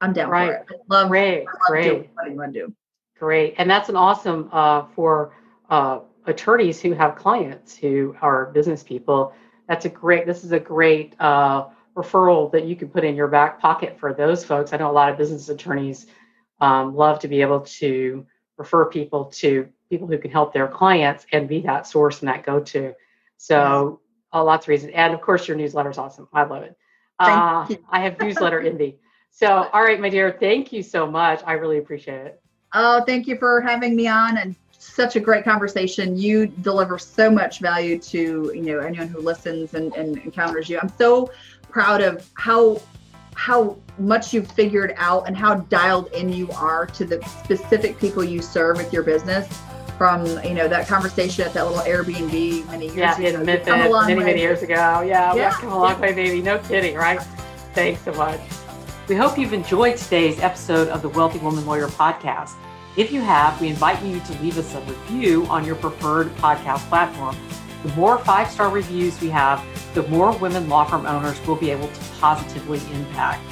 [0.00, 0.46] i'm down right.
[0.46, 0.66] for it.
[0.70, 2.10] I love great love great.
[2.14, 2.74] what you want to do.
[3.18, 5.34] Great and that's an awesome uh, for
[5.68, 9.32] uh, attorneys who have clients who are business people.
[9.68, 13.28] That's a great this is a great uh, referral that you can put in your
[13.28, 14.72] back pocket for those folks.
[14.72, 16.06] I know a lot of business attorneys
[16.60, 18.26] um, love to be able to
[18.56, 22.44] refer people to people who can help their clients and be that source and that
[22.44, 22.94] go to.
[23.38, 24.00] So,
[24.32, 24.92] uh, lots of reasons.
[24.94, 26.28] And of course, your newsletter is awesome.
[26.32, 26.76] I love it.
[27.18, 28.98] Uh, I have newsletter envy.
[29.30, 31.40] So, all right, my dear, thank you so much.
[31.46, 32.40] I really appreciate it.
[32.74, 36.16] Oh, thank you for having me on and such a great conversation.
[36.16, 40.78] You deliver so much value to you know anyone who listens and, and encounters you.
[40.80, 41.30] I'm so
[41.70, 42.80] proud of how
[43.34, 48.22] how much you've figured out and how dialed in you are to the specific people
[48.22, 49.48] you serve with your business
[49.96, 53.40] from you know that conversation at that little Airbnb many years yeah, ago.
[53.40, 54.24] in Memphis, many way.
[54.24, 55.02] many years ago.
[55.02, 55.50] Yeah, yeah.
[55.52, 56.40] come a long way, baby.
[56.40, 57.20] No kidding, right?
[57.74, 58.40] Thanks so much.
[59.08, 62.52] We hope you've enjoyed today's episode of the Wealthy Woman Lawyer podcast.
[62.96, 66.88] If you have, we invite you to leave us a review on your preferred podcast
[66.88, 67.36] platform.
[67.82, 69.62] The more five star reviews we have,
[69.94, 73.42] the more women law firm owners will be able to positively impact.